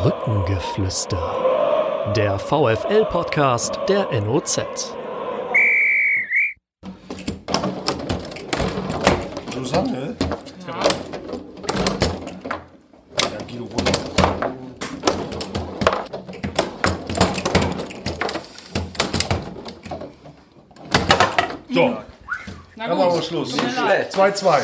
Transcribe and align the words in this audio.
Brückengeflüster. 0.00 2.12
Der 2.14 2.38
VFL-Podcast 2.38 3.80
der 3.88 4.06
NOZ. 4.20 4.60
Susanne? 9.52 10.14
Ja. 10.68 10.74
Ja, 13.24 13.38
runter. 13.58 13.92
So. 21.74 21.96
Dann 22.76 22.76
machen 22.76 23.14
wir 23.16 23.22
Schluss. 23.22 23.52
2-2. 23.58 24.60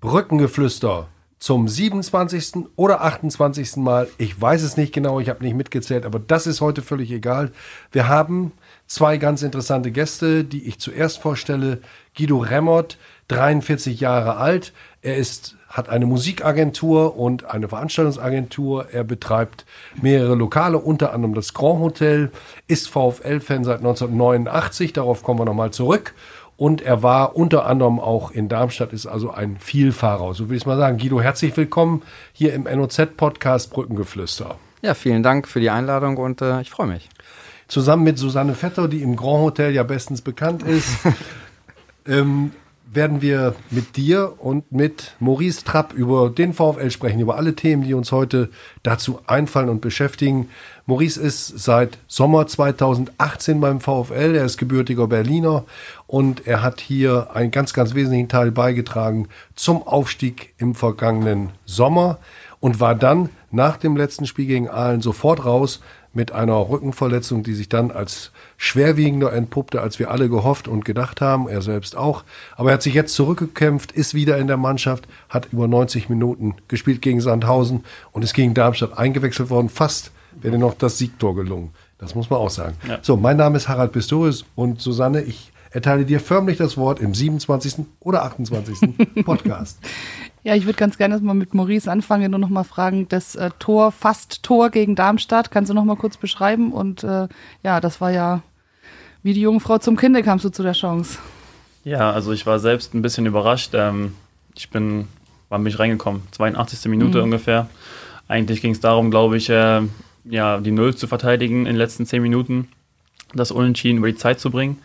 Brückengeflüster 0.00 1.08
zum 1.40 1.66
27. 1.66 2.68
oder 2.76 3.00
28. 3.00 3.76
Mal. 3.76 4.08
Ich 4.18 4.40
weiß 4.40 4.62
es 4.62 4.76
nicht 4.76 4.92
genau, 4.92 5.20
ich 5.20 5.30
habe 5.30 5.42
nicht 5.42 5.56
mitgezählt, 5.56 6.04
aber 6.04 6.18
das 6.18 6.46
ist 6.46 6.60
heute 6.60 6.82
völlig 6.82 7.10
egal. 7.10 7.50
Wir 7.92 8.08
haben 8.08 8.52
zwei 8.86 9.16
ganz 9.16 9.42
interessante 9.42 9.90
Gäste, 9.90 10.44
die 10.44 10.68
ich 10.68 10.78
zuerst 10.78 11.18
vorstelle. 11.18 11.80
Guido 12.16 12.38
Remmert, 12.38 12.98
43 13.28 14.00
Jahre 14.00 14.36
alt. 14.36 14.74
Er 15.00 15.16
ist, 15.16 15.56
hat 15.68 15.88
eine 15.88 16.04
Musikagentur 16.04 17.16
und 17.16 17.46
eine 17.46 17.68
Veranstaltungsagentur. 17.68 18.90
Er 18.92 19.04
betreibt 19.04 19.64
mehrere 20.02 20.34
Lokale, 20.34 20.76
unter 20.76 21.14
anderem 21.14 21.34
das 21.34 21.54
Grand 21.54 21.80
Hotel, 21.80 22.32
ist 22.66 22.90
VfL-Fan 22.90 23.64
seit 23.64 23.78
1989. 23.78 24.92
Darauf 24.92 25.22
kommen 25.22 25.40
wir 25.40 25.46
nochmal 25.46 25.70
zurück. 25.70 26.12
Und 26.60 26.82
er 26.82 27.02
war 27.02 27.36
unter 27.36 27.64
anderem 27.64 27.98
auch 27.98 28.32
in 28.32 28.50
Darmstadt, 28.50 28.92
ist 28.92 29.06
also 29.06 29.30
ein 29.30 29.56
Vielfahrer. 29.58 30.34
So 30.34 30.50
will 30.50 30.58
ich 30.58 30.64
es 30.64 30.66
mal 30.66 30.76
sagen. 30.76 30.98
Guido, 30.98 31.18
herzlich 31.18 31.56
willkommen 31.56 32.02
hier 32.34 32.52
im 32.52 32.64
NOZ-Podcast 32.64 33.70
Brückengeflüster. 33.70 34.56
Ja, 34.82 34.92
vielen 34.92 35.22
Dank 35.22 35.48
für 35.48 35.60
die 35.60 35.70
Einladung 35.70 36.18
und 36.18 36.42
äh, 36.42 36.60
ich 36.60 36.68
freue 36.68 36.88
mich. 36.88 37.08
Zusammen 37.66 38.02
mit 38.02 38.18
Susanne 38.18 38.54
Vetter, 38.54 38.88
die 38.88 39.00
im 39.00 39.16
Grand 39.16 39.42
Hotel 39.42 39.72
ja 39.72 39.84
bestens 39.84 40.20
bekannt 40.20 40.62
ist, 40.62 40.98
ähm, 42.06 42.50
werden 42.92 43.22
wir 43.22 43.54
mit 43.70 43.96
dir 43.96 44.34
und 44.36 44.70
mit 44.70 45.14
Maurice 45.18 45.64
Trapp 45.64 45.94
über 45.94 46.28
den 46.28 46.52
VfL 46.52 46.90
sprechen, 46.90 47.20
über 47.20 47.36
alle 47.36 47.54
Themen, 47.54 47.84
die 47.84 47.94
uns 47.94 48.12
heute 48.12 48.50
dazu 48.82 49.20
einfallen 49.26 49.70
und 49.70 49.80
beschäftigen. 49.80 50.50
Maurice 50.90 51.20
ist 51.20 51.46
seit 51.56 51.98
Sommer 52.08 52.48
2018 52.48 53.60
beim 53.60 53.80
VfL, 53.80 54.34
er 54.34 54.44
ist 54.44 54.58
gebürtiger 54.58 55.06
Berliner 55.06 55.62
und 56.08 56.48
er 56.48 56.64
hat 56.64 56.80
hier 56.80 57.28
einen 57.32 57.52
ganz, 57.52 57.72
ganz 57.72 57.94
wesentlichen 57.94 58.28
Teil 58.28 58.50
beigetragen 58.50 59.28
zum 59.54 59.86
Aufstieg 59.86 60.52
im 60.58 60.74
vergangenen 60.74 61.50
Sommer 61.64 62.18
und 62.58 62.80
war 62.80 62.96
dann 62.96 63.28
nach 63.52 63.76
dem 63.76 63.96
letzten 63.96 64.26
Spiel 64.26 64.46
gegen 64.46 64.68
Aalen 64.68 65.00
sofort 65.00 65.44
raus 65.44 65.80
mit 66.12 66.32
einer 66.32 66.56
Rückenverletzung, 66.68 67.44
die 67.44 67.54
sich 67.54 67.68
dann 67.68 67.92
als 67.92 68.32
schwerwiegender 68.56 69.32
entpuppte, 69.32 69.80
als 69.80 70.00
wir 70.00 70.10
alle 70.10 70.28
gehofft 70.28 70.66
und 70.66 70.84
gedacht 70.84 71.20
haben, 71.20 71.48
er 71.48 71.62
selbst 71.62 71.96
auch. 71.96 72.24
Aber 72.56 72.70
er 72.70 72.74
hat 72.74 72.82
sich 72.82 72.94
jetzt 72.94 73.14
zurückgekämpft, 73.14 73.92
ist 73.92 74.14
wieder 74.14 74.38
in 74.38 74.48
der 74.48 74.56
Mannschaft, 74.56 75.06
hat 75.28 75.52
über 75.52 75.68
90 75.68 76.08
Minuten 76.08 76.56
gespielt 76.66 77.00
gegen 77.00 77.20
Sandhausen 77.20 77.84
und 78.10 78.24
ist 78.24 78.34
gegen 78.34 78.54
Darmstadt 78.54 78.98
eingewechselt 78.98 79.50
worden. 79.50 79.68
Fast 79.68 80.10
wäre 80.40 80.58
noch 80.58 80.74
das 80.74 80.98
Siegtor 80.98 81.34
gelungen. 81.34 81.70
Das 81.98 82.14
muss 82.14 82.30
man 82.30 82.38
auch 82.38 82.50
sagen. 82.50 82.76
Ja. 82.88 82.98
So, 83.02 83.16
mein 83.16 83.36
Name 83.36 83.56
ist 83.56 83.68
Harald 83.68 83.92
Pistorius 83.92 84.44
und 84.54 84.80
Susanne, 84.80 85.22
ich 85.22 85.52
erteile 85.70 86.04
dir 86.04 86.20
förmlich 86.20 86.58
das 86.58 86.76
Wort 86.76 87.00
im 87.00 87.14
27. 87.14 87.86
oder 88.00 88.24
28. 88.24 88.78
Podcast. 89.24 89.78
Ja, 90.42 90.54
ich 90.54 90.64
würde 90.64 90.78
ganz 90.78 90.96
gerne 90.96 91.18
mal 91.20 91.34
mit 91.34 91.54
Maurice 91.54 91.90
anfangen 91.90 92.34
und 92.34 92.40
noch 92.40 92.48
mal 92.48 92.64
fragen, 92.64 93.08
das 93.08 93.34
äh, 93.34 93.50
Tor, 93.58 93.92
fast 93.92 94.42
Tor 94.42 94.70
gegen 94.70 94.96
Darmstadt, 94.96 95.50
kannst 95.50 95.70
du 95.70 95.74
noch 95.74 95.84
mal 95.84 95.96
kurz 95.96 96.16
beschreiben? 96.16 96.72
Und 96.72 97.04
äh, 97.04 97.28
ja, 97.62 97.80
das 97.80 98.00
war 98.00 98.10
ja 98.10 98.42
wie 99.22 99.34
die 99.34 99.42
Jungfrau 99.42 99.78
zum 99.78 99.96
Kinde 99.96 100.22
kamst 100.22 100.44
du 100.44 100.48
zu 100.48 100.62
der 100.62 100.72
Chance. 100.72 101.18
Ja, 101.84 102.10
also 102.10 102.32
ich 102.32 102.46
war 102.46 102.58
selbst 102.58 102.94
ein 102.94 103.02
bisschen 103.02 103.26
überrascht. 103.26 103.72
Ähm, 103.74 104.14
ich 104.54 104.70
bin, 104.70 105.08
wann 105.48 105.62
bin 105.62 105.72
ich 105.72 105.78
reingekommen? 105.78 106.22
82. 106.32 106.86
Minute 106.90 107.18
mhm. 107.18 107.24
ungefähr. 107.24 107.68
Eigentlich 108.28 108.62
ging 108.62 108.72
es 108.72 108.80
darum, 108.80 109.10
glaube 109.10 109.36
ich, 109.36 109.50
äh, 109.50 109.82
ja, 110.24 110.58
die 110.58 110.70
Null 110.70 110.94
zu 110.94 111.06
verteidigen 111.06 111.60
in 111.60 111.72
den 111.72 111.76
letzten 111.76 112.06
zehn 112.06 112.22
Minuten, 112.22 112.68
das 113.34 113.50
Unentschieden 113.50 113.98
über 113.98 114.08
die 114.08 114.16
Zeit 114.16 114.40
zu 114.40 114.50
bringen. 114.50 114.78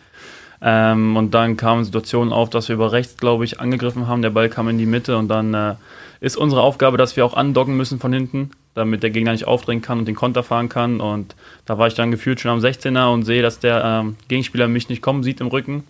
Ähm, 0.62 1.16
und 1.16 1.34
dann 1.34 1.56
kamen 1.56 1.84
Situationen 1.84 2.32
auf, 2.32 2.50
dass 2.50 2.68
wir 2.68 2.74
über 2.74 2.92
rechts, 2.92 3.16
glaube 3.16 3.44
ich, 3.44 3.60
angegriffen 3.60 4.06
haben. 4.06 4.22
Der 4.22 4.30
Ball 4.30 4.48
kam 4.48 4.68
in 4.68 4.78
die 4.78 4.86
Mitte 4.86 5.16
und 5.16 5.28
dann 5.28 5.52
äh, 5.54 5.74
ist 6.20 6.36
unsere 6.36 6.62
Aufgabe, 6.62 6.96
dass 6.96 7.16
wir 7.16 7.26
auch 7.26 7.34
andocken 7.34 7.76
müssen 7.76 7.98
von 7.98 8.12
hinten, 8.12 8.50
damit 8.74 9.02
der 9.02 9.10
Gegner 9.10 9.32
nicht 9.32 9.46
aufdrängen 9.46 9.82
kann 9.82 9.98
und 9.98 10.08
den 10.08 10.14
Konter 10.14 10.42
fahren 10.42 10.68
kann. 10.68 11.00
Und 11.00 11.34
da 11.66 11.76
war 11.78 11.88
ich 11.88 11.94
dann 11.94 12.10
gefühlt 12.10 12.40
schon 12.40 12.50
am 12.50 12.60
16er 12.60 13.12
und 13.12 13.24
sehe, 13.24 13.42
dass 13.42 13.58
der 13.58 13.84
ähm, 13.84 14.16
Gegenspieler 14.28 14.68
mich 14.68 14.88
nicht 14.88 15.02
kommen 15.02 15.22
sieht 15.22 15.40
im 15.40 15.48
Rücken 15.48 15.84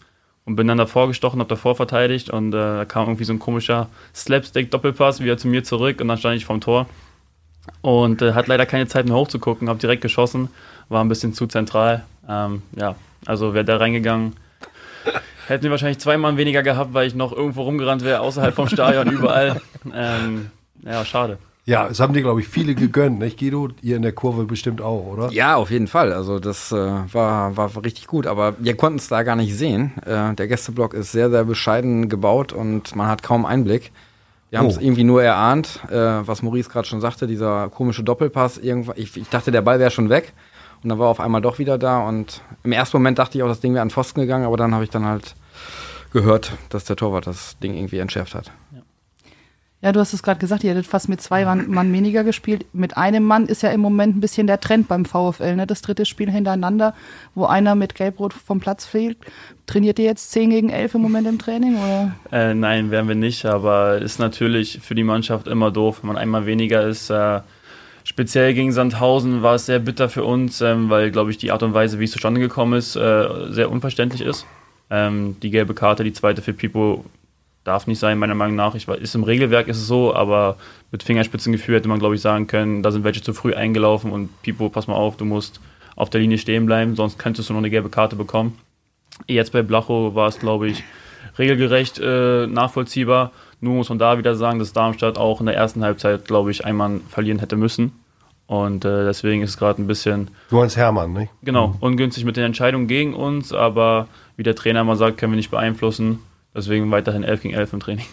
und 0.45 0.57
bin 0.57 0.67
dann 0.67 0.79
davor 0.79 1.09
gestochen, 1.09 1.41
habe 1.41 1.49
davor 1.49 1.75
verteidigt 1.77 2.31
und 2.31 2.49
äh, 2.49 2.57
da 2.57 2.85
kam 2.85 3.07
irgendwie 3.07 3.25
so 3.25 3.33
ein 3.33 3.39
komischer 3.39 3.89
Slapstick-Doppelpass 4.15 5.21
wieder 5.21 5.37
zu 5.39 5.49
mir 5.49 5.65
zurück 5.65 6.01
und 6.01 6.09
dann 6.09 6.19
stand 6.19 6.37
ich 6.37 6.45
vorm 6.45 6.61
Tor 6.61 6.87
und 7.83 8.23
äh, 8.23 8.33
hat 8.33 8.47
leider 8.47 8.67
keine 8.67 8.87
Zeit 8.87 9.07
mehr 9.07 9.17
hochzugucken, 9.17 9.69
habe 9.69 9.79
direkt 9.79 10.03
geschossen, 10.03 10.49
war 10.89 11.05
ein 11.05 11.09
bisschen 11.09 11.35
zu 11.35 11.47
zentral. 11.47 12.05
Ähm, 12.29 12.63
ja, 12.77 12.97
also 13.25 13.55
wäre 13.55 13.65
da 13.65 13.77
reingegangen, 13.77 14.35
Hätten 15.47 15.63
wir 15.63 15.71
wahrscheinlich 15.71 15.99
zwei 15.99 16.17
Mann 16.17 16.37
weniger 16.37 16.63
gehabt, 16.63 16.93
weil 16.93 17.07
ich 17.07 17.15
noch 17.15 17.33
irgendwo 17.33 17.63
rumgerannt 17.63 18.03
wäre, 18.03 18.21
außerhalb 18.21 18.55
vom 18.55 18.69
Stadion, 18.69 19.11
überall. 19.11 19.61
Ähm, 19.95 20.51
ja, 20.85 21.05
schade. 21.05 21.39
Ja, 21.65 21.87
es 21.87 22.01
haben 22.01 22.13
dir, 22.13 22.23
glaube 22.23 22.41
ich, 22.41 22.49
viele 22.49 22.75
gegönnt, 22.75 23.21
nicht, 23.21 23.39
Guido? 23.39 23.69
Ihr 23.83 23.97
in 23.97 24.03
der 24.03 24.13
Kurve 24.13 24.45
bestimmt 24.45 24.81
auch, 24.81 25.07
oder? 25.07 25.31
Ja, 25.31 25.55
auf 25.55 25.71
jeden 25.71 25.87
Fall. 25.87 26.13
Also, 26.13 26.41
das 26.41 26.73
äh, 26.73 26.77
war, 26.77 27.57
war 27.57 27.71
richtig 27.85 28.09
gut. 28.09 28.27
Aber 28.27 28.55
wir 28.59 28.77
konnten 28.77 28.99
es 28.99 29.07
da 29.07 29.23
gar 29.23 29.37
nicht 29.37 29.57
sehen. 29.57 29.93
Äh, 30.05 30.35
der 30.35 30.49
Gästeblock 30.49 30.95
ist 30.95 31.13
sehr, 31.13 31.31
sehr 31.31 31.45
bescheiden 31.45 32.09
gebaut 32.09 32.53
und 32.53 32.97
man 32.97 33.07
hat 33.07 33.23
kaum 33.23 33.47
Einblick. 33.47 33.93
Wir 34.57 34.61
haben 34.61 34.69
es 34.69 34.79
oh. 34.79 34.81
irgendwie 34.81 35.05
nur 35.05 35.23
erahnt, 35.23 35.81
äh, 35.91 35.95
was 35.95 36.43
Maurice 36.43 36.71
gerade 36.71 36.89
schon 36.89 37.03
sagte, 37.03 37.27
dieser 37.27 37.69
komische 37.69 38.03
Doppelpass. 38.03 38.57
Ich, 38.57 39.15
ich 39.17 39.29
dachte, 39.29 39.51
der 39.53 39.61
Ball 39.61 39.79
wäre 39.79 39.91
schon 39.91 40.09
weg. 40.09 40.33
Und 40.83 40.89
dann 40.89 40.99
war 40.99 41.09
auf 41.09 41.21
einmal 41.21 41.43
doch 41.43 41.59
wieder 41.59 41.77
da. 41.77 42.01
Und 42.01 42.41
im 42.65 42.73
ersten 42.73 42.97
Moment 42.97 43.19
dachte 43.19 43.37
ich 43.37 43.45
auch, 43.45 43.49
das 43.49 43.61
Ding 43.61 43.75
wäre 43.75 43.83
an 43.83 43.91
Pfosten 43.91 44.21
gegangen, 44.21 44.47
aber 44.47 44.57
dann 44.57 44.73
habe 44.73 44.85
ich 44.85 44.89
dann 44.89 45.05
halt 45.05 45.35
gehört, 46.11 46.53
dass 46.71 46.85
der 46.85 46.97
Torwart 46.97 47.27
das 47.27 47.59
Ding 47.59 47.75
irgendwie 47.75 47.99
entschärft 47.99 48.35
hat. 48.35 48.51
Ja. 49.83 49.93
Du 49.93 50.01
hast 50.01 50.13
es 50.13 50.23
gerade 50.23 50.41
gesagt, 50.41 50.65
ihr 50.65 50.71
hättet 50.71 50.87
fast 50.87 51.09
mit 51.09 51.21
zwei 51.21 51.45
Mann 51.45 51.93
weniger 51.93 52.25
gespielt. 52.25 52.67
Mit 52.73 52.97
einem 52.97 53.25
Mann 53.25 53.47
ist 53.47 53.63
ja 53.63 53.71
im 53.71 53.81
Moment 53.81 54.17
ein 54.17 54.21
bisschen 54.21 54.47
der 54.47 54.61
Trend 54.61 54.89
beim 54.89 55.05
VfL, 55.05 55.57
ne? 55.57 55.67
Das 55.67 55.83
dritte 55.83 56.07
Spiel 56.07 56.31
hintereinander, 56.31 56.95
wo 57.35 57.45
einer 57.45 57.75
mit 57.75 57.95
Gelbrot 57.95 58.33
vom 58.33 58.61
Platz 58.61 58.87
fehlt. 58.87 59.19
Trainiert 59.67 59.99
ihr 59.99 60.07
jetzt 60.07 60.31
10 60.33 60.51
gegen 60.51 60.71
11 60.71 60.95
im 60.95 61.03
Moment 61.03 61.27
im 61.29 61.39
Training? 61.39 61.77
Oder? 61.77 62.15
Äh, 62.33 62.55
nein, 62.55 62.91
werden 62.91 63.09
wir 63.09 63.15
nicht, 63.15 63.45
aber 63.45 63.99
ist 63.99 64.19
natürlich 64.19 64.81
für 64.83 64.95
die 64.95 65.05
Mannschaft 65.05 65.47
immer 65.47 65.71
doof, 65.71 65.99
wenn 66.03 66.09
man 66.09 66.17
einmal 66.17 66.47
weniger 66.47 66.87
ist. 66.87 67.11
Äh, 67.11 67.41
Speziell 68.09 68.55
gegen 68.55 68.71
Sandhausen 68.71 69.43
war 69.43 69.57
es 69.57 69.67
sehr 69.67 69.81
bitter 69.81 70.09
für 70.09 70.23
uns, 70.23 70.61
ähm, 70.61 70.91
weil, 70.91 71.11
glaube 71.11 71.33
ich, 71.33 71.39
die 71.39 71.51
Art 71.51 71.65
und 71.65 71.75
Weise, 71.75 71.99
wie 71.99 72.05
es 72.05 72.13
zustande 72.13 72.41
gekommen 72.41 72.75
ist, 72.75 72.95
äh, 72.95 73.27
sehr 73.51 73.69
unverständlich 73.69 74.21
ist. 74.21 74.47
Ähm, 74.91 75.35
die 75.43 75.51
gelbe 75.51 75.75
Karte, 75.75 76.05
die 76.05 76.13
zweite 76.13 76.41
für 76.41 76.53
Pipo, 76.53 77.05
darf 77.67 77.87
nicht 77.87 77.99
sein, 77.99 78.19
meiner 78.19 78.35
Meinung 78.35 78.57
nach. 78.57 78.75
Ich 78.75 78.89
ist 78.89 79.15
im 79.15 79.25
Regelwerk 79.25 79.69
ist 79.69 79.79
es 79.79 79.87
so, 79.87 80.15
aber 80.15 80.57
mit 80.93 81.03
Fingerspitzengefühl 81.03 81.77
hätte 81.77 81.89
man, 81.89 81.99
glaube 81.99 82.15
ich, 82.15 82.21
sagen 82.21 82.47
können, 82.47 82.83
da 82.83 82.91
sind 82.93 83.05
welche 83.05 83.23
zu 83.23 83.33
früh 83.33 83.55
eingelaufen 83.55 84.13
und 84.13 84.43
Pipo, 84.43 84.69
pass 84.69 84.87
mal 84.87 84.95
auf, 84.95 85.17
du 85.17 85.25
musst 85.25 85.61
auf 85.97 86.11
der 86.11 86.21
Linie 86.21 86.39
stehen 86.39 86.67
bleiben, 86.67 86.95
sonst 86.95 87.19
könntest 87.19 87.49
du 87.49 87.55
noch 87.55 87.59
eine 87.59 87.71
gelbe 87.71 87.89
Karte 87.89 88.17
bekommen. 88.17 88.59
Jetzt 89.27 89.53
bei 89.53 89.63
Blacho 89.63 90.15
war 90.15 90.29
es, 90.29 90.39
glaube 90.39 90.69
ich, 90.69 90.85
regelgerecht 91.39 91.99
äh, 91.99 92.47
nachvollziehbar. 92.47 93.33
Nur 93.61 93.75
muss 93.75 93.89
man 93.89 93.99
da 93.99 94.19
wieder 94.19 94.35
sagen, 94.35 94.59
dass 94.59 94.73
Darmstadt 94.73 95.17
auch 95.17 95.41
in 95.41 95.47
der 95.47 95.57
ersten 95.57 95.83
Halbzeit, 95.83 96.27
glaube 96.27 96.51
ich, 96.51 96.65
einmal 96.65 97.01
verlieren 97.09 97.39
hätte 97.39 97.57
müssen. 97.57 97.93
Und 98.47 98.85
äh, 98.85 99.05
deswegen 99.05 99.43
ist 99.43 99.51
es 99.51 99.57
gerade 99.57 99.83
ein 99.83 99.87
bisschen. 99.87 100.31
Du 100.51 100.57
meinst 100.57 100.77
Hermann, 100.77 101.15
nicht? 101.15 101.33
Genau, 101.43 101.69
mhm. 101.69 101.75
ungünstig 101.81 102.25
mit 102.25 102.37
den 102.37 102.45
Entscheidungen 102.45 102.87
gegen 102.87 103.15
uns, 103.15 103.53
aber 103.53 104.07
wie 104.37 104.45
der 104.45 104.55
Trainer 104.55 104.85
mal 104.85 104.97
sagt, 104.97 105.19
können 105.19 105.33
wir 105.33 105.37
nicht 105.37 105.51
beeinflussen. 105.51 106.21
Deswegen 106.57 106.91
weiterhin 106.91 107.23
11 107.23 107.43
gegen 107.43 107.55
11 107.55 107.73
im 107.75 107.81
Training. 107.81 108.07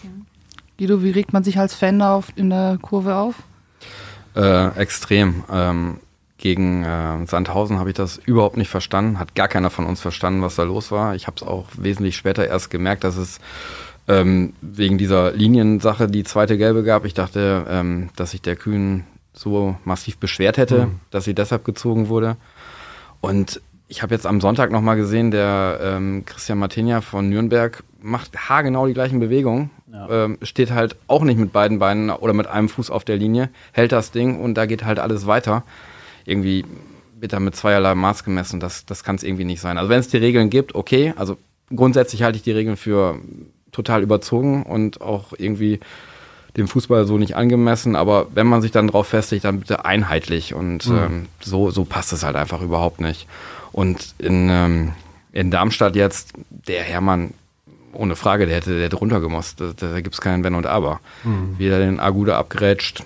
Guido, 0.78 1.02
wie 1.02 1.10
regt 1.10 1.32
man 1.32 1.42
sich 1.42 1.58
als 1.58 1.74
Fan 1.74 2.02
auf, 2.02 2.28
in 2.36 2.50
der 2.50 2.78
Kurve 2.80 3.16
auf? 3.16 3.36
Äh, 4.36 4.68
extrem. 4.78 5.44
Ähm, 5.50 5.98
gegen 6.36 6.84
äh, 6.84 7.24
Sandhausen 7.26 7.78
habe 7.78 7.90
ich 7.90 7.96
das 7.96 8.18
überhaupt 8.18 8.58
nicht 8.58 8.68
verstanden. 8.68 9.18
Hat 9.18 9.34
gar 9.34 9.48
keiner 9.48 9.70
von 9.70 9.86
uns 9.86 10.00
verstanden, 10.00 10.42
was 10.42 10.56
da 10.56 10.64
los 10.64 10.90
war. 10.90 11.14
Ich 11.14 11.26
habe 11.26 11.36
es 11.36 11.42
auch 11.42 11.66
wesentlich 11.78 12.16
später 12.16 12.46
erst 12.46 12.70
gemerkt, 12.70 13.04
dass 13.04 13.16
es 13.16 13.40
ähm, 14.08 14.52
wegen 14.60 14.98
dieser 14.98 15.32
Liniensache 15.32 16.06
die 16.06 16.24
zweite 16.24 16.58
Gelbe 16.58 16.82
gab. 16.82 17.06
Ich 17.06 17.14
dachte, 17.14 17.64
ähm, 17.68 18.10
dass 18.16 18.32
sich 18.32 18.42
der 18.42 18.56
Kühn 18.56 19.04
so 19.32 19.76
massiv 19.84 20.18
beschwert 20.18 20.58
hätte, 20.58 20.86
mhm. 20.86 21.00
dass 21.10 21.24
sie 21.24 21.34
deshalb 21.34 21.64
gezogen 21.64 22.08
wurde. 22.08 22.36
Und 23.20 23.62
ich 23.88 24.02
habe 24.02 24.14
jetzt 24.14 24.26
am 24.26 24.40
Sonntag 24.40 24.70
nochmal 24.70 24.96
gesehen, 24.96 25.30
der 25.30 25.78
ähm, 25.80 26.24
Christian 26.26 26.58
Martinia 26.58 27.00
von 27.00 27.28
Nürnberg 27.28 27.82
macht 28.04 28.50
haargenau 28.50 28.86
die 28.86 28.92
gleichen 28.92 29.18
Bewegungen 29.18 29.70
ja. 29.90 30.24
ähm, 30.24 30.38
steht 30.42 30.70
halt 30.70 30.96
auch 31.08 31.24
nicht 31.24 31.38
mit 31.38 31.52
beiden 31.52 31.78
Beinen 31.78 32.10
oder 32.10 32.34
mit 32.34 32.46
einem 32.46 32.68
Fuß 32.68 32.90
auf 32.90 33.04
der 33.04 33.16
Linie, 33.16 33.48
hält 33.72 33.92
das 33.92 34.10
Ding 34.10 34.40
und 34.40 34.54
da 34.54 34.66
geht 34.66 34.84
halt 34.84 34.98
alles 34.98 35.26
weiter. 35.26 35.64
Irgendwie 36.26 36.66
wird 37.18 37.32
da 37.32 37.40
mit 37.40 37.56
zweierlei 37.56 37.94
Maß 37.94 38.22
gemessen. 38.24 38.60
Das, 38.60 38.84
das 38.84 39.04
kann 39.04 39.16
es 39.16 39.22
irgendwie 39.22 39.44
nicht 39.44 39.60
sein. 39.60 39.78
Also 39.78 39.88
wenn 39.88 40.00
es 40.00 40.08
die 40.08 40.18
Regeln 40.18 40.50
gibt, 40.50 40.74
okay. 40.74 41.14
Also 41.16 41.38
grundsätzlich 41.74 42.22
halte 42.22 42.36
ich 42.36 42.42
die 42.42 42.52
Regeln 42.52 42.76
für 42.76 43.18
total 43.72 44.02
überzogen 44.02 44.64
und 44.64 45.00
auch 45.00 45.32
irgendwie 45.38 45.80
dem 46.58 46.68
Fußball 46.68 47.06
so 47.06 47.16
nicht 47.16 47.36
angemessen. 47.36 47.96
Aber 47.96 48.26
wenn 48.34 48.46
man 48.46 48.60
sich 48.60 48.70
dann 48.70 48.88
drauf 48.88 49.08
festigt, 49.08 49.46
dann 49.46 49.60
bitte 49.60 49.86
einheitlich. 49.86 50.54
Und 50.54 50.86
mhm. 50.88 50.96
ähm, 50.96 51.26
so, 51.40 51.70
so 51.70 51.84
passt 51.84 52.12
es 52.12 52.22
halt 52.22 52.36
einfach 52.36 52.60
überhaupt 52.60 53.00
nicht. 53.00 53.26
Und 53.72 54.14
in, 54.18 54.48
ähm, 54.50 54.92
in 55.32 55.50
Darmstadt 55.50 55.96
jetzt, 55.96 56.34
der 56.50 56.82
Hermann, 56.82 57.32
ohne 57.94 58.16
Frage, 58.16 58.46
der 58.46 58.56
hätte, 58.56 58.74
der 58.74 58.84
hätte 58.84 58.96
runtergemusst. 58.96 59.60
Da, 59.60 59.72
da 59.76 60.00
gibt 60.00 60.14
es 60.14 60.20
keinen 60.20 60.44
Wenn 60.44 60.54
und 60.54 60.66
Aber. 60.66 61.00
Mhm. 61.22 61.54
Wie 61.58 61.68
er 61.68 61.78
den 61.78 62.00
Aguda 62.00 62.38
abgrätscht, 62.38 63.04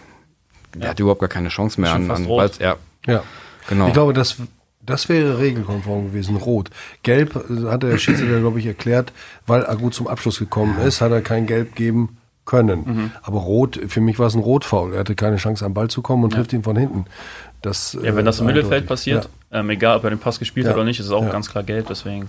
der 0.75 0.82
ja. 0.82 0.88
hat 0.90 1.00
überhaupt 1.00 1.20
gar 1.20 1.29
keine 1.29 1.49
Chance 1.49 1.81
mehr 1.81 1.93
an, 1.93 2.11
an 2.11 2.26
ja. 2.58 2.76
ja. 3.06 3.23
Genau. 3.69 3.87
Ich 3.87 3.93
glaube, 3.93 4.12
das, 4.12 4.37
das 4.85 5.08
wäre 5.08 5.38
regelkonform 5.38 6.06
gewesen, 6.06 6.37
rot. 6.37 6.70
Gelb 7.02 7.37
äh, 7.37 7.67
hat 7.70 7.82
der 7.82 7.99
Schiedsrichter, 7.99 8.40
glaube 8.40 8.58
ich, 8.58 8.67
erklärt, 8.67 9.12
weil 9.46 9.67
Agu 9.67 9.90
zum 9.90 10.06
Abschluss 10.06 10.38
gekommen 10.38 10.79
ist, 10.81 11.00
hat 11.00 11.12
er 11.12 11.20
kein 11.20 11.46
Gelb 11.46 11.75
geben 11.75 12.19
können. 12.44 12.85
Mhm. 12.87 13.11
Aber 13.23 13.40
rot, 13.40 13.79
für 13.88 14.00
mich 14.00 14.19
war 14.19 14.26
es 14.26 14.35
ein 14.35 14.40
Rotfaul. 14.40 14.94
Er 14.94 15.00
hatte 15.00 15.14
keine 15.14 15.37
Chance, 15.37 15.64
am 15.64 15.75
Ball 15.75 15.88
zu 15.88 16.00
kommen 16.00 16.25
und 16.25 16.32
ja. 16.32 16.38
trifft 16.38 16.52
ihn 16.55 16.62
von 16.62 16.76
hinten. 16.76 17.05
Das, 17.61 17.99
ja, 18.02 18.17
wenn 18.17 18.25
das 18.25 18.40
im 18.40 18.49
äh, 18.49 18.52
Mittelfeld 18.52 18.87
passiert, 18.87 19.29
ja. 19.52 19.61
ähm, 19.61 19.70
egal 19.70 19.99
ob 19.99 20.05
er 20.05 20.11
den 20.11 20.19
Pass 20.19 20.38
gespielt 20.38 20.64
ja. 20.64 20.70
hat 20.70 20.76
oder 20.76 20.85
nicht, 20.85 20.99
ist 21.00 21.06
es 21.06 21.12
auch 21.12 21.29
ganz 21.31 21.50
klar 21.50 21.64
gelb, 21.64 21.87
deswegen. 21.88 22.29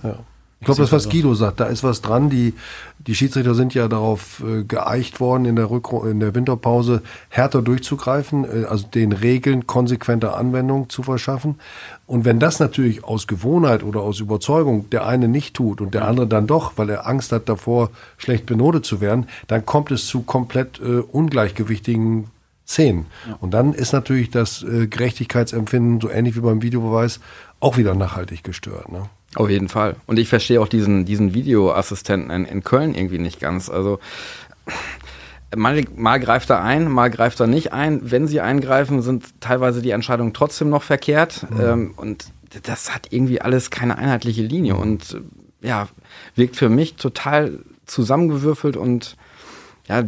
Ich 0.60 0.66
glaube, 0.66 0.82
das, 0.82 0.92
was 0.92 1.08
Guido 1.08 1.32
sagt, 1.32 1.58
da 1.58 1.64
ist 1.64 1.82
was 1.82 2.02
dran. 2.02 2.28
Die, 2.28 2.52
die 2.98 3.14
Schiedsrichter 3.14 3.54
sind 3.54 3.72
ja 3.72 3.88
darauf 3.88 4.42
äh, 4.46 4.62
geeicht 4.62 5.18
worden, 5.18 5.46
in 5.46 5.56
der, 5.56 5.70
Rück 5.70 5.88
in 6.04 6.20
der 6.20 6.34
Winterpause 6.34 7.00
härter 7.30 7.62
durchzugreifen, 7.62 8.44
äh, 8.44 8.66
also 8.66 8.86
den 8.86 9.12
Regeln 9.12 9.66
konsequenter 9.66 10.36
Anwendung 10.36 10.90
zu 10.90 11.02
verschaffen. 11.02 11.54
Und 12.06 12.26
wenn 12.26 12.38
das 12.38 12.60
natürlich 12.60 13.04
aus 13.04 13.26
Gewohnheit 13.26 13.82
oder 13.82 14.00
aus 14.00 14.20
Überzeugung 14.20 14.90
der 14.90 15.06
eine 15.06 15.28
nicht 15.28 15.54
tut 15.54 15.80
und 15.80 15.94
der 15.94 16.06
andere 16.06 16.26
dann 16.26 16.46
doch, 16.46 16.72
weil 16.76 16.90
er 16.90 17.06
Angst 17.06 17.32
hat 17.32 17.48
davor, 17.48 17.88
schlecht 18.18 18.44
benotet 18.44 18.84
zu 18.84 19.00
werden, 19.00 19.28
dann 19.46 19.64
kommt 19.64 19.90
es 19.90 20.06
zu 20.08 20.20
komplett 20.20 20.78
äh, 20.78 20.98
ungleichgewichtigen 20.98 22.26
Szenen. 22.66 23.06
Ja. 23.26 23.38
Und 23.40 23.52
dann 23.52 23.72
ist 23.72 23.92
natürlich 23.92 24.28
das 24.28 24.62
äh, 24.62 24.88
Gerechtigkeitsempfinden, 24.88 26.02
so 26.02 26.10
ähnlich 26.10 26.36
wie 26.36 26.40
beim 26.40 26.60
Videobeweis, 26.60 27.18
auch 27.60 27.78
wieder 27.78 27.94
nachhaltig 27.94 28.44
gestört. 28.44 28.92
Ne? 28.92 29.08
Auf 29.36 29.48
jeden 29.48 29.68
Fall. 29.68 29.96
Und 30.06 30.18
ich 30.18 30.28
verstehe 30.28 30.60
auch 30.60 30.68
diesen, 30.68 31.04
diesen 31.04 31.34
Videoassistenten 31.34 32.30
in, 32.30 32.44
in 32.44 32.64
Köln 32.64 32.94
irgendwie 32.94 33.18
nicht 33.18 33.38
ganz. 33.38 33.68
Also 33.68 34.00
mal, 35.56 35.82
mal 35.94 36.18
greift 36.18 36.50
er 36.50 36.62
ein, 36.62 36.90
mal 36.90 37.10
greift 37.10 37.40
er 37.40 37.46
nicht 37.46 37.72
ein. 37.72 38.10
Wenn 38.10 38.26
sie 38.26 38.40
eingreifen, 38.40 39.02
sind 39.02 39.40
teilweise 39.40 39.82
die 39.82 39.90
Entscheidungen 39.90 40.34
trotzdem 40.34 40.68
noch 40.68 40.82
verkehrt. 40.82 41.46
Mhm. 41.50 41.60
Ähm, 41.60 41.94
und 41.96 42.26
das 42.64 42.92
hat 42.94 43.08
irgendwie 43.10 43.40
alles 43.40 43.70
keine 43.70 43.96
einheitliche 43.98 44.42
Linie 44.42 44.74
mhm. 44.74 44.80
und 44.80 45.20
ja, 45.62 45.88
wirkt 46.34 46.56
für 46.56 46.68
mich 46.68 46.96
total 46.96 47.60
zusammengewürfelt 47.86 48.76
und 48.76 49.16
ja, 49.86 50.04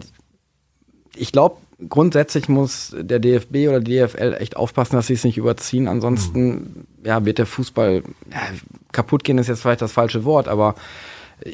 ich 1.14 1.32
glaube, 1.32 1.58
grundsätzlich 1.88 2.48
muss 2.48 2.94
der 2.98 3.18
DFB 3.18 3.68
oder 3.68 3.80
die 3.80 3.98
DFL 3.98 4.36
echt 4.38 4.56
aufpassen, 4.56 4.96
dass 4.96 5.06
sie 5.06 5.14
es 5.14 5.24
nicht 5.24 5.38
überziehen. 5.38 5.88
Ansonsten 5.88 6.50
mhm. 6.50 6.86
ja, 7.04 7.24
wird 7.24 7.38
der 7.38 7.46
Fußball 7.46 8.02
ja, 8.30 8.38
kaputt 8.92 9.24
gehen, 9.24 9.38
ist 9.38 9.48
jetzt 9.48 9.62
vielleicht 9.62 9.82
das 9.82 9.92
falsche 9.92 10.24
Wort, 10.24 10.48
aber 10.48 10.74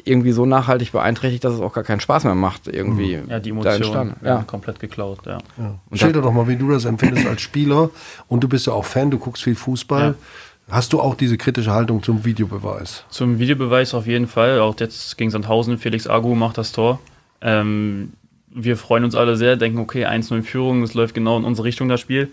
irgendwie 0.05 0.31
so 0.31 0.45
nachhaltig 0.45 0.91
beeinträchtigt, 0.91 1.43
dass 1.43 1.53
es 1.53 1.61
auch 1.61 1.73
gar 1.73 1.83
keinen 1.83 1.99
Spaß 1.99 2.23
mehr 2.23 2.35
macht, 2.35 2.67
irgendwie. 2.67 3.17
Mhm. 3.17 3.29
Ja, 3.29 3.39
die 3.39 3.49
Emotionen 3.49 4.15
ja. 4.23 4.43
komplett 4.43 4.79
geklaut, 4.79 5.25
ja. 5.25 5.39
ja. 5.57 5.97
Schilder 5.97 6.21
doch 6.21 6.31
mal, 6.31 6.47
wie 6.47 6.55
du 6.55 6.69
das 6.69 6.85
empfindest 6.85 7.25
als 7.27 7.41
Spieler 7.41 7.89
und 8.27 8.43
du 8.43 8.47
bist 8.47 8.67
ja 8.67 8.73
auch 8.73 8.85
Fan, 8.85 9.11
du 9.11 9.17
guckst 9.17 9.43
viel 9.43 9.55
Fußball. 9.55 10.09
Ja. 10.09 10.15
Hast 10.69 10.93
du 10.93 11.01
auch 11.01 11.15
diese 11.15 11.37
kritische 11.37 11.71
Haltung 11.71 12.03
zum 12.03 12.25
Videobeweis? 12.25 13.03
Zum 13.09 13.39
Videobeweis 13.39 13.95
auf 13.95 14.05
jeden 14.05 14.27
Fall. 14.27 14.59
Auch 14.59 14.79
jetzt 14.79 15.17
gegen 15.17 15.31
Sandhausen, 15.31 15.79
Felix 15.79 16.05
Agu 16.05 16.35
macht 16.35 16.59
das 16.59 16.71
Tor. 16.71 16.99
Ähm, 17.41 18.13
wir 18.51 18.77
freuen 18.77 19.03
uns 19.03 19.15
alle 19.15 19.35
sehr, 19.35 19.55
denken, 19.55 19.79
okay, 19.79 20.05
1-0 20.05 20.37
in 20.37 20.43
Führung, 20.43 20.83
es 20.83 20.93
läuft 20.93 21.13
genau 21.13 21.37
in 21.37 21.43
unsere 21.43 21.65
Richtung 21.65 21.89
das 21.89 21.99
Spiel. 21.99 22.31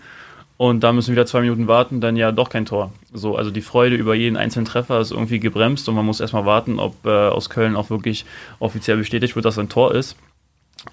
Und 0.57 0.83
da 0.83 0.91
müssen 0.91 1.09
wir 1.09 1.17
wieder 1.17 1.27
zwei 1.27 1.41
Minuten 1.41 1.67
warten, 1.67 2.01
dann 2.01 2.15
ja 2.15 2.31
doch 2.31 2.49
kein 2.49 2.65
Tor. 2.65 2.91
So, 3.13 3.35
also 3.35 3.51
die 3.51 3.61
Freude 3.61 3.95
über 3.95 4.15
jeden 4.15 4.37
einzelnen 4.37 4.65
Treffer 4.65 4.99
ist 4.99 5.11
irgendwie 5.11 5.39
gebremst 5.39 5.87
und 5.87 5.93
man 5.93 6.05
muss 6.05 6.19
erstmal 6.19 6.47
warten, 6.47 6.79
ob 6.79 7.05
äh, 7.05 7.09
aus 7.09 7.51
Köln 7.51 7.75
auch 7.75 7.91
wirklich 7.91 8.25
offiziell 8.57 8.97
bestätigt 8.97 9.35
wird, 9.35 9.45
dass 9.45 9.59
ein 9.59 9.69
Tor 9.69 9.93
ist. 9.93 10.15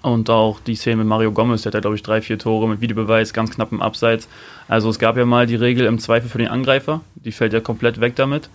Und 0.01 0.29
auch 0.29 0.59
die 0.59 0.75
Szene 0.75 0.97
mit 0.97 1.07
Mario 1.07 1.31
Gomez, 1.31 1.63
der 1.63 1.69
hat 1.69 1.73
ja, 1.75 1.79
glaube 1.79 1.95
ich, 1.95 2.03
drei, 2.03 2.21
vier 2.21 2.37
Tore 2.37 2.67
mit 2.67 2.81
Videobeweis, 2.81 3.33
ganz 3.33 3.51
knapp 3.51 3.71
im 3.71 3.81
Abseits. 3.81 4.27
Also 4.67 4.89
es 4.89 4.99
gab 4.99 5.17
ja 5.17 5.25
mal 5.25 5.47
die 5.47 5.55
Regel 5.55 5.87
im 5.87 5.99
Zweifel 5.99 6.29
für 6.29 6.37
den 6.37 6.47
Angreifer, 6.47 7.01
die 7.15 7.31
fällt 7.31 7.53
ja 7.53 7.59
komplett 7.59 7.99
weg 8.01 8.15
damit. 8.15 8.49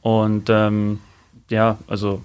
Und 0.00 0.48
ähm, 0.48 1.00
ja, 1.50 1.78
also 1.88 2.22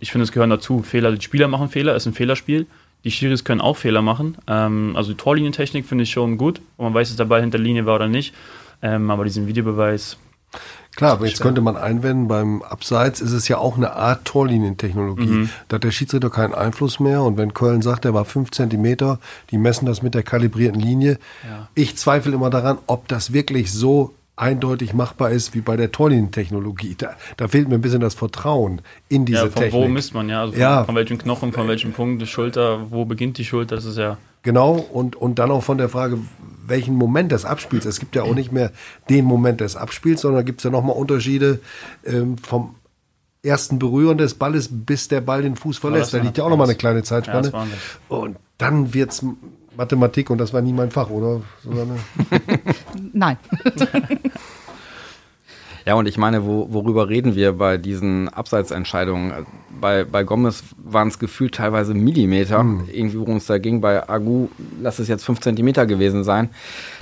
ich 0.00 0.12
finde, 0.12 0.24
es 0.24 0.32
gehören 0.32 0.50
dazu. 0.50 0.82
Fehler, 0.82 1.12
die 1.12 1.24
Spieler 1.24 1.48
machen 1.48 1.68
Fehler, 1.68 1.96
ist 1.96 2.06
ein 2.06 2.14
Fehlerspiel. 2.14 2.66
Die 3.04 3.10
Schiris 3.10 3.44
können 3.44 3.60
auch 3.60 3.76
Fehler 3.76 4.02
machen. 4.02 4.38
Ähm, 4.46 4.94
also 4.96 5.12
die 5.12 5.16
Torlinientechnik 5.16 5.86
finde 5.86 6.04
ich 6.04 6.10
schon 6.10 6.38
gut, 6.38 6.60
wo 6.76 6.84
man 6.84 6.94
weiß, 6.94 7.08
dass 7.08 7.16
der 7.16 7.26
Ball 7.26 7.42
hinter 7.42 7.58
der 7.58 7.64
Linie 7.64 7.86
war 7.86 7.96
oder 7.96 8.08
nicht. 8.08 8.34
Ähm, 8.82 9.10
aber 9.10 9.24
diesen 9.24 9.46
Videobeweis. 9.46 10.16
Klar, 10.96 11.12
aber 11.12 11.26
jetzt 11.26 11.40
könnte 11.40 11.60
man 11.60 11.76
einwenden, 11.76 12.28
beim 12.28 12.62
Abseits 12.62 13.20
ist 13.20 13.32
es 13.32 13.48
ja 13.48 13.58
auch 13.58 13.76
eine 13.76 13.94
Art 13.94 14.24
Torlinientechnologie. 14.24 15.26
Mhm. 15.26 15.50
Da 15.66 15.76
hat 15.76 15.84
der 15.84 15.90
Schiedsrichter 15.90 16.30
keinen 16.30 16.54
Einfluss 16.54 17.00
mehr. 17.00 17.22
Und 17.22 17.36
wenn 17.36 17.52
Köln 17.52 17.82
sagt, 17.82 18.04
er 18.04 18.14
war 18.14 18.24
fünf 18.24 18.52
Zentimeter, 18.52 19.18
die 19.50 19.58
messen 19.58 19.86
das 19.86 20.02
mit 20.02 20.14
der 20.14 20.22
kalibrierten 20.22 20.80
Linie. 20.80 21.18
Ja. 21.48 21.68
Ich 21.74 21.96
zweifle 21.96 22.32
immer 22.32 22.50
daran, 22.50 22.78
ob 22.86 23.08
das 23.08 23.32
wirklich 23.32 23.72
so 23.72 24.14
eindeutig 24.36 24.94
machbar 24.94 25.30
ist 25.30 25.54
wie 25.54 25.60
bei 25.60 25.76
der 25.76 25.92
Tolling-Technologie. 25.92 26.96
Da, 26.98 27.14
da, 27.36 27.48
fehlt 27.48 27.68
mir 27.68 27.76
ein 27.76 27.80
bisschen 27.80 28.00
das 28.00 28.14
Vertrauen 28.14 28.80
in 29.08 29.24
diese 29.24 29.38
ja, 29.38 29.44
von 29.44 29.62
Technik. 29.62 29.82
Wo 29.82 29.88
misst 29.88 30.14
man 30.14 30.28
ja? 30.28 30.40
Also 30.40 30.52
von, 30.52 30.60
ja. 30.60 30.84
von 30.84 30.94
welchem 30.94 31.18
Knochen, 31.18 31.52
von 31.52 31.68
welchem 31.68 31.92
Punkt, 31.92 32.20
die 32.20 32.26
Schulter, 32.26 32.90
wo 32.90 33.04
beginnt 33.04 33.38
die 33.38 33.44
Schulter? 33.44 33.76
Das 33.76 33.84
ist 33.84 33.96
ja. 33.96 34.18
Genau, 34.42 34.72
und, 34.74 35.16
und 35.16 35.38
dann 35.38 35.50
auch 35.50 35.62
von 35.62 35.78
der 35.78 35.88
Frage, 35.88 36.18
welchen 36.66 36.96
Moment 36.96 37.32
des 37.32 37.44
Abspiels. 37.44 37.86
Es 37.86 38.00
gibt 38.00 38.16
ja 38.16 38.24
auch 38.24 38.34
nicht 38.34 38.52
mehr 38.52 38.72
den 39.08 39.24
Moment 39.24 39.60
des 39.60 39.76
Abspiels, 39.76 40.20
sondern 40.20 40.44
gibt 40.44 40.60
es 40.60 40.64
ja 40.64 40.70
nochmal 40.70 40.96
Unterschiede 40.96 41.60
ähm, 42.04 42.36
vom 42.38 42.74
ersten 43.42 43.78
Berühren 43.78 44.18
des 44.18 44.34
Balles, 44.34 44.68
bis 44.70 45.08
der 45.08 45.20
Ball 45.20 45.42
den 45.42 45.56
Fuß 45.56 45.78
verlässt. 45.78 46.12
da 46.14 46.18
liegt 46.18 46.38
ja 46.38 46.44
auch 46.44 46.50
nochmal 46.50 46.66
eine 46.66 46.76
kleine 46.76 47.02
Zeitspanne. 47.02 47.50
Ja, 47.52 47.66
und 48.08 48.36
dann 48.58 48.94
wird 48.94 49.12
es 49.12 49.24
Mathematik 49.76 50.30
und 50.30 50.38
das 50.38 50.52
war 50.52 50.62
nie 50.62 50.72
mein 50.72 50.90
Fach, 50.90 51.10
oder? 51.10 51.42
Nein. 53.12 53.38
ja, 55.86 55.94
und 55.94 56.06
ich 56.06 56.18
meine, 56.18 56.44
wo, 56.44 56.72
worüber 56.72 57.08
reden 57.08 57.34
wir 57.34 57.52
bei 57.52 57.78
diesen 57.78 58.28
Abseitsentscheidungen? 58.28 59.46
Bei, 59.80 60.04
bei 60.04 60.24
Gomez 60.24 60.62
waren 60.76 61.08
es 61.08 61.18
gefühlt 61.18 61.54
teilweise 61.54 61.94
Millimeter, 61.94 62.60
hm. 62.60 62.88
irgendwie 62.92 63.18
worum 63.18 63.36
es 63.36 63.46
da 63.46 63.58
ging. 63.58 63.80
Bei 63.80 64.08
Agu, 64.08 64.48
lass 64.80 64.98
es 64.98 65.08
jetzt 65.08 65.24
fünf 65.24 65.40
Zentimeter 65.40 65.86
gewesen 65.86 66.24
sein. 66.24 66.50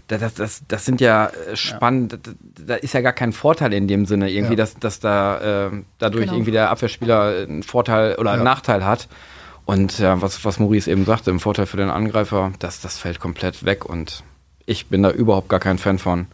Das, 0.08 0.20
das, 0.20 0.34
das, 0.34 0.62
das 0.66 0.84
sind 0.84 1.00
ja 1.00 1.26
äh, 1.26 1.56
spannend, 1.56 2.12
ja. 2.12 2.32
da 2.66 2.74
ist 2.74 2.94
ja 2.94 3.00
gar 3.00 3.12
kein 3.12 3.32
Vorteil 3.32 3.72
in 3.72 3.88
dem 3.88 4.06
Sinne, 4.06 4.30
irgendwie, 4.30 4.54
ja. 4.54 4.56
dass, 4.56 4.74
dass 4.74 5.00
da 5.00 5.68
äh, 5.68 5.70
dadurch 5.98 6.24
genau. 6.24 6.34
irgendwie 6.34 6.52
der 6.52 6.70
Abwehrspieler 6.70 7.46
einen 7.48 7.62
Vorteil 7.62 8.16
oder 8.16 8.32
einen 8.32 8.44
Nachteil 8.44 8.84
hat. 8.84 9.08
Und 9.64 9.98
ja, 9.98 10.20
was, 10.20 10.44
was 10.44 10.58
Maurice 10.58 10.90
eben 10.90 11.04
sagte, 11.04 11.30
im 11.30 11.40
Vorteil 11.40 11.66
für 11.66 11.76
den 11.76 11.90
Angreifer, 11.90 12.52
das, 12.58 12.80
das 12.80 12.98
fällt 12.98 13.20
komplett 13.20 13.64
weg 13.64 13.84
und 13.84 14.24
ich 14.66 14.86
bin 14.86 15.02
da 15.02 15.10
überhaupt 15.10 15.48
gar 15.48 15.60
kein 15.60 15.78
Fan 15.78 15.98
von. 15.98 16.26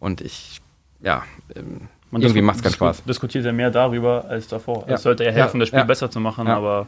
Und 0.00 0.20
ich, 0.20 0.60
ja, 1.00 1.22
ähm, 1.54 1.88
Man 2.10 2.22
irgendwie 2.22 2.42
macht 2.42 2.56
es 2.56 2.62
keinen 2.62 2.72
Spaß. 2.72 3.04
diskutiert 3.04 3.44
ja 3.44 3.52
mehr 3.52 3.70
darüber 3.70 4.24
als 4.28 4.48
davor. 4.48 4.84
Ja. 4.88 4.94
Es 4.94 5.02
sollte 5.02 5.24
eher 5.24 5.32
helfen, 5.32 5.56
ja. 5.56 5.60
das 5.60 5.68
Spiel 5.68 5.80
ja. 5.80 5.84
besser 5.84 6.10
zu 6.10 6.20
machen, 6.20 6.46
aber. 6.46 6.86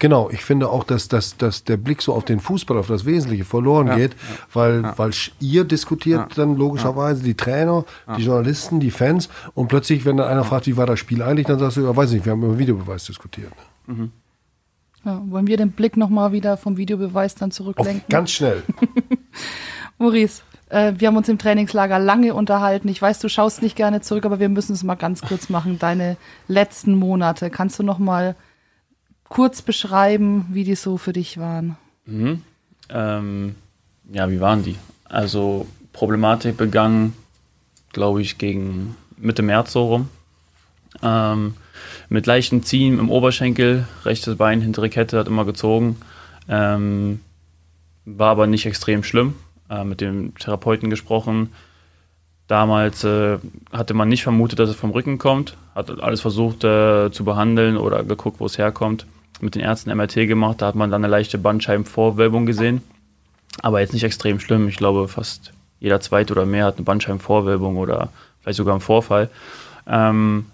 Genau, 0.00 0.28
ich 0.28 0.44
finde 0.44 0.68
auch, 0.68 0.82
dass, 0.82 1.06
dass, 1.06 1.36
dass 1.36 1.62
der 1.62 1.76
Blick 1.76 2.02
so 2.02 2.12
auf 2.14 2.24
den 2.24 2.40
Fußball, 2.40 2.76
auf 2.78 2.88
das 2.88 3.04
Wesentliche 3.04 3.44
verloren 3.44 3.94
geht, 3.94 4.16
weil, 4.52 4.82
weil 4.96 5.12
ihr 5.38 5.62
diskutiert 5.62 6.36
dann 6.36 6.56
logischerweise, 6.56 7.22
die 7.22 7.36
Trainer, 7.36 7.84
die 8.16 8.22
Journalisten, 8.22 8.80
die 8.80 8.90
Fans 8.90 9.28
und 9.54 9.68
plötzlich, 9.68 10.04
wenn 10.04 10.16
dann 10.16 10.26
einer 10.26 10.42
fragt, 10.42 10.66
wie 10.66 10.76
war 10.76 10.86
das 10.86 10.98
Spiel 10.98 11.22
eigentlich, 11.22 11.46
dann 11.46 11.60
sagst 11.60 11.76
du, 11.76 11.82
ja, 11.82 11.96
weiß 11.96 12.10
nicht, 12.10 12.24
wir 12.24 12.32
haben 12.32 12.42
über 12.42 12.58
Videobeweis 12.58 13.04
diskutiert. 13.04 13.52
Mhm. 13.86 14.10
Ja, 15.04 15.22
wollen 15.26 15.46
wir 15.46 15.56
den 15.56 15.72
Blick 15.72 15.96
nochmal 15.96 16.32
wieder 16.32 16.56
vom 16.56 16.76
Videobeweis 16.76 17.34
dann 17.34 17.50
zurücklenken? 17.50 18.02
Auf 18.02 18.08
ganz 18.08 18.30
schnell. 18.32 18.62
Maurice, 20.02 20.42
äh, 20.68 20.94
wir 20.96 21.08
haben 21.08 21.16
uns 21.16 21.28
im 21.28 21.38
Trainingslager 21.38 21.98
lange 21.98 22.34
unterhalten. 22.34 22.88
Ich 22.88 23.00
weiß, 23.00 23.20
du 23.20 23.28
schaust 23.28 23.62
nicht 23.62 23.76
gerne 23.76 24.00
zurück, 24.00 24.26
aber 24.26 24.40
wir 24.40 24.48
müssen 24.48 24.72
es 24.72 24.82
mal 24.82 24.96
ganz 24.96 25.22
kurz 25.22 25.48
machen. 25.48 25.78
Deine 25.78 26.16
letzten 26.48 26.94
Monate, 26.94 27.50
kannst 27.50 27.78
du 27.78 27.82
nochmal 27.82 28.34
kurz 29.28 29.62
beschreiben, 29.62 30.46
wie 30.50 30.64
die 30.64 30.74
so 30.74 30.98
für 30.98 31.12
dich 31.12 31.38
waren? 31.38 31.76
Mhm. 32.04 32.42
Ähm, 32.90 33.54
ja, 34.12 34.30
wie 34.30 34.40
waren 34.40 34.62
die? 34.62 34.76
Also 35.04 35.66
Problematik 35.92 36.56
begann, 36.56 37.14
glaube 37.92 38.22
ich, 38.22 38.38
gegen 38.38 38.96
Mitte 39.16 39.42
März 39.42 39.72
so 39.72 39.86
rum. 39.86 40.08
Ähm, 41.02 41.54
mit 42.08 42.26
leichten 42.26 42.62
Ziehen 42.62 42.98
im 42.98 43.10
Oberschenkel, 43.10 43.86
rechtes 44.04 44.36
Bein, 44.36 44.60
hintere 44.60 44.90
Kette 44.90 45.18
hat 45.18 45.28
immer 45.28 45.44
gezogen. 45.44 45.96
Ähm, 46.48 47.20
war 48.04 48.30
aber 48.30 48.46
nicht 48.46 48.66
extrem 48.66 49.04
schlimm. 49.04 49.34
Äh, 49.72 49.84
mit 49.84 50.02
dem 50.02 50.34
Therapeuten 50.34 50.90
gesprochen. 50.90 51.50
Damals 52.46 53.04
äh, 53.04 53.38
hatte 53.72 53.94
man 53.94 54.08
nicht 54.08 54.22
vermutet, 54.22 54.58
dass 54.58 54.68
es 54.68 54.76
vom 54.76 54.90
Rücken 54.90 55.16
kommt. 55.16 55.56
Hat 55.74 56.02
alles 56.02 56.20
versucht 56.20 56.62
äh, 56.62 57.10
zu 57.10 57.24
behandeln 57.24 57.78
oder 57.78 58.04
geguckt, 58.04 58.38
wo 58.40 58.44
es 58.44 58.58
herkommt. 58.58 59.06
Mit 59.40 59.54
den 59.54 59.62
Ärzten 59.62 59.96
MRT 59.96 60.26
gemacht. 60.28 60.60
Da 60.60 60.66
hat 60.66 60.74
man 60.74 60.90
dann 60.90 61.02
eine 61.02 61.10
leichte 61.10 61.38
Bandscheibenvorwölbung 61.38 62.44
gesehen. 62.44 62.82
Aber 63.62 63.80
jetzt 63.80 63.94
nicht 63.94 64.04
extrem 64.04 64.40
schlimm. 64.40 64.68
Ich 64.68 64.76
glaube, 64.76 65.08
fast 65.08 65.52
jeder 65.80 66.00
zweite 66.00 66.34
oder 66.34 66.44
mehr 66.44 66.66
hat 66.66 66.76
eine 66.76 66.84
Bandscheibenvorwölbung 66.84 67.78
oder 67.78 68.10
vielleicht 68.40 68.58
sogar 68.58 68.74
einen 68.74 68.82
Vorfall. 68.82 69.30
Ähm, 69.86 70.46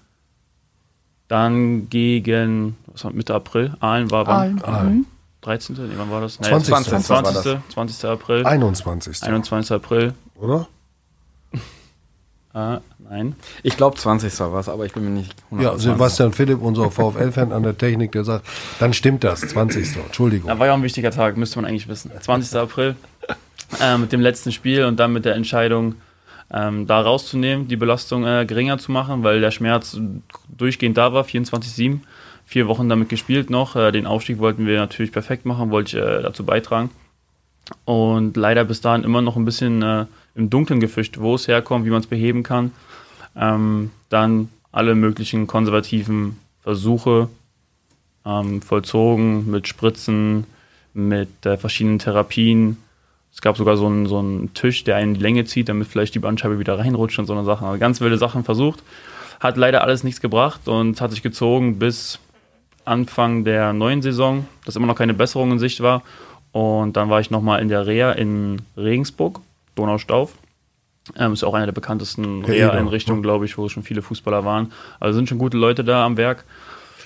dann 1.27 1.91
gegen, 1.91 2.77
was 2.87 3.05
war 3.05 3.13
Mitte 3.13 3.35
April, 3.35 3.75
Aalen 3.81 4.11
war 4.13 4.29
Aalen. 4.29 4.63
Aalen. 4.63 5.07
13. 5.43 5.77
Nee, 5.77 5.95
wann 5.97 6.11
war 6.11 6.21
das? 6.21 6.41
Nee, 6.41 6.49
20. 6.49 6.75
20. 6.75 7.07
20. 7.07 7.59
20. 7.73 8.05
April. 8.05 8.47
21. 8.47 9.23
21. 9.23 9.73
April. 9.73 10.15
Oder? 10.37 10.69
Ah, 12.55 12.81
nein. 12.99 13.37
Ich 13.63 13.77
glaube 13.77 13.97
20. 13.97 14.41
war 14.41 14.59
es, 14.59 14.69
aber 14.69 14.87
ich 14.87 14.93
bin 14.93 15.05
mir 15.05 15.11
nicht 15.11 15.33
Ja, 15.61 15.77
Sebastian 15.77 16.33
Philipp, 16.33 16.61
unser 16.61 16.91
VfL-Fan 16.91 17.53
an 17.53 17.63
der 17.63 17.77
Technik, 17.77 18.11
der 18.13 18.25
sagt, 18.25 18.47
dann 18.81 18.95
stimmt 18.95 19.23
das, 19.23 19.43
20. 19.43 19.97
Entschuldigung. 19.97 20.49
Da 20.49 20.59
war 20.59 20.67
ja 20.67 20.73
auch 20.73 20.79
ein 20.79 20.83
wichtiger 20.83 21.11
Tag, 21.11 21.37
müsste 21.37 21.61
man 21.61 21.67
eigentlich 21.67 21.89
wissen. 21.89 22.11
20. 22.19 22.59
April 22.59 22.97
äh, 23.81 23.99
mit 23.99 24.13
dem 24.13 24.21
letzten 24.21 24.51
Spiel 24.51 24.87
und 24.87 24.99
dann 24.99 25.13
mit 25.13 25.25
der 25.25 25.35
Entscheidung, 25.37 25.97
ähm, 26.51 26.87
da 26.87 27.01
rauszunehmen, 27.01 27.69
die 27.69 27.77
Belastung 27.77 28.27
äh, 28.27 28.47
geringer 28.47 28.79
zu 28.79 28.91
machen, 28.91 29.23
weil 29.23 29.41
der 29.41 29.51
Schmerz 29.51 29.99
durchgehend 30.49 30.97
da 30.97 31.13
war, 31.13 31.25
24-7. 31.25 32.01
Vier 32.49 32.67
Wochen 32.67 32.89
damit 32.89 33.11
gespielt 33.11 33.51
noch. 33.51 33.77
Äh, 33.77 33.93
den 33.93 34.07
Aufstieg 34.07 34.39
wollten 34.39 34.65
wir 34.65 34.79
natürlich 34.79 35.13
perfekt 35.13 35.45
machen, 35.45 35.71
wollte 35.71 35.99
ich 35.99 36.03
äh, 36.03 36.23
dazu 36.23 36.47
beitragen. 36.47 36.89
Und 37.85 38.39
leider 38.39 38.65
bis 38.65 38.81
dahin 38.81 39.05
immer 39.05 39.21
noch 39.21 39.37
ein 39.37 39.45
bisschen 39.45 39.83
äh, 39.83 40.07
im 40.35 40.49
Dunkeln 40.49 40.81
gefischt, 40.81 41.19
wo 41.19 41.35
es 41.35 41.47
herkommt, 41.47 41.85
wie 41.85 41.91
man 41.91 42.01
es 42.01 42.07
beheben 42.07 42.43
kann. 42.43 42.73
Ähm, 43.37 43.91
dann 44.09 44.49
alle 44.73 44.95
möglichen 44.95 45.47
konservativen 45.47 46.39
Versuche 46.63 47.29
ähm, 48.25 48.63
vollzogen 48.63 49.51
mit 49.51 49.69
Spritzen, 49.69 50.47
mit 50.95 51.45
äh, 51.45 51.59
verschiedenen 51.59 51.99
Therapien. 51.99 52.79
Es 53.31 53.43
gab 53.43 53.59
sogar 53.59 53.77
so 53.77 53.85
einen, 53.85 54.07
so 54.07 54.21
einen 54.21 54.55
Tisch, 54.55 54.85
der 54.85 54.97
einen 54.97 55.13
die 55.13 55.21
Länge 55.21 55.45
zieht, 55.45 55.69
damit 55.69 55.87
vielleicht 55.87 56.15
die 56.15 56.19
Bandscheibe 56.19 56.59
wieder 56.59 56.79
reinrutscht 56.79 57.19
und 57.19 57.27
so 57.27 57.35
eine 57.35 57.45
Sachen. 57.45 57.67
Also 57.67 57.79
ganz 57.79 58.01
wilde 58.01 58.17
Sachen 58.17 58.43
versucht. 58.43 58.83
Hat 59.39 59.59
leider 59.59 59.83
alles 59.83 60.03
nichts 60.03 60.23
gebracht 60.23 60.67
und 60.67 60.99
hat 61.03 61.11
sich 61.11 61.23
gezogen 61.23 61.79
bis 61.79 62.19
Anfang 62.89 63.45
der 63.45 63.73
neuen 63.73 64.03
Saison, 64.03 64.47
dass 64.65 64.77
immer 64.77 64.87
noch 64.87 64.97
keine 64.97 65.15
Besserung 65.15 65.53
in 65.53 65.59
Sicht 65.59 65.81
war. 65.83 66.03
Und 66.53 66.97
dann 66.97 67.11
war 67.11 67.21
ich 67.21 67.31
nochmal 67.31 67.61
in 67.61 67.69
der 67.69 67.87
Reha 67.87 68.13
in 68.13 68.63
Regensburg, 68.77 69.41
Donaustauf. 69.75 70.33
Ähm, 71.17 71.33
ist 71.33 71.45
auch 71.45 71.55
eine 71.55 71.67
der 71.67 71.73
bekanntesten 71.73 72.45
Reha-Einrichtungen, 72.45 73.23
glaube 73.23 73.45
ich, 73.45 73.57
wo 73.57 73.69
schon 73.69 73.83
viele 73.83 74.03
Fußballer 74.03 74.45
waren. 74.45 74.73
Also 75.01 75.17
sind 75.17 75.29
schon 75.29 75.39
gute 75.39 75.57
Leute 75.57 75.85
da 75.85 76.05
am 76.05 76.17
Werk. 76.17 76.45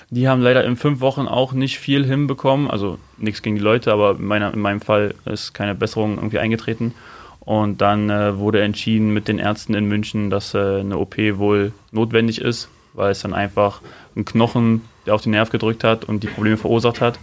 Die 0.09 0.27
haben 0.27 0.41
leider 0.41 0.63
in 0.63 0.75
fünf 0.75 0.99
Wochen 0.99 1.27
auch 1.27 1.53
nicht 1.53 1.79
viel 1.79 2.05
hinbekommen. 2.05 2.69
Also 2.69 2.97
nichts 3.17 3.41
gegen 3.41 3.55
die 3.55 3.61
Leute, 3.61 3.91
aber 3.91 4.11
in, 4.11 4.25
meiner, 4.25 4.53
in 4.53 4.59
meinem 4.59 4.81
Fall 4.81 5.15
ist 5.25 5.53
keine 5.53 5.75
Besserung 5.75 6.15
irgendwie 6.15 6.39
eingetreten. 6.39 6.93
Und 7.39 7.81
dann 7.81 8.09
äh, 8.09 8.37
wurde 8.37 8.61
entschieden 8.61 9.13
mit 9.13 9.27
den 9.27 9.39
Ärzten 9.39 9.73
in 9.73 9.85
München, 9.85 10.29
dass 10.29 10.53
äh, 10.53 10.79
eine 10.79 10.97
OP 10.97 11.17
wohl 11.17 11.73
notwendig 11.91 12.39
ist, 12.39 12.69
weil 12.93 13.11
es 13.11 13.21
dann 13.21 13.33
einfach 13.33 13.81
ein 14.15 14.25
Knochen, 14.25 14.81
der 15.05 15.15
auf 15.15 15.21
den 15.21 15.31
Nerv 15.31 15.49
gedrückt 15.49 15.83
hat 15.83 16.05
und 16.05 16.23
die 16.23 16.27
Probleme 16.27 16.57
verursacht 16.57 17.01
hat. 17.01 17.19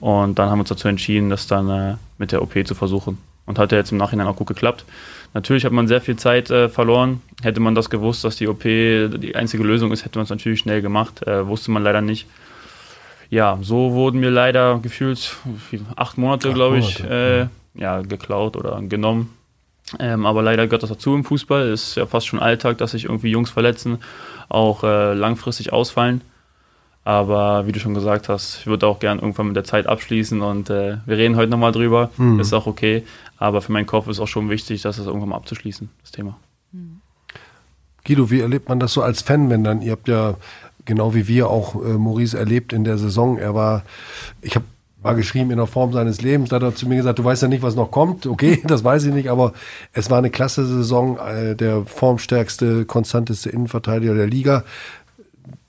Und 0.00 0.38
dann 0.38 0.50
haben 0.50 0.58
wir 0.58 0.62
uns 0.62 0.68
dazu 0.68 0.88
entschieden, 0.88 1.30
das 1.30 1.46
dann 1.46 1.70
äh, 1.70 1.94
mit 2.18 2.32
der 2.32 2.42
OP 2.42 2.54
zu 2.66 2.74
versuchen. 2.74 3.18
Und 3.46 3.58
hat 3.58 3.72
ja 3.72 3.78
jetzt 3.78 3.92
im 3.92 3.98
Nachhinein 3.98 4.26
auch 4.26 4.36
gut 4.36 4.46
geklappt. 4.46 4.84
Natürlich 5.34 5.64
hat 5.64 5.72
man 5.72 5.88
sehr 5.88 6.00
viel 6.00 6.16
Zeit 6.16 6.50
äh, 6.50 6.68
verloren. 6.68 7.20
Hätte 7.42 7.60
man 7.60 7.74
das 7.74 7.90
gewusst, 7.90 8.24
dass 8.24 8.36
die 8.36 8.48
OP 8.48 8.62
die 8.62 9.32
einzige 9.34 9.64
Lösung 9.64 9.92
ist, 9.92 10.04
hätte 10.04 10.18
man 10.18 10.24
es 10.24 10.30
natürlich 10.30 10.60
schnell 10.60 10.80
gemacht. 10.80 11.26
Äh, 11.26 11.46
wusste 11.46 11.70
man 11.70 11.82
leider 11.82 12.00
nicht. 12.00 12.26
Ja, 13.30 13.58
so 13.60 13.92
wurden 13.92 14.20
mir 14.20 14.30
leider 14.30 14.78
gefühlt 14.78 15.36
acht 15.96 16.18
Monate, 16.18 16.52
glaube 16.52 16.78
ich, 16.78 17.02
äh, 17.02 17.46
ja, 17.74 18.02
geklaut 18.02 18.56
oder 18.56 18.80
genommen. 18.82 19.34
Ähm, 19.98 20.26
aber 20.26 20.42
leider 20.42 20.66
gehört 20.66 20.82
das 20.82 20.90
dazu 20.90 21.14
im 21.14 21.24
Fußball. 21.24 21.68
Ist 21.68 21.96
ja 21.96 22.06
fast 22.06 22.26
schon 22.26 22.40
Alltag, 22.40 22.78
dass 22.78 22.92
sich 22.92 23.04
irgendwie 23.04 23.30
Jungs 23.30 23.50
verletzen, 23.50 23.98
auch 24.48 24.84
äh, 24.84 25.14
langfristig 25.14 25.72
ausfallen. 25.72 26.20
Aber 27.04 27.66
wie 27.66 27.72
du 27.72 27.80
schon 27.80 27.94
gesagt 27.94 28.28
hast, 28.28 28.60
ich 28.60 28.66
würde 28.66 28.86
auch 28.86 28.98
gern 28.98 29.18
irgendwann 29.18 29.48
mit 29.48 29.56
der 29.56 29.64
Zeit 29.64 29.86
abschließen 29.86 30.40
und 30.40 30.70
äh, 30.70 30.96
wir 31.04 31.18
reden 31.18 31.36
heute 31.36 31.50
nochmal 31.50 31.72
drüber. 31.72 32.10
Mhm. 32.16 32.40
Ist 32.40 32.54
auch 32.54 32.66
okay. 32.66 33.04
Aber 33.36 33.60
für 33.60 33.72
meinen 33.72 33.86
Kopf 33.86 34.08
ist 34.08 34.20
auch 34.20 34.28
schon 34.28 34.48
wichtig, 34.48 34.82
das 34.82 34.98
irgendwann 34.98 35.28
mal 35.30 35.36
abzuschließen, 35.36 35.90
das 36.02 36.12
Thema. 36.12 36.36
Guido, 38.04 38.30
wie 38.30 38.40
erlebt 38.40 38.68
man 38.68 38.80
das 38.80 38.92
so 38.92 39.02
als 39.02 39.22
Fan, 39.22 39.50
wenn 39.50 39.64
dann, 39.64 39.82
ihr 39.82 39.92
habt 39.92 40.08
ja 40.08 40.36
genau 40.84 41.14
wie 41.14 41.26
wir 41.26 41.48
auch 41.48 41.74
äh, 41.74 41.96
Maurice 41.96 42.38
erlebt 42.38 42.72
in 42.72 42.84
der 42.84 42.98
Saison. 42.98 43.38
Er 43.38 43.54
war, 43.54 43.82
ich 44.42 44.54
habe 44.54 44.66
war 45.04 45.14
geschrieben 45.14 45.50
in 45.50 45.58
der 45.58 45.66
Form 45.66 45.92
seines 45.92 46.22
Lebens. 46.22 46.48
Da 46.48 46.56
hat 46.56 46.62
er 46.62 46.74
zu 46.74 46.88
mir 46.88 46.96
gesagt, 46.96 47.18
du 47.18 47.24
weißt 47.24 47.42
ja 47.42 47.48
nicht, 47.48 47.62
was 47.62 47.76
noch 47.76 47.90
kommt. 47.90 48.26
Okay, 48.26 48.62
das 48.64 48.82
weiß 48.82 49.04
ich 49.04 49.12
nicht, 49.12 49.28
aber 49.28 49.52
es 49.92 50.10
war 50.10 50.18
eine 50.18 50.30
klasse 50.30 50.66
Saison, 50.66 51.18
äh, 51.18 51.54
der 51.54 51.84
formstärkste, 51.84 52.86
konstanteste 52.86 53.50
Innenverteidiger 53.50 54.14
der 54.14 54.26
Liga. 54.26 54.64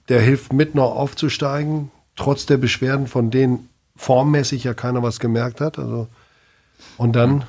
Der 0.07 0.21
hilft 0.21 0.53
mit, 0.53 0.73
noch 0.73 0.95
aufzusteigen, 0.95 1.91
trotz 2.15 2.45
der 2.45 2.57
Beschwerden, 2.57 3.07
von 3.07 3.29
denen 3.29 3.67
formmäßig 3.97 4.63
ja 4.63 4.73
keiner 4.73 5.03
was 5.03 5.19
gemerkt 5.19 5.59
hat. 5.59 5.79
Also, 5.79 6.07
und 6.97 7.13
dann 7.13 7.43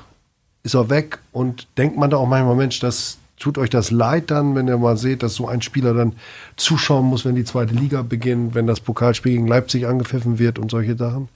ist 0.63 0.73
er 0.73 0.89
weg 0.89 1.19
und 1.31 1.67
denkt 1.77 1.97
man 1.97 2.09
da 2.09 2.17
auch 2.17 2.27
manchmal, 2.27 2.55
Mensch, 2.57 2.81
das 2.81 3.17
tut 3.39 3.57
euch 3.57 3.69
das 3.69 3.91
leid 3.91 4.31
dann, 4.31 4.55
wenn 4.55 4.67
ihr 4.67 4.77
mal 4.77 4.97
seht, 4.97 5.21
dass 5.21 5.35
so 5.35 5.47
ein 5.47 5.61
Spieler 5.61 5.93
dann 5.93 6.13
zuschauen 6.55 7.05
muss, 7.05 7.23
wenn 7.23 7.35
die 7.35 7.43
zweite 7.43 7.73
Liga 7.73 8.01
beginnt, 8.01 8.55
wenn 8.55 8.65
das 8.65 8.79
Pokalspiel 8.79 9.33
gegen 9.33 9.47
Leipzig 9.47 9.87
angepfiffen 9.87 10.39
wird 10.39 10.57
und 10.57 10.71
solche 10.71 10.95
Sachen? 10.97 11.29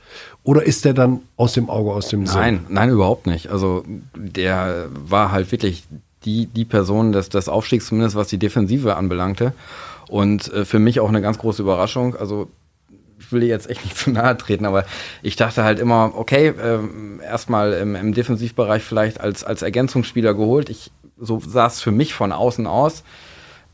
Oder 0.44 0.64
ist 0.64 0.86
der 0.86 0.94
dann 0.94 1.20
aus 1.38 1.54
dem 1.54 1.70
Auge, 1.70 1.92
aus 1.92 2.08
dem 2.08 2.26
Sinn? 2.26 2.40
Nein, 2.40 2.66
nein, 2.70 2.90
überhaupt 2.90 3.28
nicht. 3.28 3.50
Also 3.50 3.84
der 4.16 4.88
war 4.94 5.32
halt 5.32 5.52
wirklich 5.52 5.84
die, 6.26 6.48
die 6.48 6.66
Person 6.66 7.12
des, 7.12 7.30
des 7.30 7.50
Aufstiegs, 7.50 7.88
zumindest 7.88 8.16
was 8.16 8.28
die 8.28 8.38
Defensive 8.38 8.96
anbelangte. 8.96 9.54
Und 10.10 10.52
äh, 10.54 10.66
für 10.66 10.80
mich 10.80 11.00
auch 11.00 11.10
eine 11.10 11.22
ganz 11.22 11.38
große 11.38 11.62
Überraschung. 11.62 12.16
Also 12.16 12.50
ich 13.20 13.32
will 13.32 13.44
jetzt 13.44 13.70
echt 13.70 13.84
nicht 13.86 13.98
zu 13.98 14.12
nahe 14.12 14.36
treten, 14.36 14.66
aber 14.66 14.86
ich 15.22 15.36
dachte 15.36 15.64
halt 15.64 15.80
immer, 15.80 16.14
okay, 16.16 16.54
ähm, 16.62 17.22
erstmal 17.24 17.74
im, 17.74 17.96
im 17.96 18.14
Defensivbereich 18.14 18.84
vielleicht 18.84 19.22
als, 19.22 19.44
als 19.44 19.62
Ergänzungsspieler 19.62 20.34
geholt. 20.34 20.70
Ich, 20.70 20.92
so 21.22 21.40
sah 21.40 21.68
es 21.68 21.82
für 21.82 21.92
mich 21.92 22.14
von 22.14 22.32
außen 22.32 22.68
aus. 22.68 23.04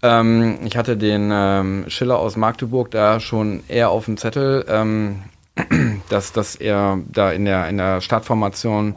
Ähm, 0.03 0.59
ich 0.65 0.77
hatte 0.77 0.97
den 0.97 1.31
ähm, 1.33 1.85
Schiller 1.87 2.19
aus 2.19 2.35
Magdeburg 2.35 2.91
da 2.91 3.19
schon 3.19 3.63
eher 3.67 3.89
auf 3.89 4.05
dem 4.05 4.17
Zettel, 4.17 4.65
ähm, 4.67 5.23
dass, 6.09 6.33
dass 6.33 6.55
er 6.55 6.99
da 7.11 7.31
in 7.31 7.45
der, 7.45 7.67
in 7.69 7.77
der 7.77 8.01
Startformation 8.01 8.95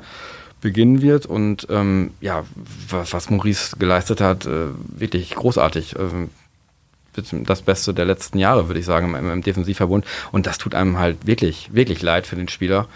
beginnen 0.61 1.01
wird. 1.01 1.25
Und 1.25 1.67
ähm, 1.71 2.11
ja, 2.21 2.45
was, 2.89 3.13
was 3.15 3.31
Maurice 3.31 3.77
geleistet 3.79 4.21
hat, 4.21 4.47
äh, 4.47 4.67
wirklich 4.77 5.35
großartig. 5.35 5.97
Ähm, 5.99 6.31
das 7.45 7.63
Beste 7.63 7.93
der 7.93 8.05
letzten 8.05 8.39
Jahre, 8.39 8.69
würde 8.69 8.79
ich 8.79 8.87
sagen, 8.87 9.13
im, 9.15 9.31
im 9.31 9.43
Defensivverbund. 9.43 10.07
Und 10.31 10.47
das 10.47 10.59
tut 10.59 10.75
einem 10.75 10.99
halt 10.99 11.27
wirklich, 11.27 11.75
wirklich 11.75 12.03
leid 12.03 12.27
für 12.27 12.37
den 12.37 12.49
Spieler. 12.49 12.87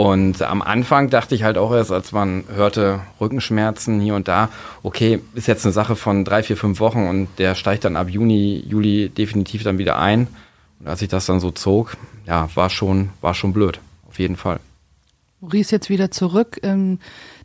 Und 0.00 0.40
am 0.40 0.62
Anfang 0.62 1.10
dachte 1.10 1.34
ich 1.34 1.42
halt 1.42 1.58
auch 1.58 1.74
erst, 1.74 1.92
als 1.92 2.10
man 2.12 2.44
hörte 2.54 3.00
Rückenschmerzen 3.20 4.00
hier 4.00 4.14
und 4.14 4.28
da, 4.28 4.48
okay, 4.82 5.20
ist 5.34 5.46
jetzt 5.46 5.66
eine 5.66 5.74
Sache 5.74 5.94
von 5.94 6.24
drei, 6.24 6.42
vier, 6.42 6.56
fünf 6.56 6.80
Wochen 6.80 7.06
und 7.06 7.28
der 7.36 7.54
steigt 7.54 7.84
dann 7.84 7.96
ab 7.96 8.08
Juni, 8.08 8.64
Juli 8.66 9.10
definitiv 9.10 9.62
dann 9.62 9.76
wieder 9.76 9.98
ein. 9.98 10.26
Und 10.78 10.88
als 10.88 11.02
ich 11.02 11.08
das 11.08 11.26
dann 11.26 11.38
so 11.38 11.50
zog, 11.50 11.98
ja, 12.26 12.48
war 12.54 12.70
schon, 12.70 13.10
war 13.20 13.34
schon 13.34 13.52
blöd, 13.52 13.78
auf 14.08 14.18
jeden 14.18 14.36
Fall. 14.36 14.60
Maurice 15.42 15.70
jetzt 15.70 15.90
wieder 15.90 16.10
zurück. 16.10 16.58
Im 16.62 16.98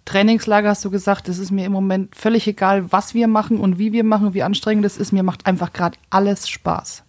Trainingslager 0.06 0.70
hast 0.70 0.86
du 0.86 0.90
gesagt, 0.90 1.28
es 1.28 1.40
ist 1.40 1.52
mir 1.52 1.66
im 1.66 1.74
Moment 1.74 2.16
völlig 2.16 2.48
egal, 2.48 2.90
was 2.90 3.14
wir 3.14 3.28
machen 3.28 3.60
und 3.60 3.80
wie 3.80 3.92
wir 3.92 4.06
machen, 4.06 4.34
wie 4.34 4.44
anstrengend 4.44 4.86
es 4.86 4.96
ist. 4.96 5.12
Mir 5.12 5.24
macht 5.24 5.46
einfach 5.46 5.74
gerade 5.74 5.98
alles 6.10 6.48
Spaß. 6.48 7.04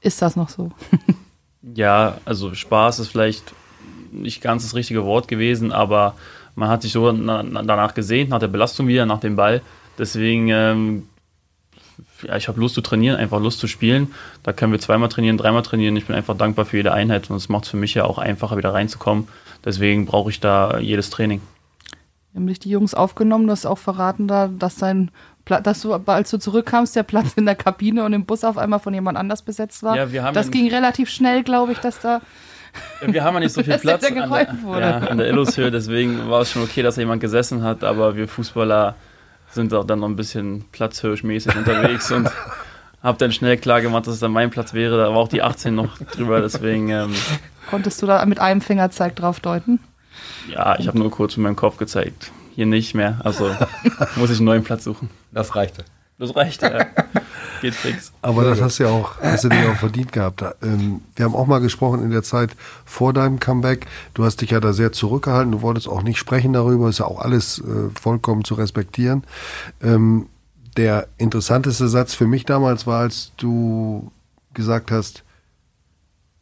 Ist 0.00 0.20
das 0.20 0.34
noch 0.34 0.48
so? 0.48 0.72
ja, 1.76 2.18
also 2.24 2.54
Spaß 2.54 2.98
ist 2.98 3.08
vielleicht 3.08 3.54
nicht 4.12 4.40
ganz 4.40 4.62
das 4.62 4.74
richtige 4.74 5.04
Wort 5.04 5.28
gewesen, 5.28 5.72
aber 5.72 6.14
man 6.54 6.68
hat 6.68 6.82
sich 6.82 6.92
so 6.92 7.10
danach 7.12 7.94
gesehen, 7.94 8.28
nach 8.30 8.40
der 8.40 8.48
Belastung 8.48 8.88
wieder, 8.88 9.06
nach 9.06 9.20
dem 9.20 9.36
Ball. 9.36 9.62
Deswegen, 9.98 10.48
ähm, 10.48 11.08
ja, 12.22 12.36
ich 12.36 12.48
habe 12.48 12.60
Lust 12.60 12.74
zu 12.74 12.80
trainieren, 12.80 13.16
einfach 13.16 13.40
Lust 13.40 13.60
zu 13.60 13.66
spielen. 13.66 14.12
Da 14.42 14.52
können 14.52 14.72
wir 14.72 14.80
zweimal 14.80 15.08
trainieren, 15.08 15.38
dreimal 15.38 15.62
trainieren. 15.62 15.96
Ich 15.96 16.06
bin 16.06 16.16
einfach 16.16 16.36
dankbar 16.36 16.64
für 16.64 16.78
jede 16.78 16.92
Einheit 16.92 17.30
und 17.30 17.36
es 17.36 17.48
macht 17.48 17.64
es 17.64 17.70
für 17.70 17.76
mich 17.76 17.94
ja 17.94 18.04
auch 18.04 18.18
einfacher, 18.18 18.56
wieder 18.56 18.74
reinzukommen. 18.74 19.28
Deswegen 19.64 20.06
brauche 20.06 20.30
ich 20.30 20.40
da 20.40 20.78
jedes 20.78 21.10
Training. 21.10 21.40
Wir 22.32 22.40
haben 22.40 22.46
dich 22.46 22.58
die 22.58 22.70
Jungs 22.70 22.94
aufgenommen, 22.94 23.46
du 23.46 23.52
hast 23.52 23.66
auch 23.66 23.78
verraten, 23.78 24.28
da, 24.28 24.48
dass 24.48 24.76
dein 24.76 25.10
dass 25.48 25.80
du, 25.80 25.94
als 25.94 26.30
du 26.30 26.38
zurückkamst, 26.38 26.94
der 26.94 27.04
Platz 27.04 27.32
in 27.36 27.46
der 27.46 27.54
Kabine 27.54 28.04
und 28.04 28.12
im 28.12 28.26
Bus 28.26 28.44
auf 28.44 28.58
einmal 28.58 28.80
von 28.80 28.92
jemand 28.92 29.16
anders 29.16 29.40
besetzt 29.40 29.82
war. 29.82 29.96
Ja, 29.96 30.12
wir 30.12 30.22
haben 30.22 30.34
das 30.34 30.50
ging 30.50 30.68
relativ 30.68 31.08
schnell, 31.08 31.42
glaube 31.42 31.72
ich, 31.72 31.78
dass 31.78 32.00
da 32.00 32.20
Wir 33.00 33.24
haben 33.24 33.34
ja 33.34 33.40
nicht 33.40 33.52
so 33.52 33.62
viel 33.62 33.78
Platz 33.78 34.04
an 34.04 34.14
der, 34.14 34.80
ja, 34.80 34.98
an 34.98 35.18
der 35.18 35.28
Illushöhe, 35.28 35.70
deswegen 35.70 36.28
war 36.28 36.42
es 36.42 36.50
schon 36.50 36.62
okay, 36.62 36.82
dass 36.82 36.96
da 36.96 37.00
jemand 37.00 37.20
gesessen 37.20 37.62
hat, 37.62 37.84
aber 37.84 38.16
wir 38.16 38.28
Fußballer 38.28 38.96
sind 39.50 39.72
auch 39.74 39.84
dann 39.84 40.00
noch 40.00 40.08
ein 40.08 40.16
bisschen 40.16 40.64
platzhirschmäßig 40.72 41.56
unterwegs 41.56 42.10
und 42.10 42.28
habe 43.02 43.18
dann 43.18 43.32
schnell 43.32 43.56
klar 43.56 43.80
gemacht, 43.80 44.06
dass 44.06 44.14
es 44.14 44.20
dann 44.20 44.32
mein 44.32 44.50
Platz 44.50 44.74
wäre. 44.74 44.98
Da 44.98 45.10
war 45.10 45.16
auch 45.16 45.28
die 45.28 45.42
18 45.42 45.74
noch 45.74 45.98
drüber, 45.98 46.40
deswegen. 46.40 46.90
Ähm, 46.90 47.14
Konntest 47.70 48.02
du 48.02 48.06
da 48.06 48.24
mit 48.26 48.40
einem 48.40 48.60
Fingerzeig 48.60 49.16
drauf 49.16 49.40
deuten? 49.40 49.80
Ja, 50.50 50.78
ich 50.78 50.88
habe 50.88 50.98
nur 50.98 51.10
kurz 51.10 51.36
mit 51.36 51.44
meinem 51.44 51.56
Kopf 51.56 51.76
gezeigt. 51.76 52.32
Hier 52.54 52.66
nicht 52.66 52.94
mehr, 52.94 53.20
also 53.22 53.50
muss 54.16 54.30
ich 54.30 54.38
einen 54.38 54.46
neuen 54.46 54.64
Platz 54.64 54.84
suchen. 54.84 55.10
Das 55.32 55.54
reichte. 55.54 55.84
Das 56.18 56.34
reicht, 56.34 56.62
ja. 56.62 56.86
Geht 57.60 57.74
fix. 57.74 58.12
Aber 58.22 58.44
das 58.44 58.60
hast 58.60 58.78
du 58.78 58.84
ja 58.84 58.90
auch, 58.90 59.20
hast 59.20 59.44
du 59.44 59.48
dir 59.48 59.70
auch 59.70 59.76
verdient 59.76 60.12
gehabt. 60.12 60.44
Ähm, 60.62 61.00
wir 61.16 61.24
haben 61.24 61.34
auch 61.34 61.46
mal 61.46 61.60
gesprochen 61.60 62.02
in 62.02 62.10
der 62.10 62.22
Zeit 62.22 62.56
vor 62.84 63.12
deinem 63.12 63.40
Comeback. 63.40 63.86
Du 64.14 64.24
hast 64.24 64.40
dich 64.40 64.50
ja 64.50 64.60
da 64.60 64.72
sehr 64.72 64.92
zurückgehalten. 64.92 65.52
Du 65.52 65.62
wolltest 65.62 65.88
auch 65.88 66.02
nicht 66.02 66.18
sprechen 66.18 66.52
darüber. 66.52 66.88
Ist 66.88 66.98
ja 66.98 67.06
auch 67.06 67.20
alles 67.20 67.58
äh, 67.60 67.90
vollkommen 68.00 68.44
zu 68.44 68.54
respektieren. 68.54 69.24
Ähm, 69.82 70.28
der 70.76 71.08
interessanteste 71.18 71.88
Satz 71.88 72.14
für 72.14 72.26
mich 72.26 72.44
damals 72.44 72.86
war, 72.86 73.00
als 73.00 73.32
du 73.36 74.10
gesagt 74.54 74.90
hast, 74.90 75.24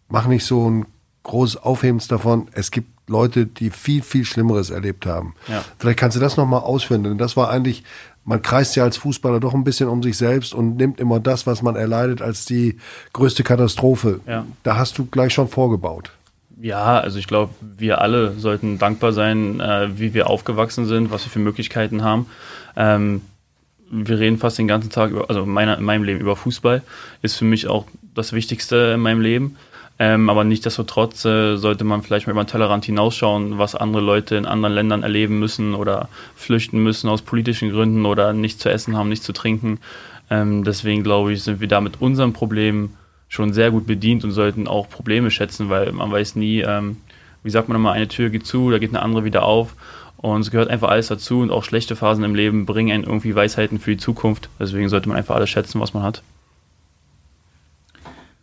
mach 0.08 0.26
nicht 0.26 0.44
so 0.44 0.68
ein 0.68 0.86
großes 1.22 1.56
Aufhebens 1.56 2.08
davon. 2.08 2.48
Es 2.52 2.70
gibt 2.70 2.95
Leute, 3.06 3.46
die 3.46 3.70
viel, 3.70 4.02
viel 4.02 4.24
Schlimmeres 4.24 4.70
erlebt 4.70 5.06
haben. 5.06 5.34
Ja. 5.48 5.64
Vielleicht 5.78 5.98
kannst 5.98 6.16
du 6.16 6.20
das 6.20 6.36
nochmal 6.36 6.60
ausführen, 6.60 7.04
denn 7.04 7.18
das 7.18 7.36
war 7.36 7.50
eigentlich 7.50 7.84
man 8.26 8.42
kreist 8.42 8.74
ja 8.76 8.82
als 8.82 8.96
Fußballer 8.96 9.40
doch 9.40 9.54
ein 9.54 9.64
bisschen 9.64 9.88
um 9.88 10.02
sich 10.02 10.18
selbst 10.18 10.52
und 10.52 10.76
nimmt 10.76 11.00
immer 11.00 11.20
das, 11.20 11.46
was 11.46 11.62
man 11.62 11.76
erleidet, 11.76 12.20
als 12.20 12.44
die 12.44 12.76
größte 13.12 13.44
Katastrophe. 13.44 14.20
Ja. 14.26 14.44
Da 14.64 14.76
hast 14.76 14.98
du 14.98 15.06
gleich 15.06 15.32
schon 15.32 15.48
vorgebaut. 15.48 16.10
Ja, 16.60 16.98
also 16.98 17.18
ich 17.18 17.28
glaube, 17.28 17.54
wir 17.60 18.00
alle 18.00 18.32
sollten 18.32 18.78
dankbar 18.78 19.12
sein, 19.12 19.60
äh, 19.60 19.98
wie 19.98 20.12
wir 20.12 20.28
aufgewachsen 20.28 20.86
sind, 20.86 21.10
was 21.10 21.24
wir 21.24 21.30
für 21.30 21.38
Möglichkeiten 21.38 22.02
haben. 22.02 22.26
Ähm, 22.76 23.22
wir 23.90 24.18
reden 24.18 24.38
fast 24.38 24.58
den 24.58 24.66
ganzen 24.66 24.90
Tag, 24.90 25.12
über, 25.12 25.28
also 25.28 25.46
meiner, 25.46 25.78
in 25.78 25.84
meinem 25.84 26.02
Leben 26.02 26.18
über 26.18 26.34
Fußball, 26.34 26.82
ist 27.22 27.36
für 27.36 27.44
mich 27.44 27.68
auch 27.68 27.86
das 28.14 28.32
Wichtigste 28.32 28.92
in 28.94 29.00
meinem 29.00 29.20
Leben. 29.20 29.56
Ähm, 29.98 30.28
aber 30.28 30.44
nichtsdestotrotz 30.44 31.24
äh, 31.24 31.56
sollte 31.56 31.84
man 31.84 32.02
vielleicht 32.02 32.26
mal 32.26 32.32
über 32.32 32.44
den 32.44 32.48
Tellerrand 32.48 32.84
hinausschauen, 32.84 33.56
was 33.56 33.74
andere 33.74 34.02
Leute 34.02 34.36
in 34.36 34.44
anderen 34.44 34.74
Ländern 34.74 35.02
erleben 35.02 35.38
müssen 35.38 35.74
oder 35.74 36.08
flüchten 36.34 36.82
müssen 36.82 37.08
aus 37.08 37.22
politischen 37.22 37.70
Gründen 37.70 38.04
oder 38.04 38.34
nichts 38.34 38.60
zu 38.60 38.68
essen 38.68 38.96
haben, 38.96 39.08
nichts 39.08 39.24
zu 39.24 39.32
trinken. 39.32 39.78
Ähm, 40.28 40.64
deswegen 40.64 41.02
glaube 41.02 41.32
ich, 41.32 41.42
sind 41.42 41.60
wir 41.60 41.68
da 41.68 41.80
mit 41.80 42.02
unserem 42.02 42.34
Problem 42.34 42.90
schon 43.28 43.54
sehr 43.54 43.70
gut 43.70 43.86
bedient 43.86 44.22
und 44.22 44.32
sollten 44.32 44.68
auch 44.68 44.88
Probleme 44.88 45.30
schätzen, 45.30 45.70
weil 45.70 45.92
man 45.92 46.12
weiß 46.12 46.36
nie, 46.36 46.60
ähm, 46.60 46.98
wie 47.42 47.50
sagt 47.50 47.68
man 47.68 47.76
immer, 47.76 47.92
eine 47.92 48.08
Tür 48.08 48.28
geht 48.28 48.46
zu, 48.46 48.70
da 48.70 48.78
geht 48.78 48.90
eine 48.90 49.02
andere 49.02 49.24
wieder 49.24 49.44
auf. 49.44 49.76
Und 50.18 50.40
es 50.40 50.50
gehört 50.50 50.68
einfach 50.68 50.88
alles 50.88 51.08
dazu 51.08 51.40
und 51.40 51.50
auch 51.50 51.64
schlechte 51.64 51.96
Phasen 51.96 52.24
im 52.24 52.34
Leben 52.34 52.66
bringen 52.66 52.92
einen 52.92 53.04
irgendwie 53.04 53.34
Weisheiten 53.34 53.78
für 53.78 53.92
die 53.92 53.98
Zukunft. 53.98 54.48
Deswegen 54.58 54.88
sollte 54.88 55.08
man 55.08 55.16
einfach 55.16 55.36
alles 55.36 55.50
schätzen, 55.50 55.80
was 55.80 55.94
man 55.94 56.02
hat. 56.02 56.22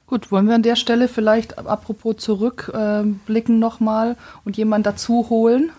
Gut, 0.05 0.31
wollen 0.31 0.48
wir 0.48 0.55
an 0.55 0.63
der 0.63 0.75
Stelle 0.75 1.07
vielleicht 1.07 1.57
apropos 1.57 2.17
zurückblicken 2.17 3.55
äh, 3.55 3.60
nochmal 3.60 4.17
und 4.43 4.57
jemanden 4.57 4.83
dazu 4.83 5.27
holen? 5.29 5.72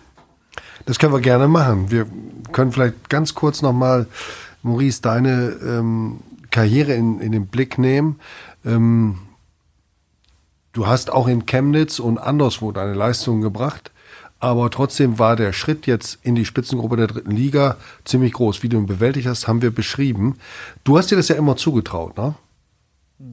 Das 0.85 0.99
können 0.99 1.13
wir 1.13 1.21
gerne 1.21 1.47
machen. 1.47 1.91
Wir 1.91 2.07
können 2.51 2.71
vielleicht 2.71 3.09
ganz 3.09 3.35
kurz 3.35 3.61
nochmal, 3.61 4.07
Maurice, 4.63 5.01
deine 5.01 5.55
ähm, 5.63 6.19
Karriere 6.51 6.93
in, 6.93 7.19
in 7.19 7.31
den 7.31 7.47
Blick 7.47 7.77
nehmen. 7.77 8.19
Ähm, 8.65 9.19
du 10.73 10.87
hast 10.87 11.11
auch 11.11 11.27
in 11.27 11.45
Chemnitz 11.45 11.99
und 11.99 12.17
anderswo 12.17 12.71
deine 12.71 12.93
Leistungen 12.93 13.41
gebracht. 13.41 13.91
Aber 14.39 14.69
trotzdem 14.69 15.17
war 15.17 15.35
der 15.35 15.53
Schritt 15.53 15.87
jetzt 15.87 16.19
in 16.21 16.35
die 16.35 16.45
Spitzengruppe 16.45 16.97
der 16.97 17.07
dritten 17.07 17.31
Liga 17.31 17.77
ziemlich 18.03 18.33
groß. 18.33 18.63
Wie 18.63 18.69
du 18.69 18.77
ihn 18.77 18.85
bewältigt 18.85 19.27
hast, 19.27 19.47
haben 19.47 19.61
wir 19.61 19.71
beschrieben. 19.71 20.37
Du 20.83 20.97
hast 20.97 21.09
dir 21.09 21.15
das 21.15 21.29
ja 21.29 21.35
immer 21.35 21.55
zugetraut, 21.55 22.17
ne? 22.17 22.35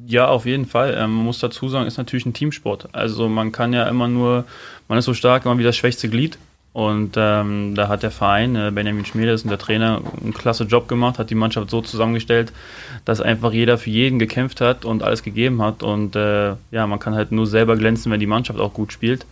Ja, 0.07 0.29
auf 0.29 0.47
jeden 0.47 0.66
Fall. 0.66 0.95
Ähm, 0.97 1.14
man 1.14 1.25
muss 1.25 1.40
dazu 1.40 1.68
sagen, 1.68 1.87
ist 1.87 1.99
natürlich 1.99 2.27
ein 2.27 2.35
Teamsport. 2.35 2.88
Also 2.92 3.29
man 3.29 3.51
kann 3.51 3.73
ja 3.73 3.88
immer 3.88 4.09
nur, 4.09 4.45
man 4.88 4.99
ist 4.99 5.07
so 5.07 5.14
stark 5.14 5.45
immer 5.45 5.59
wie 5.59 5.64
das 5.64 5.77
schwächste 5.77 6.09
Glied. 6.09 6.38
Und 6.73 7.16
ähm, 7.18 7.75
da 7.75 7.88
hat 7.88 8.03
der 8.03 8.11
Verein, 8.11 8.57
äh, 8.57 8.71
Benjamin 8.73 9.05
Schmiedes 9.05 9.42
und 9.42 9.51
der 9.51 9.59
Trainer, 9.59 10.01
einen 10.23 10.33
klasse 10.33 10.64
Job 10.64 10.88
gemacht, 10.88 11.18
hat 11.18 11.29
die 11.29 11.35
Mannschaft 11.35 11.68
so 11.68 11.83
zusammengestellt, 11.83 12.53
dass 13.05 13.21
einfach 13.21 13.53
jeder 13.53 13.77
für 13.77 13.90
jeden 13.90 14.18
gekämpft 14.18 14.62
hat 14.62 14.87
und 14.87 15.03
alles 15.03 15.23
gegeben 15.23 15.61
hat. 15.61 15.83
Und 15.83 16.16
äh, 16.16 16.55
ja, 16.71 16.87
man 16.87 16.99
kann 16.99 17.14
halt 17.14 17.31
nur 17.31 17.47
selber 17.47 17.77
glänzen, 17.77 18.11
wenn 18.11 18.21
die 18.21 18.27
Mannschaft 18.27 18.59
auch 18.59 18.73
gut 18.73 18.92
spielt. 18.92 19.27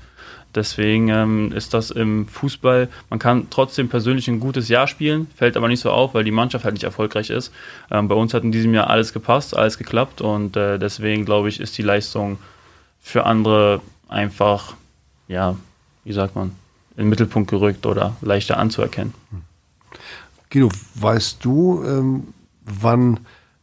Deswegen 0.55 1.09
ähm, 1.09 1.53
ist 1.53 1.75
das 1.75 1.91
im 1.91 2.27
Fußball, 2.27 2.89
man 3.09 3.19
kann 3.19 3.47
trotzdem 3.51 3.89
persönlich 3.89 4.27
ein 4.27 4.41
gutes 4.41 4.69
Jahr 4.69 4.89
spielen, 4.89 5.29
fällt 5.37 5.57
aber 5.57 5.69
nicht 5.69 5.81
so 5.81 5.91
auf, 5.91 6.15
weil 6.15 6.25
die 6.25 6.33
Mannschaft 6.33 6.65
halt 6.65 6.75
nicht 6.75 6.85
erfolgreich 6.85 7.31
ist. 7.31 7.53
Ähm, 7.91 8.09
bei 8.09 8.17
uns 8.17 8.35
hat 8.35 8.43
in 8.43 8.51
diesem 8.51 8.75
Jahr 8.75 8.91
alles 8.91 9.13
gepasst, 9.13 9.57
alles 9.57 9.79
geklappt 9.79 10.21
und 10.21 10.57
äh, 10.57 10.79
deswegen 10.79 11.25
glaube 11.25 11.49
ich, 11.49 11.61
ist 11.61 11.79
die 11.79 11.83
Leistung 11.83 12.39
für 13.01 13.27
andere 13.27 13.81
einfach, 14.09 14.75
ja, 15.29 15.57
wie 16.05 16.13
sagt 16.13 16.35
man, 16.35 16.53
in 16.97 17.05
den 17.05 17.09
Mittelpunkt 17.09 17.49
gerückt 17.49 17.87
oder 17.87 18.17
leichter 18.21 18.59
anzuerkennen. 18.59 19.15
Guido, 20.51 20.71
weißt 20.97 21.45
du, 21.45 21.85
ähm, 21.85 22.35
wann 22.65 23.21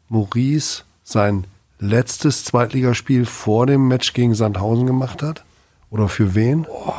Maurice 0.08 0.84
sein 1.04 1.46
letztes 1.80 2.46
Zweitligaspiel 2.46 3.26
vor 3.26 3.66
dem 3.66 3.90
Match 3.90 4.14
gegen 4.14 4.34
Sandhausen 4.34 4.88
gemacht 4.88 5.22
hat? 5.22 5.44
Oder 5.90 6.10
für 6.10 6.36
wen? 6.36 6.66
Oh. 6.70 6.94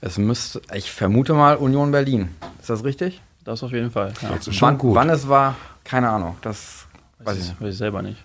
Es 0.00 0.18
müsste, 0.18 0.60
ich 0.74 0.90
vermute 0.90 1.34
mal 1.34 1.56
Union 1.56 1.90
Berlin. 1.90 2.28
Ist 2.60 2.70
das 2.70 2.84
richtig? 2.84 3.20
Das 3.44 3.62
auf 3.62 3.72
jeden 3.72 3.90
Fall. 3.90 4.12
Ja. 4.22 4.30
Das 4.30 4.46
ist 4.46 4.56
schon 4.56 4.68
wann, 4.68 4.78
gut. 4.78 4.94
wann 4.94 5.08
es 5.08 5.28
war, 5.28 5.56
keine 5.84 6.10
Ahnung. 6.10 6.36
Das 6.42 6.86
weiß, 7.18 7.26
weiß 7.26 7.38
ich, 7.38 7.60
weiß 7.60 7.72
ich 7.72 7.78
selber 7.78 8.02
nicht. 8.02 8.22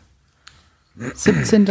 17. 0.95 1.69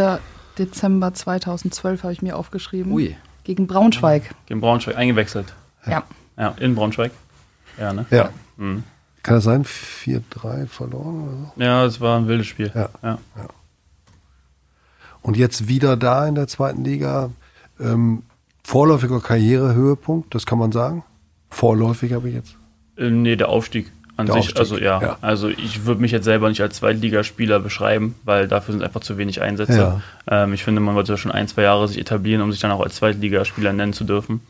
Dezember 0.57 1.13
2012 1.13 2.03
habe 2.03 2.13
ich 2.13 2.21
mir 2.21 2.35
aufgeschrieben. 2.35 2.91
Ui. 2.91 3.15
Gegen 3.43 3.67
Braunschweig. 3.67 4.35
Gegen 4.45 4.61
Braunschweig 4.61 4.95
eingewechselt. 4.95 5.53
Ja. 5.85 6.03
Ja, 6.37 6.55
in 6.59 6.75
Braunschweig. 6.75 7.11
Ja, 7.77 7.93
ne? 7.93 8.05
Ja. 8.09 8.29
Mhm. 8.57 8.83
Kann 9.23 9.35
das 9.35 9.43
sein? 9.43 9.63
4-3 9.65 10.67
verloren 10.67 11.23
oder 11.23 11.37
so? 11.37 11.51
Ja, 11.57 11.85
es 11.85 12.01
war 12.01 12.17
ein 12.17 12.27
wildes 12.27 12.47
Spiel. 12.47 12.71
Ja. 12.73 12.89
ja. 13.03 13.17
ja. 13.35 13.47
Und 15.21 15.37
jetzt 15.37 15.67
wieder 15.67 15.97
da 15.97 16.27
in 16.27 16.35
der 16.35 16.47
zweiten 16.47 16.83
Liga. 16.83 17.31
Ähm, 17.79 18.23
vorläufiger 18.63 19.19
Karrierehöhepunkt, 19.19 20.33
das 20.33 20.45
kann 20.45 20.57
man 20.57 20.71
sagen. 20.71 21.03
Vorläufig 21.49 22.13
habe 22.13 22.29
ich 22.29 22.35
jetzt. 22.35 22.55
Äh, 22.97 23.09
nee, 23.09 23.35
der 23.35 23.49
Aufstieg 23.49 23.91
an 24.17 24.25
der 24.25 24.35
sich. 24.35 24.43
Aufstieg, 24.43 24.59
also 24.59 24.77
ja. 24.77 25.01
ja. 25.01 25.17
Also 25.21 25.49
ich 25.49 25.85
würde 25.85 26.01
mich 26.01 26.11
jetzt 26.11 26.25
selber 26.25 26.49
nicht 26.49 26.61
als 26.61 26.77
Zweitligaspieler 26.77 27.59
beschreiben, 27.59 28.15
weil 28.23 28.47
dafür 28.47 28.73
sind 28.73 28.83
einfach 28.83 29.01
zu 29.01 29.17
wenig 29.17 29.41
Einsätze. 29.41 29.77
Ja. 29.77 30.43
Ähm, 30.43 30.53
ich 30.53 30.63
finde, 30.63 30.81
man 30.81 30.95
sollte 30.95 31.17
schon 31.17 31.31
ein, 31.31 31.47
zwei 31.47 31.63
Jahre 31.63 31.87
sich 31.87 31.99
etablieren, 31.99 32.41
um 32.41 32.51
sich 32.51 32.61
dann 32.61 32.71
auch 32.71 32.81
als 32.81 32.95
Zweitligaspieler 32.95 33.73
nennen 33.73 33.93
zu 33.93 34.03
dürfen. 34.03 34.41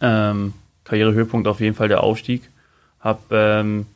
Ähm, 0.00 0.54
Karrierehöhepunkt 0.84 1.46
auf 1.48 1.60
jeden 1.60 1.74
Fall 1.76 1.88
der 1.88 2.02
Aufstieg. 2.02 2.50
Hab 3.00 3.20
ähm, 3.30 3.86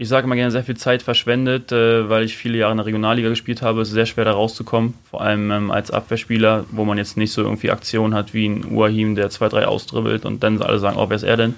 ich 0.00 0.08
sage 0.08 0.24
immer 0.24 0.34
gerne, 0.34 0.50
sehr 0.50 0.64
viel 0.64 0.78
Zeit 0.78 1.02
verschwendet, 1.02 1.72
äh, 1.72 2.08
weil 2.08 2.24
ich 2.24 2.34
viele 2.34 2.56
Jahre 2.56 2.72
in 2.72 2.78
der 2.78 2.86
Regionalliga 2.86 3.28
gespielt 3.28 3.60
habe. 3.60 3.82
Es 3.82 3.88
ist 3.88 3.94
sehr 3.94 4.06
schwer 4.06 4.24
da 4.24 4.32
rauszukommen, 4.32 4.94
vor 5.10 5.20
allem 5.20 5.50
ähm, 5.50 5.70
als 5.70 5.90
Abwehrspieler, 5.90 6.64
wo 6.70 6.86
man 6.86 6.96
jetzt 6.96 7.18
nicht 7.18 7.32
so 7.32 7.42
irgendwie 7.42 7.70
Aktionen 7.70 8.14
hat 8.14 8.32
wie 8.32 8.46
ein 8.48 8.64
Uahim, 8.64 9.14
der 9.14 9.28
zwei, 9.28 9.50
drei 9.50 9.66
austribbelt 9.66 10.24
und 10.24 10.42
dann 10.42 10.62
alle 10.62 10.78
sagen, 10.78 10.96
oh, 10.98 11.10
wer 11.10 11.16
ist 11.16 11.22
er 11.22 11.36
denn? 11.36 11.54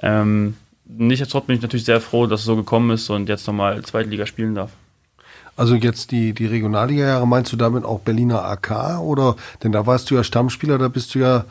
Ähm, 0.00 0.54
Nichtsdestotrotz 0.88 1.48
bin 1.48 1.56
ich 1.56 1.62
natürlich 1.62 1.84
sehr 1.84 2.00
froh, 2.00 2.28
dass 2.28 2.40
es 2.40 2.46
so 2.46 2.54
gekommen 2.54 2.90
ist 2.90 3.10
und 3.10 3.28
jetzt 3.28 3.48
nochmal 3.48 3.82
Zweitliga 3.82 4.26
spielen 4.26 4.54
darf. 4.54 4.70
Also 5.56 5.74
jetzt 5.74 6.12
die, 6.12 6.34
die 6.34 6.46
Regionalliga-Jahre, 6.46 7.26
meinst 7.26 7.52
du 7.52 7.56
damit 7.56 7.84
auch 7.84 7.98
Berliner 7.98 8.44
AK? 8.44 9.00
Oder, 9.00 9.34
denn 9.64 9.72
da 9.72 9.86
warst 9.86 10.08
du 10.08 10.14
ja 10.14 10.22
Stammspieler, 10.22 10.78
da 10.78 10.86
bist 10.86 11.16
du 11.16 11.18
ja 11.18 11.44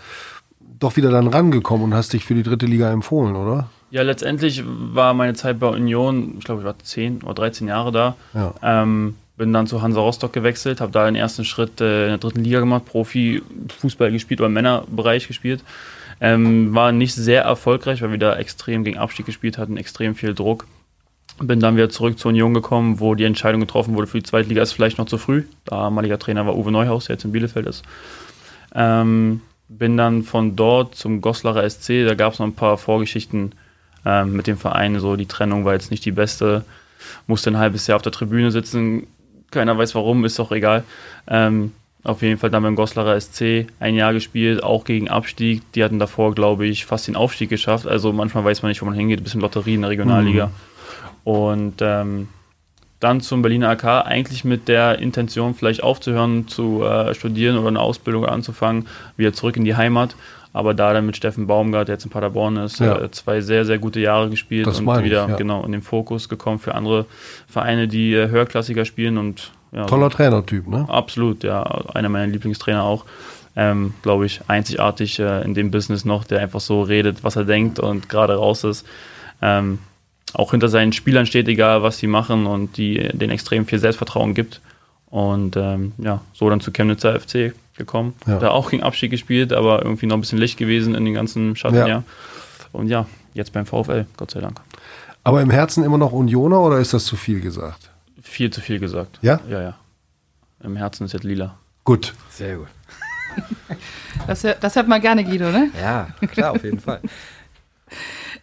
doch 0.80 0.95
wieder 0.95 1.12
dann 1.12 1.28
rangekommen 1.28 1.84
und 1.84 1.93
hast 1.93 2.13
dich 2.13 2.23
für 2.23 2.36
die 2.36 2.43
dritte 2.43 2.67
Liga 2.67 2.89
empfohlen, 2.89 3.36
oder? 3.36 3.69
Ja, 3.91 4.01
letztendlich 4.01 4.63
war 4.65 5.13
meine 5.13 5.35
Zeit 5.35 5.59
bei 5.59 5.67
Union, 5.67 6.35
ich 6.39 6.45
glaube, 6.45 6.61
ich 6.61 6.65
war 6.65 6.77
10 6.77 7.23
oder 7.23 7.35
13 7.35 7.67
Jahre 7.67 7.91
da. 7.91 8.15
Ja. 8.33 8.53
Ähm, 8.61 9.15
bin 9.37 9.51
dann 9.51 9.67
zu 9.67 9.81
Hansa 9.81 9.99
Rostock 9.99 10.33
gewechselt, 10.33 10.81
habe 10.81 10.91
da 10.91 11.05
den 11.05 11.15
ersten 11.15 11.43
Schritt 11.43 11.81
äh, 11.81 12.03
in 12.03 12.09
der 12.09 12.17
dritten 12.17 12.43
Liga 12.43 12.59
gemacht, 12.59 12.85
Profi-Fußball 12.85 14.11
gespielt 14.11 14.39
oder 14.39 14.47
im 14.47 14.53
Männerbereich 14.53 15.27
gespielt. 15.27 15.63
Ähm, 16.21 16.73
war 16.73 16.93
nicht 16.93 17.13
sehr 17.13 17.43
erfolgreich, 17.43 18.01
weil 18.01 18.11
wir 18.11 18.17
da 18.17 18.35
extrem 18.37 18.85
gegen 18.85 18.97
Abstieg 18.97 19.25
gespielt 19.25 19.57
hatten, 19.57 19.75
extrem 19.75 20.15
viel 20.15 20.33
Druck. 20.33 20.65
Bin 21.39 21.59
dann 21.59 21.75
wieder 21.75 21.89
zurück 21.89 22.17
zur 22.17 22.29
Union 22.29 22.53
gekommen, 22.53 23.01
wo 23.01 23.13
die 23.13 23.25
Entscheidung 23.25 23.59
getroffen 23.59 23.95
wurde 23.95 24.07
für 24.07 24.19
die 24.19 24.23
Zweitliga 24.23 24.61
ist 24.61 24.71
vielleicht 24.71 24.97
noch 24.97 25.07
zu 25.07 25.17
früh. 25.17 25.43
Damaliger 25.65 26.17
Trainer 26.17 26.45
war 26.45 26.55
Uwe 26.55 26.71
Neuhaus, 26.71 27.05
der 27.05 27.15
jetzt 27.15 27.25
in 27.25 27.33
Bielefeld 27.33 27.67
ist. 27.67 27.83
Ähm, 28.73 29.41
bin 29.67 29.97
dann 29.97 30.23
von 30.23 30.55
dort 30.55 30.95
zum 30.95 31.19
Goslarer 31.19 31.69
SC, 31.69 32.05
da 32.05 32.15
gab 32.15 32.33
es 32.33 32.39
noch 32.39 32.45
ein 32.45 32.55
paar 32.55 32.77
Vorgeschichten 32.77 33.51
ähm, 34.05 34.33
mit 34.33 34.47
dem 34.47 34.57
Verein. 34.57 34.99
So, 34.99 35.15
die 35.15 35.25
Trennung 35.25 35.65
war 35.65 35.73
jetzt 35.73 35.91
nicht 35.91 36.05
die 36.05 36.11
beste. 36.11 36.63
Musste 37.27 37.51
ein 37.51 37.57
halbes 37.57 37.87
Jahr 37.87 37.97
auf 37.97 38.01
der 38.01 38.11
Tribüne 38.11 38.51
sitzen. 38.51 39.07
Keiner 39.51 39.77
weiß 39.77 39.95
warum, 39.95 40.25
ist 40.25 40.39
doch 40.39 40.51
egal. 40.51 40.83
Ähm, 41.27 41.71
Auf 42.03 42.21
jeden 42.21 42.37
Fall 42.37 42.51
dann 42.51 42.61
beim 42.61 42.75
Goslarer 42.75 43.19
SC 43.19 43.65
ein 43.79 43.95
Jahr 43.95 44.13
gespielt, 44.13 44.63
auch 44.63 44.83
gegen 44.83 45.09
Abstieg. 45.09 45.63
Die 45.73 45.83
hatten 45.83 45.97
davor, 45.97 46.35
glaube 46.35 46.67
ich, 46.67 46.85
fast 46.85 47.07
den 47.07 47.15
Aufstieg 47.15 47.49
geschafft. 47.49 47.87
Also 47.87 48.13
manchmal 48.13 48.43
weiß 48.45 48.61
man 48.61 48.69
nicht, 48.69 48.81
wo 48.81 48.85
man 48.85 48.93
hingeht. 48.93 49.19
Ein 49.19 49.23
bisschen 49.23 49.41
Lotterie 49.41 49.73
in 49.73 49.81
der 49.81 49.89
Regionalliga. 49.89 50.47
Mhm. 50.47 50.51
Und 51.23 51.75
ähm, 51.81 52.27
dann 52.99 53.21
zum 53.21 53.41
Berliner 53.41 53.69
AK 53.69 54.05
eigentlich 54.05 54.45
mit 54.45 54.67
der 54.67 54.99
Intention, 54.99 55.55
vielleicht 55.55 55.81
aufzuhören 55.81 56.47
zu 56.47 56.83
äh, 56.83 57.13
studieren 57.15 57.57
oder 57.57 57.69
eine 57.69 57.79
Ausbildung 57.79 58.25
anzufangen, 58.25 58.87
wieder 59.17 59.33
zurück 59.33 59.57
in 59.57 59.65
die 59.65 59.75
Heimat. 59.75 60.15
Aber 60.55 60.73
da 60.73 60.93
dann 60.93 61.05
mit 61.05 61.17
Steffen 61.17 61.47
Baumgart, 61.47 61.89
der 61.89 61.95
jetzt 61.95 62.05
in 62.05 62.11
Paderborn 62.11 62.55
ist, 62.55 62.79
ja. 62.79 63.11
zwei 63.11 63.41
sehr, 63.41 63.65
sehr 63.65 63.77
gute 63.77 63.99
Jahre 63.99 64.29
gespielt 64.29 64.65
das 64.65 64.79
und 64.79 65.03
wieder 65.03 65.25
ich, 65.25 65.31
ja. 65.31 65.35
genau 65.35 65.65
in 65.65 65.73
den 65.73 65.81
Fokus 65.81 66.29
gekommen 66.29 66.59
für 66.59 66.75
andere 66.75 67.07
Vereine, 67.45 67.89
die 67.89 68.13
äh, 68.13 68.29
höherklassiger 68.29 68.85
spielen 68.85 69.17
und 69.17 69.51
ja, 69.73 69.83
Toller 69.83 70.09
Trainertyp, 70.09 70.65
ne? 70.65 70.85
Absolut, 70.87 71.43
ja. 71.43 71.61
Einer 71.93 72.07
meiner 72.07 72.27
Lieblingstrainer 72.27 72.83
auch. 72.83 73.03
Ähm, 73.57 73.95
Glaube 74.01 74.27
ich, 74.27 74.39
einzigartig 74.47 75.19
äh, 75.19 75.43
in 75.43 75.55
dem 75.55 75.71
Business 75.71 76.05
noch, 76.05 76.23
der 76.23 76.39
einfach 76.39 76.61
so 76.61 76.83
redet, 76.83 77.25
was 77.25 77.35
er 77.35 77.43
denkt 77.43 77.79
und 77.79 78.07
gerade 78.07 78.35
raus 78.35 78.63
ist. 78.63 78.87
Ähm, 79.41 79.79
auch 80.33 80.51
hinter 80.51 80.69
seinen 80.69 80.93
Spielern 80.93 81.25
steht, 81.25 81.49
egal 81.49 81.83
was 81.83 81.97
sie 81.97 82.07
machen 82.07 82.45
und 82.45 82.77
die 82.77 83.09
den 83.11 83.29
extrem 83.29 83.65
viel 83.65 83.79
Selbstvertrauen 83.79 84.33
gibt. 84.33 84.61
Und 85.07 85.57
ähm, 85.57 85.91
ja, 85.97 86.21
so 86.31 86.49
dann 86.49 86.61
zu 86.61 86.71
Chemnitzer 86.71 87.19
FC 87.19 87.53
gekommen. 87.77 88.13
Ja. 88.25 88.39
Da 88.39 88.51
auch 88.51 88.69
gegen 88.69 88.83
Abstieg 88.83 89.11
gespielt, 89.11 89.53
aber 89.53 89.83
irgendwie 89.83 90.05
noch 90.05 90.15
ein 90.15 90.21
bisschen 90.21 90.39
Licht 90.39 90.57
gewesen 90.57 90.95
in 90.95 91.05
den 91.05 91.13
ganzen 91.13 91.55
Schattenjahr. 91.55 91.88
Ja. 91.88 92.03
Und 92.71 92.88
ja, 92.88 93.05
jetzt 93.33 93.53
beim 93.53 93.65
VfL, 93.65 94.05
Gott 94.17 94.31
sei 94.31 94.41
Dank. 94.41 94.59
Aber 95.23 95.41
im 95.41 95.49
Herzen 95.49 95.83
immer 95.83 95.97
noch 95.97 96.11
Unioner 96.11 96.61
oder 96.61 96.79
ist 96.79 96.93
das 96.93 97.05
zu 97.05 97.15
viel 97.15 97.41
gesagt? 97.41 97.89
Viel 98.21 98.51
zu 98.51 98.61
viel 98.61 98.79
gesagt. 98.79 99.19
Ja? 99.21 99.39
Ja, 99.49 99.61
ja. 99.61 99.75
Im 100.63 100.75
Herzen 100.75 101.05
ist 101.05 101.13
jetzt 101.13 101.23
lila. 101.23 101.57
Gut. 101.83 102.13
Sehr 102.29 102.57
gut. 102.57 102.67
Das, 104.27 104.41
das 104.41 104.75
hört 104.75 104.88
man 104.88 105.01
gerne, 105.01 105.23
Guido, 105.23 105.51
ne? 105.51 105.69
Ja, 105.79 106.07
klar, 106.31 106.53
auf 106.53 106.63
jeden 106.63 106.79
Fall. 106.79 107.01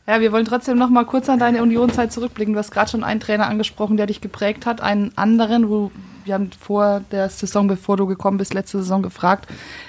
Ja, 0.07 0.21
wir 0.21 0.33
wollen 0.33 0.45
trotzdem 0.45 0.79
noch 0.79 0.91
mal 0.91 1.05
kurz 1.05 1.29
an 1.29 1.39
deine 1.39 1.63
Unionzeit 1.63 2.13
zurückblicken. 2.13 2.55
Du 2.55 2.59
hast 2.59 2.73
gerade 2.73 2.91
schon 2.91 3.05
einen 3.05 3.21
Trainer 3.21 3.47
angesprochen, 3.47 3.97
der 3.97 4.07
dich 4.07 4.21
geprägt 4.21 4.67
hat, 4.67 4.81
einen 4.81 5.17
anderen, 5.17 5.69
wo 5.69 5.93
wir 6.25 6.35
haben 6.35 6.51
vor 6.53 7.03
der 7.11 7.29
Saison, 7.29 7.67
bevor 7.67 7.97
du 7.97 8.07
gekommen 8.07 8.39
bist, 8.39 8.55
letzte 8.55 8.79
Saison 8.79 9.03
gefragt, 9.03 9.49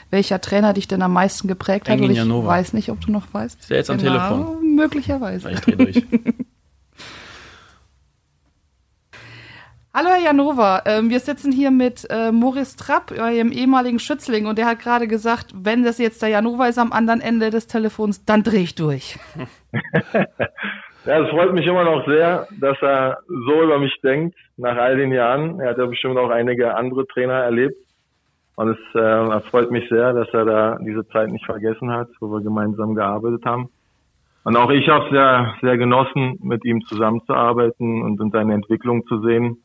welcher 0.10 0.42
Trainer 0.42 0.74
dich 0.74 0.88
denn 0.88 1.02
am 1.02 1.14
meisten 1.14 1.48
geprägt 1.48 1.90
hat. 1.90 2.00
Und 2.00 2.12
ich 2.12 2.18
Janova. 2.18 2.48
weiß 2.48 2.74
nicht, 2.74 2.90
ob 2.90 3.02
du 3.02 3.12
noch 3.12 3.34
weißt. 3.34 3.62
Ist 3.62 3.70
der 3.70 3.78
jetzt 3.78 3.88
genau, 3.88 4.02
am 4.02 4.06
Telefon? 4.08 4.76
Möglicherweise. 4.76 5.52
Ich 5.52 5.60
drehe 5.60 5.78
durch. 5.78 6.06
Hallo 9.96 10.10
Herr 10.10 10.22
Janova, 10.22 10.82
ähm, 10.86 11.12
wir 11.12 11.20
sitzen 11.20 11.52
hier 11.52 11.70
mit 11.70 12.08
äh, 12.10 12.32
Moritz 12.32 12.76
Trapp, 12.76 13.12
eurem 13.12 13.52
ehemaligen 13.52 14.00
Schützling, 14.00 14.48
und 14.48 14.58
der 14.58 14.66
hat 14.66 14.80
gerade 14.80 15.08
gesagt, 15.08 15.52
wenn 15.54 15.84
das 15.84 16.00
jetzt 16.00 16.24
der 16.24 16.30
Janova 16.30 16.66
ist 16.66 16.80
am 16.80 16.92
anderen 16.92 17.22
Ende 17.22 17.52
des 17.52 17.68
Telefons, 17.68 18.26
dann 18.26 18.42
drehe 18.42 18.64
ich 18.64 18.74
durch. 18.74 19.20
ja, 21.06 21.20
es 21.20 21.30
freut 21.30 21.54
mich 21.54 21.66
immer 21.66 21.84
noch 21.84 22.06
sehr, 22.06 22.48
dass 22.60 22.78
er 22.82 23.18
so 23.28 23.64
über 23.64 23.80
mich 23.80 23.94
denkt, 24.02 24.36
nach 24.58 24.78
all 24.78 24.98
den 24.98 25.12
Jahren. 25.12 25.60
Er 25.60 25.72
hat 25.72 25.78
ja 25.78 25.86
bestimmt 25.86 26.18
auch 26.18 26.30
einige 26.30 26.76
andere 26.76 27.06
Trainer 27.08 27.34
erlebt. 27.34 27.76
Und 28.56 28.70
es 28.70 28.96
äh, 28.96 29.40
freut 29.50 29.72
mich 29.72 29.90
sehr, 29.90 30.14
dass 30.14 30.30
er 30.30 30.46
da 30.46 30.78
diese 30.80 31.08
Zeit 31.08 31.30
nicht 31.30 31.46
vergessen 31.46 31.92
hat, 31.92 32.08
wo 32.20 32.28
wir 32.28 32.42
gemeinsam 32.42 32.94
gearbeitet 32.94 33.44
haben. 33.46 33.70
Und 34.44 34.58
auch 34.58 34.70
ich 34.70 34.88
habe 34.90 35.06
es 35.06 35.12
sehr, 35.12 35.56
sehr 35.62 35.78
genossen, 35.78 36.38
mit 36.42 36.64
ihm 36.66 36.82
zusammenzuarbeiten 36.86 38.04
und 38.04 38.22
in 38.22 38.30
seine 38.30 38.54
Entwicklung 38.54 39.06
zu 39.08 39.22
sehen. 39.22 39.58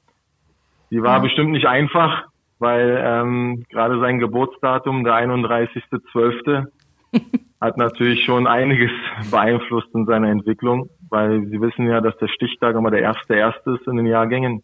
Die 0.90 1.02
war 1.02 1.16
ja. 1.16 1.18
bestimmt 1.18 1.50
nicht 1.50 1.66
einfach, 1.66 2.26
weil 2.58 2.98
ähm, 3.04 3.64
gerade 3.70 4.00
sein 4.00 4.18
Geburtsdatum, 4.18 5.04
der 5.04 5.14
31.12., 5.14 6.66
hat 7.60 7.76
natürlich 7.76 8.24
schon 8.24 8.46
einiges 8.46 8.90
beeinflusst 9.30 9.94
in 9.94 10.06
seiner 10.06 10.28
Entwicklung, 10.28 10.90
weil 11.10 11.46
Sie 11.46 11.60
wissen 11.60 11.86
ja, 11.86 12.00
dass 12.00 12.16
der 12.18 12.28
Stichtag 12.28 12.76
immer 12.76 12.90
der 12.90 13.00
erste 13.00 13.34
erste 13.34 13.72
ist 13.72 13.86
in 13.86 13.96
den 13.96 14.06
Jahrgängen. 14.06 14.62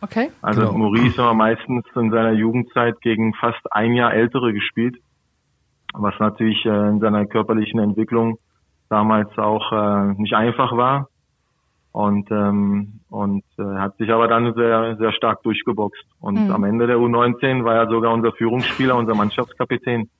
Okay. 0.00 0.30
Also 0.42 0.60
genau. 0.60 0.72
Maurice 0.74 1.18
war 1.18 1.34
meistens 1.34 1.84
in 1.94 2.10
seiner 2.10 2.32
Jugendzeit 2.32 3.00
gegen 3.00 3.32
fast 3.34 3.60
ein 3.70 3.94
Jahr 3.94 4.12
ältere 4.12 4.52
gespielt, 4.52 4.96
was 5.94 6.14
natürlich 6.18 6.64
äh, 6.66 6.88
in 6.88 7.00
seiner 7.00 7.26
körperlichen 7.26 7.80
Entwicklung 7.80 8.38
damals 8.90 9.36
auch 9.38 9.72
äh, 9.72 10.12
nicht 10.20 10.34
einfach 10.34 10.76
war 10.76 11.08
und 11.92 12.30
ähm, 12.30 13.00
und 13.08 13.44
äh, 13.58 13.62
hat 13.62 13.96
sich 13.96 14.10
aber 14.10 14.28
dann 14.28 14.52
sehr 14.54 14.96
sehr 14.96 15.12
stark 15.12 15.42
durchgeboxt 15.42 16.04
und 16.20 16.44
mhm. 16.46 16.50
am 16.50 16.64
Ende 16.64 16.86
der 16.86 16.96
U19 16.96 17.64
war 17.64 17.76
er 17.76 17.88
sogar 17.88 18.12
unser 18.12 18.32
Führungsspieler, 18.32 18.96
unser 18.96 19.14
Mannschaftskapitän. 19.14 20.10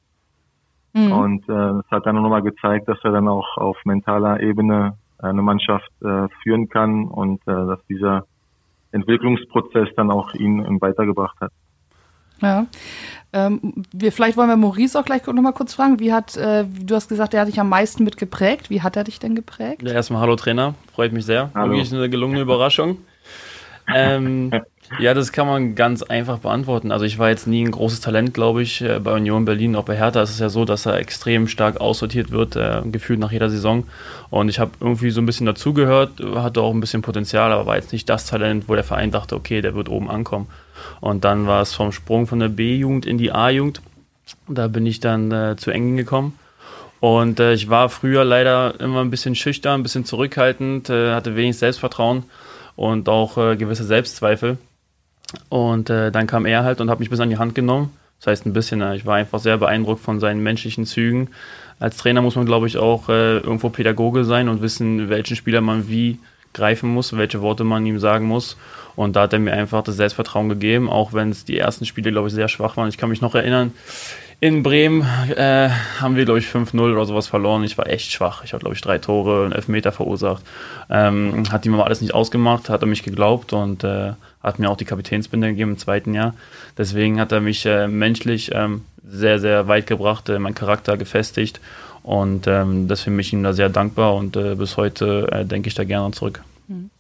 Mhm. 0.95 1.13
Und 1.13 1.43
äh, 1.45 1.53
das 1.53 1.85
hat 1.91 2.07
dann 2.07 2.17
nochmal 2.17 2.43
gezeigt, 2.43 2.89
dass 2.89 2.99
er 3.05 3.13
dann 3.13 3.29
auch 3.29 3.57
auf 3.59 3.77
mentaler 3.85 4.41
Ebene 4.41 4.97
eine 5.19 5.43
Mannschaft 5.43 5.91
äh, 6.03 6.29
führen 6.43 6.69
kann 6.69 7.05
und 7.07 7.41
äh, 7.43 7.53
dass 7.53 7.79
dieser 7.89 8.25
Entwicklungsprozess 8.93 9.89
dann 9.97 10.11
auch 10.11 10.35
ihn 10.35 10.81
weitergebracht 10.81 11.41
hat. 11.41 11.53
Ja. 12.41 12.67
Ähm, 13.33 13.85
wir, 13.93 14.13
vielleicht 14.13 14.37
wollen 14.37 14.49
wir 14.49 14.57
Maurice 14.57 14.99
auch 14.99 15.05
gleich 15.05 15.27
noch 15.27 15.43
mal 15.43 15.53
kurz 15.53 15.75
fragen. 15.75 15.99
Wie 15.99 16.13
hat, 16.13 16.37
äh, 16.37 16.65
du 16.65 16.95
hast 16.95 17.09
gesagt, 17.09 17.35
er 17.35 17.41
hat 17.41 17.49
dich 17.49 17.59
am 17.59 17.69
meisten 17.69 18.05
mit 18.05 18.17
geprägt. 18.17 18.71
Wie 18.71 18.83
hat 18.83 18.97
er 18.97 19.05
dich 19.05 19.19
denn 19.19 19.35
geprägt? 19.35 19.83
Ja, 19.83 19.93
erstmal 19.93 20.21
Hallo 20.21 20.37
Trainer, 20.37 20.75
freut 20.93 21.13
mich 21.13 21.25
sehr. 21.25 21.51
Hallo. 21.55 21.73
Wirklich 21.73 21.93
eine 21.93 22.09
gelungene 22.09 22.43
Überraschung. 22.43 22.99
ähm, 23.93 24.51
ja, 24.99 25.15
das 25.15 25.33
kann 25.33 25.47
man 25.47 25.75
ganz 25.75 26.03
einfach 26.03 26.39
beantworten. 26.39 26.93
Also 26.93 27.05
ich 27.05 27.19
war 27.19 27.31
jetzt 27.31 27.47
nie 27.47 27.65
ein 27.65 27.71
großes 27.71 28.01
Talent, 28.01 28.35
glaube 28.35 28.63
ich, 28.63 28.83
äh, 28.83 29.01
bei 29.01 29.15
Union 29.15 29.45
Berlin. 29.45 29.77
Auch 29.77 29.85
bei 29.85 29.97
Hertha 29.97 30.23
ist 30.23 30.31
es 30.31 30.39
ja 30.39 30.49
so, 30.49 30.65
dass 30.65 30.87
er 30.87 30.97
extrem 30.97 31.49
stark 31.49 31.81
aussortiert 31.81 32.31
wird, 32.31 32.57
äh, 32.57 32.83
gefühlt 32.85 33.19
nach 33.19 33.33
jeder 33.33 33.51
Saison. 33.51 33.85
Und 34.31 34.49
ich 34.49 34.59
habe 34.59 34.73
irgendwie 34.81 35.11
so 35.11 35.21
ein 35.21 35.27
bisschen 35.27 35.47
dazugehört, 35.47 36.21
hatte 36.37 36.61
auch 36.61 36.73
ein 36.73 36.81
bisschen 36.81 37.03
Potenzial, 37.03 37.53
aber 37.53 37.67
war 37.67 37.77
jetzt 37.77 37.93
nicht 37.93 38.09
das 38.09 38.27
Talent, 38.27 38.69
wo 38.69 38.75
der 38.75 38.85
Verein 38.85 39.11
dachte, 39.11 39.37
okay, 39.37 39.61
der 39.61 39.75
wird 39.75 39.89
oben 39.89 40.11
ankommen. 40.11 40.49
Und 41.01 41.25
dann 41.25 41.47
war 41.47 41.63
es 41.63 41.73
vom 41.73 41.93
Sprung 41.93 42.27
von 42.27 42.39
der 42.39 42.49
B-Jugend 42.49 43.07
in 43.07 43.19
die 43.19 43.33
A-Jugend. 43.33 43.81
Da 44.49 44.69
bin 44.69 44.87
ich 44.87 45.01
dann 45.01 45.33
äh, 45.33 45.57
zu 45.57 45.71
Engen 45.71 45.97
gekommen. 45.97 46.39
Und 47.01 47.41
äh, 47.41 47.53
ich 47.53 47.69
war 47.69 47.89
früher 47.89 48.25
leider 48.25 48.81
immer 48.81 49.01
ein 49.01 49.11
bisschen 49.11 49.35
schüchtern, 49.35 49.81
ein 49.81 49.83
bisschen 49.83 50.05
zurückhaltend, 50.05 50.89
äh, 50.89 51.13
hatte 51.13 51.37
wenig 51.37 51.59
Selbstvertrauen 51.59 52.25
und 52.77 53.09
auch 53.09 53.37
äh, 53.37 53.57
gewisse 53.57 53.85
Selbstzweifel. 53.85 54.59
Und 55.49 55.91
äh, 55.91 56.11
dann 56.11 56.27
kam 56.27 56.47
er 56.47 56.65
halt 56.65 56.81
und 56.81 56.91
hat 56.91 57.01
mich 57.01 57.11
bis 57.11 57.21
an 57.21 57.31
die 57.31 57.39
Hand 57.39 57.55
genommen. 57.55 57.91
Das 58.19 58.29
heißt 58.29 58.47
ein 58.47 58.53
bisschen, 58.53 58.81
äh, 58.81 58.97
ich 58.97 59.07
war 59.07 59.17
einfach 59.17 59.39
sehr 59.39 59.59
beeindruckt 59.59 60.01
von 60.01 60.21
seinen 60.21 60.43
menschlichen 60.43 60.87
Zügen. 60.87 61.29
Als 61.79 61.97
Trainer 61.97 62.23
muss 62.23 62.37
man, 62.37 62.47
glaube 62.47 62.67
ich, 62.67 62.79
auch 62.79 63.09
äh, 63.09 63.39
irgendwo 63.39 63.69
Pädagoge 63.69 64.25
sein 64.25 64.49
und 64.49 64.63
wissen, 64.63 65.11
welchen 65.11 65.37
Spieler 65.37 65.61
man 65.61 65.89
wie 65.89 66.19
greifen 66.53 66.89
muss, 66.89 67.17
welche 67.17 67.43
Worte 67.43 67.65
man 67.65 67.85
ihm 67.85 67.99
sagen 67.99 68.27
muss. 68.27 68.57
Und 68.97 69.17
da 69.17 69.23
hat 69.23 69.33
er 69.33 69.41
mir 69.41 69.53
einfach 69.53 69.83
das 69.83 69.97
Selbstvertrauen 69.97 70.49
gegeben, 70.49 70.89
auch 70.89 71.13
wenn 71.13 71.31
es 71.31 71.45
die 71.45 71.59
ersten 71.59 71.85
Spiele, 71.85 72.13
glaube 72.13 72.29
ich, 72.29 72.35
sehr 72.35 72.49
schwach 72.49 72.77
waren. 72.77 72.89
Ich 72.89 72.97
kann 72.97 73.11
mich 73.11 73.21
noch 73.21 73.35
erinnern, 73.35 73.73
in 74.41 74.63
Bremen 74.63 75.03
äh, 75.37 75.69
haben 76.01 76.17
wir, 76.17 76.25
glaube 76.25 76.39
ich, 76.39 76.47
5-0 76.47 76.79
oder 76.93 77.05
sowas 77.07 77.27
verloren. 77.27 77.65
Ich 77.65 77.79
war 77.79 77.89
echt 77.89 78.11
schwach. 78.11 78.45
Ich 78.45 78.53
habe, 78.53 78.61
glaube 78.61 78.75
ich, 78.75 78.81
drei 78.81 78.99
Tore, 78.99 79.45
einen 79.45 79.53
Elfmeter 79.53 79.91
verursacht. 79.93 80.45
Ähm, 80.91 81.45
hat 81.51 81.65
ihm 81.67 81.75
aber 81.75 81.87
alles 81.87 82.01
nicht 82.01 82.15
ausgemacht, 82.15 82.69
hat 82.69 82.83
er 82.83 82.87
mich 82.87 83.03
geglaubt 83.03 83.53
und 83.53 83.85
äh, 83.85 84.13
hat 84.45 84.59
mir 84.59 84.71
auch 84.71 84.77
die 84.77 84.85
Kapitänsbinde 84.85 85.49
gegeben 85.49 85.73
im 85.73 85.79
zweiten 85.79 86.15
Jahr. 86.15 86.35
Deswegen 86.79 87.19
hat 87.19 87.33
er 87.33 87.41
mich 87.41 87.67
äh, 87.67 87.89
menschlich 87.89 88.51
ähm, 88.55 88.83
sehr, 89.07 89.41
sehr 89.41 89.67
weit 89.67 89.87
gebracht, 89.87 90.29
äh, 90.29 90.39
mein 90.39 90.55
Charakter 90.55 90.97
gefestigt. 90.97 91.61
Und 92.03 92.47
ähm, 92.47 92.87
deswegen 92.87 93.17
bin 93.17 93.21
ich 93.21 93.33
ihm 93.33 93.43
da 93.43 93.55
sehr 93.55 93.71
dankbar 93.71 94.15
und 94.15 94.37
äh, 94.37 94.55
bis 94.55 94.77
heute 94.77 95.27
äh, 95.33 95.45
denke 95.47 95.69
ich 95.69 95.75
da 95.75 95.85
gerne 95.85 96.13
zurück. 96.13 96.45
Mhm. 96.69 96.91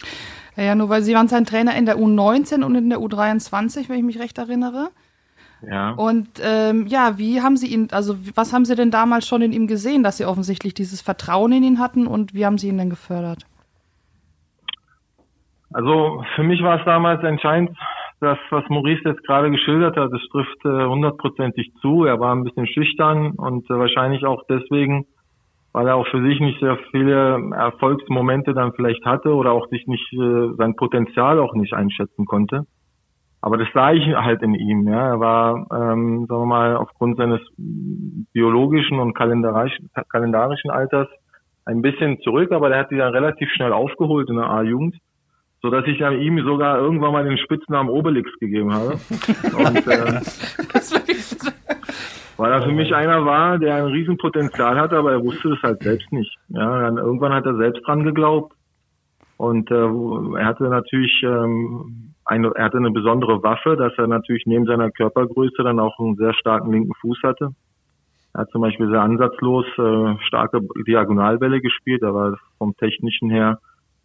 Ja, 0.56 0.74
nur 0.74 0.88
weil 0.88 1.02
Sie 1.02 1.14
waren 1.14 1.28
sein 1.28 1.44
Trainer 1.44 1.76
in 1.76 1.84
der 1.84 1.98
U19 1.98 2.62
und 2.62 2.74
in 2.74 2.88
der 2.88 3.00
U23, 3.00 3.88
wenn 3.88 3.98
ich 3.98 4.04
mich 4.04 4.20
recht 4.20 4.38
erinnere. 4.38 4.90
Ja. 5.68 5.90
Und 5.90 6.28
ähm, 6.42 6.86
ja, 6.86 7.18
wie 7.18 7.42
haben 7.42 7.56
Sie 7.56 7.66
ihn, 7.66 7.88
also 7.90 8.16
was 8.34 8.52
haben 8.52 8.64
Sie 8.64 8.74
denn 8.76 8.90
damals 8.90 9.26
schon 9.26 9.42
in 9.42 9.52
ihm 9.52 9.66
gesehen, 9.66 10.02
dass 10.02 10.16
Sie 10.16 10.24
offensichtlich 10.24 10.74
dieses 10.74 11.00
Vertrauen 11.00 11.52
in 11.52 11.64
ihn 11.64 11.78
hatten 11.78 12.06
und 12.06 12.34
wie 12.34 12.46
haben 12.46 12.58
Sie 12.58 12.68
ihn 12.68 12.78
denn 12.78 12.90
gefördert? 12.90 13.46
Also 15.74 16.22
für 16.36 16.44
mich 16.44 16.62
war 16.62 16.78
es 16.78 16.84
damals 16.84 17.24
entscheidend, 17.24 17.76
das, 18.20 18.38
was 18.50 18.62
Maurice 18.68 19.02
jetzt 19.04 19.26
gerade 19.26 19.50
geschildert 19.50 19.96
hat, 19.96 20.12
das 20.12 20.22
trifft 20.30 20.64
äh, 20.64 20.86
hundertprozentig 20.86 21.66
äh, 21.66 21.80
zu. 21.80 22.04
Er 22.04 22.20
war 22.20 22.32
ein 22.32 22.44
bisschen 22.44 22.68
schüchtern 22.68 23.32
und 23.32 23.68
äh, 23.68 23.76
wahrscheinlich 23.76 24.24
auch 24.24 24.44
deswegen, 24.48 25.06
weil 25.72 25.88
er 25.88 25.96
auch 25.96 26.06
für 26.06 26.22
sich 26.22 26.38
nicht 26.38 26.60
sehr 26.60 26.78
viele 26.92 27.40
Erfolgsmomente 27.52 28.54
dann 28.54 28.72
vielleicht 28.72 29.04
hatte 29.04 29.34
oder 29.34 29.50
auch 29.50 29.66
sich 29.68 29.88
nicht 29.88 30.12
äh, 30.12 30.54
sein 30.56 30.76
Potenzial 30.76 31.40
auch 31.40 31.54
nicht 31.54 31.74
einschätzen 31.74 32.24
konnte. 32.24 32.66
Aber 33.40 33.58
das 33.58 33.68
sah 33.74 33.92
ich 33.92 34.06
halt 34.14 34.42
in 34.42 34.54
ihm. 34.54 34.86
Ja. 34.86 35.08
Er 35.08 35.20
war, 35.20 35.66
ähm, 35.72 36.26
sagen 36.28 36.42
wir 36.42 36.46
mal, 36.46 36.76
aufgrund 36.76 37.16
seines 37.16 37.40
biologischen 37.58 39.00
und 39.00 39.12
kalendarischen, 39.14 39.90
kalendarischen 40.08 40.70
Alters 40.70 41.08
ein 41.66 41.82
bisschen 41.82 42.20
zurück, 42.20 42.52
aber 42.52 42.68
der 42.68 42.78
hat 42.78 42.90
sich 42.90 42.98
dann 42.98 43.12
relativ 43.12 43.50
schnell 43.50 43.72
aufgeholt 43.72 44.30
in 44.30 44.36
der 44.36 44.48
A-Jugend 44.48 44.94
so 45.64 45.70
dass 45.70 45.86
ich 45.86 45.98
ihm 45.98 46.38
sogar 46.44 46.78
irgendwann 46.78 47.12
mal 47.12 47.24
den 47.24 47.38
Spitznamen 47.38 47.88
Obelix 47.88 48.30
gegeben 48.38 48.74
habe. 48.74 48.92
Und, 49.56 49.86
äh, 49.86 50.20
Weil 52.36 52.52
er 52.52 52.62
für 52.62 52.72
mich 52.72 52.94
einer 52.94 53.24
war, 53.24 53.58
der 53.58 53.76
ein 53.76 53.86
Riesenpotenzial 53.86 54.76
hatte, 54.78 54.98
aber 54.98 55.12
er 55.12 55.24
wusste 55.24 55.48
das 55.48 55.62
halt 55.62 55.82
selbst 55.82 56.12
nicht. 56.12 56.36
Ja, 56.48 56.82
dann 56.82 56.98
irgendwann 56.98 57.32
hat 57.32 57.46
er 57.46 57.56
selbst 57.56 57.80
dran 57.86 58.04
geglaubt. 58.04 58.52
Und 59.38 59.70
äh, 59.70 60.38
er 60.38 60.44
hatte 60.44 60.64
natürlich 60.64 61.22
ähm, 61.22 62.12
eine, 62.26 62.52
er 62.54 62.64
hatte 62.66 62.76
eine 62.76 62.90
besondere 62.90 63.42
Waffe, 63.42 63.76
dass 63.76 63.94
er 63.96 64.06
natürlich 64.06 64.44
neben 64.44 64.66
seiner 64.66 64.90
Körpergröße 64.90 65.62
dann 65.62 65.80
auch 65.80 65.98
einen 65.98 66.16
sehr 66.16 66.34
starken 66.34 66.72
linken 66.72 66.92
Fuß 67.00 67.20
hatte. 67.22 67.54
Er 68.34 68.42
hat 68.42 68.50
zum 68.50 68.60
Beispiel 68.60 68.90
sehr 68.90 69.00
ansatzlos 69.00 69.64
äh, 69.78 70.22
starke 70.26 70.60
Diagonalbälle 70.86 71.62
gespielt, 71.62 72.02
er 72.02 72.12
war 72.12 72.36
vom 72.58 72.76
technischen 72.76 73.30
her 73.30 73.60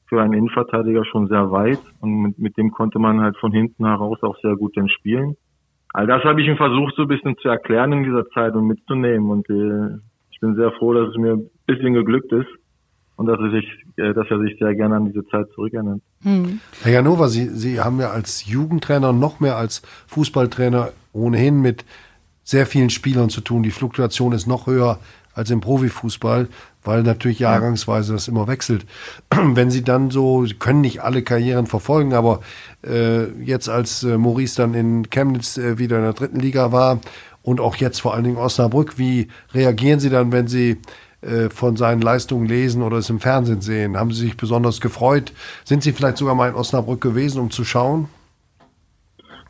für 0.09 0.21
einen 0.21 0.33
Innenverteidiger 0.33 1.05
schon 1.05 1.27
sehr 1.27 1.51
weit 1.51 1.79
und 2.01 2.21
mit, 2.21 2.39
mit 2.39 2.57
dem 2.57 2.71
konnte 2.71 2.99
man 2.99 3.21
halt 3.21 3.37
von 3.37 3.51
hinten 3.51 3.85
heraus 3.85 4.17
auch 4.23 4.37
sehr 4.41 4.55
gut 4.55 4.75
dann 4.75 4.89
spielen. 4.89 5.37
All 5.93 6.07
das 6.07 6.23
habe 6.23 6.41
ich 6.41 6.47
ihm 6.47 6.57
versucht 6.57 6.95
so 6.95 7.03
ein 7.03 7.07
bisschen 7.07 7.37
zu 7.37 7.47
erklären 7.47 7.93
in 7.93 8.03
dieser 8.03 8.27
Zeit 8.29 8.53
und 8.55 8.67
mitzunehmen 8.67 9.29
und 9.29 9.49
äh, 9.49 9.97
ich 10.31 10.39
bin 10.39 10.55
sehr 10.55 10.71
froh, 10.73 10.93
dass 10.93 11.09
es 11.09 11.17
mir 11.17 11.33
ein 11.33 11.49
bisschen 11.65 11.93
geglückt 11.93 12.31
ist 12.31 12.47
und 13.15 13.25
dass 13.25 13.39
er 13.39 13.51
sich, 13.51 13.65
äh, 13.97 14.13
dass 14.13 14.27
er 14.29 14.39
sich 14.39 14.57
sehr 14.57 14.73
gerne 14.75 14.95
an 14.95 15.05
diese 15.05 15.25
Zeit 15.27 15.47
zurückerinnert. 15.53 16.01
Hm. 16.23 16.59
Herr 16.81 16.93
Janova, 16.93 17.27
Sie, 17.27 17.47
Sie 17.49 17.79
haben 17.79 17.99
ja 17.99 18.09
als 18.11 18.49
Jugendtrainer 18.49 19.13
noch 19.13 19.39
mehr 19.39 19.57
als 19.57 19.81
Fußballtrainer 20.07 20.89
ohnehin 21.13 21.61
mit 21.61 21.85
sehr 22.43 22.65
vielen 22.65 22.89
Spielern 22.89 23.29
zu 23.29 23.41
tun. 23.41 23.61
Die 23.61 23.71
Fluktuation 23.71 24.31
ist 24.31 24.47
noch 24.47 24.67
höher 24.67 24.99
als 25.39 25.49
im 25.49 25.61
Profifußball 25.61 26.47
weil 26.83 27.03
natürlich 27.03 27.39
jahrgangsweise 27.39 28.13
das 28.13 28.27
immer 28.27 28.47
wechselt. 28.47 28.85
Wenn 29.29 29.69
Sie 29.69 29.83
dann 29.83 30.09
so, 30.09 30.45
Sie 30.45 30.55
können 30.55 30.81
nicht 30.81 31.01
alle 31.01 31.23
Karrieren 31.23 31.67
verfolgen, 31.67 32.13
aber 32.13 32.39
äh, 32.85 33.25
jetzt 33.43 33.69
als 33.69 34.03
äh, 34.03 34.17
Maurice 34.17 34.61
dann 34.61 34.73
in 34.73 35.09
Chemnitz 35.09 35.57
äh, 35.57 35.77
wieder 35.77 35.97
in 35.97 36.03
der 36.03 36.13
dritten 36.13 36.39
Liga 36.39 36.71
war 36.71 36.99
und 37.43 37.59
auch 37.59 37.75
jetzt 37.75 38.01
vor 38.01 38.13
allen 38.13 38.23
Dingen 38.23 38.37
Osnabrück, 38.37 38.97
wie 38.97 39.27
reagieren 39.53 39.99
Sie 39.99 40.09
dann, 40.09 40.31
wenn 40.31 40.47
Sie 40.47 40.77
äh, 41.21 41.49
von 41.49 41.75
seinen 41.75 42.01
Leistungen 42.01 42.47
lesen 42.47 42.81
oder 42.81 42.97
es 42.97 43.09
im 43.09 43.19
Fernsehen 43.19 43.61
sehen? 43.61 43.97
Haben 43.97 44.11
Sie 44.11 44.21
sich 44.21 44.37
besonders 44.37 44.79
gefreut? 44.81 45.33
Sind 45.65 45.83
Sie 45.83 45.91
vielleicht 45.91 46.17
sogar 46.17 46.35
mal 46.35 46.49
in 46.49 46.55
Osnabrück 46.55 47.01
gewesen, 47.01 47.41
um 47.41 47.51
zu 47.51 47.65
schauen? 47.65 48.07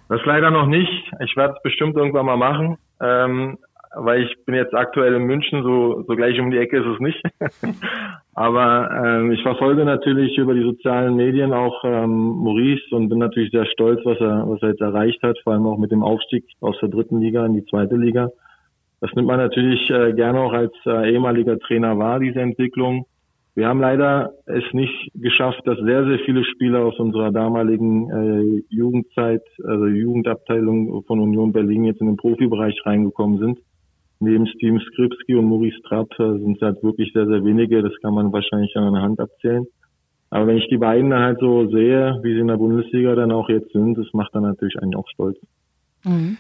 Das 0.08 0.22
leider 0.26 0.50
noch 0.50 0.66
nicht. 0.66 1.12
Ich 1.24 1.38
werde 1.38 1.54
es 1.56 1.62
bestimmt 1.62 1.96
irgendwann 1.96 2.26
mal 2.26 2.38
machen. 2.38 2.78
Ähm, 3.00 3.60
weil 3.96 4.24
ich 4.24 4.46
bin 4.46 4.56
jetzt 4.56 4.74
aktuell 4.74 5.16
in 5.16 5.24
München, 5.24 5.64
so, 5.64 6.04
so 6.08 6.16
gleich 6.16 6.40
um 6.40 6.52
die 6.52 6.58
Ecke 6.58 6.78
ist 6.78 6.86
es 6.86 7.00
nicht. 7.00 7.22
Aber 8.34 8.90
ähm, 9.04 9.32
ich 9.32 9.42
verfolge 9.42 9.84
natürlich 9.84 10.38
über 10.38 10.54
die 10.54 10.64
sozialen 10.64 11.16
Medien 11.16 11.54
auch 11.54 11.84
ähm, 11.84 12.38
Maurice 12.44 12.96
und 12.96 13.10
bin 13.10 13.20
natürlich 13.20 13.52
sehr 13.52 13.66
stolz, 13.66 14.00
was 14.06 14.20
er, 14.20 14.48
was 14.48 14.62
er 14.62 14.70
jetzt 14.70 14.82
erreicht 14.82 15.22
hat, 15.24 15.38
vor 15.44 15.54
allem 15.54 15.66
auch 15.66 15.78
mit 15.78 15.92
dem 15.92 16.04
Aufstieg 16.04 16.46
aus 16.62 16.78
der 16.80 16.90
dritten 16.90 17.20
Liga 17.20 17.46
in 17.46 17.56
die 17.56 17.66
zweite 17.66 17.96
Liga. 17.96 18.30
Das 19.02 19.12
nimmt 19.14 19.28
man 19.28 19.38
natürlich 19.38 19.90
äh, 19.90 20.14
gerne 20.14 20.40
auch 20.40 20.54
als 20.54 20.74
äh, 20.86 21.12
ehemaliger 21.12 21.58
Trainer 21.58 21.98
wahr, 21.98 22.20
diese 22.20 22.42
Entwicklung. 22.42 23.06
Wir 23.56 23.68
haben 23.68 23.82
leider 23.82 24.34
es 24.46 24.64
nicht 24.72 25.12
geschafft, 25.16 25.62
dass 25.66 25.80
sehr, 25.80 26.06
sehr 26.06 26.20
viele 26.20 26.46
Spieler 26.46 26.86
aus 26.86 26.98
unserer 27.00 27.32
damaligen 27.32 28.10
äh, 28.10 28.64
Jugendzeit, 28.70 29.42
also 29.66 29.88
Jugendabteilung 29.88 31.04
von 31.06 31.20
Union 31.20 31.52
Berlin 31.52 31.86
jetzt 31.86 32.00
in 32.00 32.08
den 32.08 32.18
Profibereich 32.18 32.80
reingekommen 32.86 33.40
sind 33.40 33.60
neben 34.20 34.48
Steven 34.48 34.80
Skripski 34.80 35.36
und 35.36 35.46
Maurice 35.46 35.82
Trapp 35.88 36.12
äh, 36.20 36.40
sind 36.40 36.58
es 36.58 36.62
halt 36.62 36.84
wirklich 36.84 37.12
sehr, 37.14 37.26
sehr 37.26 37.44
wenige. 37.44 37.82
Das 37.82 37.94
kann 38.02 38.14
man 38.14 38.32
wahrscheinlich 38.32 38.76
an 38.76 38.84
einer 38.84 39.02
Hand 39.02 39.20
abzählen. 39.20 39.66
Aber 40.30 40.48
wenn 40.48 40.58
ich 40.58 40.68
die 40.70 40.78
beiden 40.78 41.14
halt 41.14 41.40
so 41.40 41.68
sehe, 41.70 42.20
wie 42.22 42.34
sie 42.34 42.40
in 42.40 42.48
der 42.48 42.58
Bundesliga 42.58 43.16
dann 43.16 43.32
auch 43.32 43.50
jetzt 43.50 43.72
sind, 43.72 43.98
das 43.98 44.06
macht 44.14 44.36
dann 44.36 44.44
natürlich 44.44 44.78
einen 44.82 44.96
auch 44.96 45.08
stolz. 45.10 45.38
Mhm. 46.04 46.38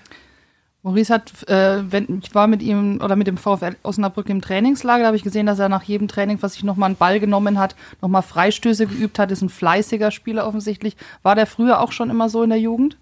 Maurice 0.82 1.14
hat, 1.14 1.50
äh, 1.50 1.84
wenn 1.92 2.22
ich 2.24 2.34
war 2.34 2.48
mit 2.48 2.62
ihm 2.62 3.02
oder 3.04 3.18
mit 3.18 3.28
dem 3.28 3.36
VfL 3.36 3.76
Osnabrück 3.84 4.30
im 4.30 4.40
Trainingslager, 4.40 5.02
da 5.02 5.08
habe 5.08 5.18
ich 5.18 5.24
gesehen, 5.24 5.46
dass 5.46 5.60
er 5.60 5.68
nach 5.68 5.84
jedem 5.84 6.08
Training, 6.08 6.38
was 6.42 6.54
sich 6.54 6.64
nochmal 6.64 6.88
einen 6.88 6.96
Ball 6.96 7.20
genommen 7.20 7.60
hat, 7.60 7.76
nochmal 8.02 8.22
Freistöße 8.22 8.88
geübt 8.88 9.20
hat, 9.20 9.32
ist 9.32 9.42
ein 9.42 9.50
fleißiger 9.50 10.12
Spieler 10.12 10.48
offensichtlich. 10.48 10.96
War 11.22 11.36
der 11.36 11.48
früher 11.48 11.82
auch 11.82 11.92
schon 11.92 12.10
immer 12.10 12.30
so 12.30 12.44
in 12.44 12.50
der 12.50 12.60
Jugend? 12.60 12.98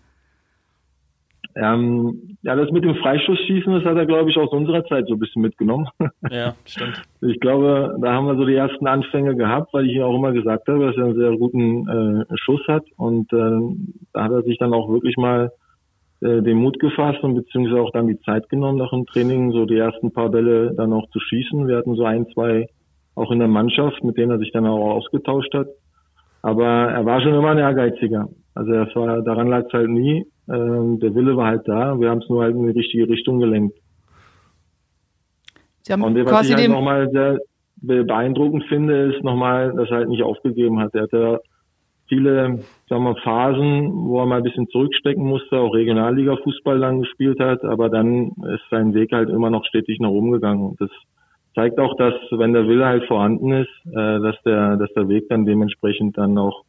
Ähm, 1.60 2.38
ja, 2.44 2.56
das 2.56 2.70
mit 2.72 2.84
dem 2.84 2.96
Freistoßschießen, 2.96 3.74
das 3.74 3.84
hat 3.84 3.98
er, 3.98 4.06
glaube 4.06 4.30
ich, 4.30 4.38
aus 4.38 4.52
unserer 4.52 4.86
Zeit 4.86 5.08
so 5.08 5.16
ein 5.16 5.20
bisschen 5.20 5.42
mitgenommen. 5.42 5.88
Ja, 6.30 6.56
stimmt. 6.66 7.02
Ich 7.22 7.40
glaube, 7.40 7.96
da 8.02 8.14
haben 8.14 8.28
wir 8.28 8.36
so 8.36 8.46
die 8.46 8.56
ersten 8.56 8.86
Anfänge 8.86 9.36
gehabt, 9.36 9.74
weil 9.74 9.86
ich 9.86 9.96
ihm 9.96 10.04
auch 10.04 10.16
immer 10.16 10.34
gesagt 10.34 10.68
habe, 10.68 10.88
dass 10.88 10.98
er 10.98 11.06
einen 11.06 11.16
sehr 11.16 11.38
guten 11.38 11.88
äh, 11.88 12.38
Schuss 12.38 12.62
hat. 12.68 12.84
Und 12.98 13.32
äh, 13.32 13.60
da 14.14 14.24
hat 14.24 14.32
er 14.32 14.42
sich 14.44 14.58
dann 14.58 14.74
auch 14.74 14.90
wirklich 14.90 15.16
mal 15.16 15.52
äh, 16.22 16.42
den 16.42 16.58
Mut 16.58 16.80
gefasst 16.80 17.24
und 17.24 17.36
beziehungsweise 17.36 17.82
auch 17.82 17.92
dann 17.92 18.08
die 18.08 18.20
Zeit 18.22 18.50
genommen, 18.50 18.78
nach 18.78 18.90
dem 18.90 19.06
Training 19.06 19.52
so 19.52 19.66
die 19.66 19.78
ersten 19.78 20.12
paar 20.12 20.30
Bälle 20.30 20.74
dann 20.76 20.94
auch 20.94 21.10
zu 21.10 21.20
schießen. 21.20 21.68
Wir 21.68 21.78
hatten 21.78 21.96
so 21.96 22.04
ein, 22.04 22.28
zwei 22.34 22.68
auch 23.16 23.32
in 23.32 23.40
der 23.40 23.48
Mannschaft, 23.48 24.04
mit 24.04 24.18
denen 24.18 24.32
er 24.32 24.40
sich 24.40 24.52
dann 24.52 24.66
auch 24.66 24.96
ausgetauscht 24.96 25.54
hat. 25.54 25.68
Aber 26.42 26.66
er 26.66 27.06
war 27.06 27.22
schon 27.22 27.34
immer 27.34 27.52
ein 27.52 27.58
Ehrgeiziger. 27.58 28.28
Also 28.54 28.72
er 28.72 28.88
war, 28.96 29.22
daran 29.22 29.48
lag 29.48 29.66
es 29.66 29.74
halt 29.74 29.90
nie. 29.90 30.26
Ähm, 30.50 31.00
der 31.00 31.14
Wille 31.16 31.36
war 31.36 31.48
halt 31.48 31.68
da. 31.68 32.00
Wir 32.00 32.10
haben 32.10 32.22
es 32.22 32.30
nur 32.30 32.44
halt 32.44 32.56
in 32.56 32.64
die 32.64 32.78
richtige 32.78 33.08
Richtung 33.10 33.40
gelenkt. 33.40 33.78
Sie 35.82 35.94
haben 35.94 36.04
Und 36.04 36.16
was 36.16 36.26
quasi 36.26 36.54
ich 36.54 36.60
halt 36.60 36.70
nochmal 36.70 37.10
sehr 37.12 37.40
beeindruckend 37.82 38.64
finde, 38.66 39.14
ist 39.14 39.24
nochmal, 39.24 39.74
dass 39.74 39.90
er 39.90 39.98
halt 39.98 40.10
nicht 40.10 40.24
aufgegeben 40.24 40.80
hat. 40.80 40.96
Er 40.96 41.04
hatte 41.04 41.42
viele, 42.08 42.60
sagen 42.90 43.04
wir, 43.04 43.16
Phasen, 43.18 43.92
wo 44.08 44.20
er 44.20 44.26
mal 44.26 44.38
ein 44.38 44.44
bisschen 44.44 44.68
zurückstecken 44.70 45.24
musste, 45.24 45.60
auch 45.60 45.74
Regionalliga-Fußball 45.74 46.80
dann 46.80 47.02
gespielt 47.02 47.40
hat, 47.40 47.64
aber 47.64 47.90
dann 47.90 48.32
ist 48.54 48.64
sein 48.72 48.94
Weg 48.94 49.12
halt 49.12 49.30
immer 49.30 49.50
noch 49.50 49.66
stetig 49.66 50.00
nach 50.00 50.10
oben 50.10 50.32
gegangen. 50.32 50.64
Und 50.64 50.82
das 50.82 50.90
zeigt 51.56 51.80
auch, 51.80 51.96
dass, 51.98 52.14
wenn 52.32 52.54
der 52.54 52.68
Wille 52.68 52.86
halt 52.86 53.06
vorhanden 53.06 53.52
ist, 53.52 53.70
äh, 53.88 54.20
dass 54.20 54.42
der, 54.44 54.78
dass 54.78 54.92
der 54.94 55.08
Weg 55.10 55.30
dann 55.30 55.46
dementsprechend 55.46 56.18
dann 56.18 56.38
auch 56.38 56.64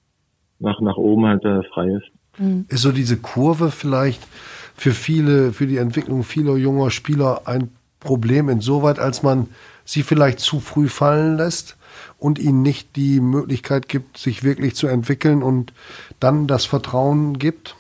nach, 0.58 0.80
nach 0.80 0.96
oben 0.96 1.26
halt 1.26 1.44
äh, 1.44 1.62
frei 1.64 1.88
ist. 1.88 2.10
Mhm. 2.38 2.66
Ist 2.68 2.82
so 2.82 2.92
diese 2.92 3.16
Kurve 3.16 3.70
vielleicht 3.70 4.26
für 4.76 4.92
viele, 4.92 5.52
für 5.52 5.66
die 5.66 5.78
Entwicklung 5.78 6.22
vieler 6.22 6.56
junger 6.56 6.90
Spieler 6.90 7.42
ein 7.46 7.70
Problem 8.00 8.48
insoweit, 8.48 8.98
als 8.98 9.22
man 9.22 9.48
sie 9.84 10.02
vielleicht 10.02 10.38
zu 10.38 10.60
früh 10.60 10.88
fallen 10.88 11.36
lässt 11.36 11.76
und 12.18 12.38
ihnen 12.38 12.62
nicht 12.62 12.96
die 12.96 13.20
Möglichkeit 13.20 13.88
gibt, 13.88 14.18
sich 14.18 14.44
wirklich 14.44 14.74
zu 14.74 14.86
entwickeln 14.86 15.42
und 15.42 15.72
dann 16.20 16.46
das 16.46 16.64
Vertrauen 16.64 17.38
gibt? 17.38 17.74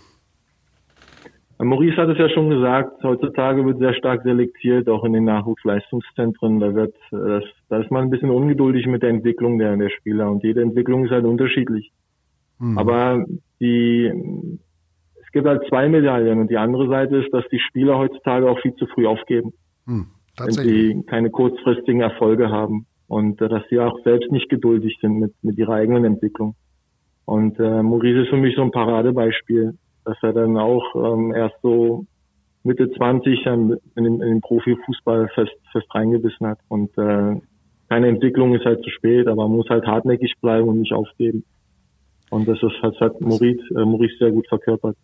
Maurice 1.60 1.96
hat 1.96 2.08
es 2.08 2.18
ja 2.18 2.28
schon 2.28 2.50
gesagt, 2.50 3.02
heutzutage 3.02 3.66
wird 3.66 3.78
sehr 3.78 3.94
stark 3.94 4.22
selektiert, 4.22 4.88
auch 4.88 5.04
in 5.04 5.12
den 5.12 5.24
Nachwuchsleistungszentren. 5.24 6.60
Da 6.60 6.74
wird, 6.74 6.94
das, 7.10 7.42
da 7.68 7.80
ist 7.80 7.90
man 7.90 8.04
ein 8.04 8.10
bisschen 8.10 8.30
ungeduldig 8.30 8.86
mit 8.86 9.02
der 9.02 9.10
Entwicklung 9.10 9.58
der, 9.58 9.76
der 9.76 9.90
Spieler 9.90 10.30
und 10.30 10.44
jede 10.44 10.62
Entwicklung 10.62 11.04
ist 11.04 11.10
halt 11.10 11.24
unterschiedlich. 11.24 11.90
Mhm. 12.58 12.78
Aber 12.78 13.24
die, 13.60 14.12
es 15.22 15.32
gibt 15.32 15.46
halt 15.46 15.62
zwei 15.68 15.88
Medaillen 15.88 16.40
und 16.40 16.50
die 16.50 16.56
andere 16.56 16.88
Seite 16.88 17.16
ist, 17.16 17.32
dass 17.32 17.44
die 17.50 17.60
Spieler 17.60 17.98
heutzutage 17.98 18.50
auch 18.50 18.60
viel 18.60 18.74
zu 18.74 18.86
früh 18.86 19.06
aufgeben. 19.06 19.52
Mhm, 19.86 20.06
wenn 20.38 20.52
sie 20.52 21.02
keine 21.06 21.30
kurzfristigen 21.30 22.00
Erfolge 22.00 22.50
haben 22.50 22.86
und 23.08 23.40
äh, 23.40 23.48
dass 23.48 23.62
sie 23.70 23.80
auch 23.80 23.98
selbst 24.04 24.30
nicht 24.30 24.48
geduldig 24.48 24.98
sind 25.00 25.18
mit, 25.18 25.32
mit 25.42 25.58
ihrer 25.58 25.74
eigenen 25.74 26.04
Entwicklung. 26.04 26.54
Und 27.24 27.58
äh, 27.58 27.82
Maurice 27.82 28.22
ist 28.22 28.30
für 28.30 28.36
mich 28.36 28.54
so 28.56 28.62
ein 28.62 28.70
Paradebeispiel, 28.70 29.74
dass 30.04 30.16
er 30.22 30.32
dann 30.32 30.56
auch 30.56 30.94
ähm, 30.94 31.34
erst 31.34 31.56
so 31.62 32.06
Mitte 32.62 32.90
20 32.90 33.44
in, 33.46 33.76
in, 33.96 34.04
in 34.06 34.20
den 34.20 34.40
Profifußball 34.40 35.28
fest, 35.34 35.52
fest 35.72 35.86
reingebissen 35.94 36.46
hat. 36.46 36.58
Und 36.68 36.96
äh, 36.96 37.36
keine 37.88 38.08
Entwicklung 38.08 38.54
ist 38.54 38.64
halt 38.64 38.82
zu 38.82 38.90
spät, 38.90 39.26
aber 39.26 39.48
man 39.48 39.56
muss 39.56 39.68
halt 39.68 39.86
hartnäckig 39.86 40.34
bleiben 40.40 40.68
und 40.68 40.78
nicht 40.78 40.92
aufgeben. 40.92 41.44
Und 42.30 42.46
das 42.46 42.58
ist, 42.62 42.74
das 42.82 42.94
hat 43.00 43.20
Maurice, 43.20 43.62
äh, 43.76 43.84
Maurice 43.84 44.14
sehr 44.18 44.30
gut 44.30 44.46
verkörpert. 44.48 44.96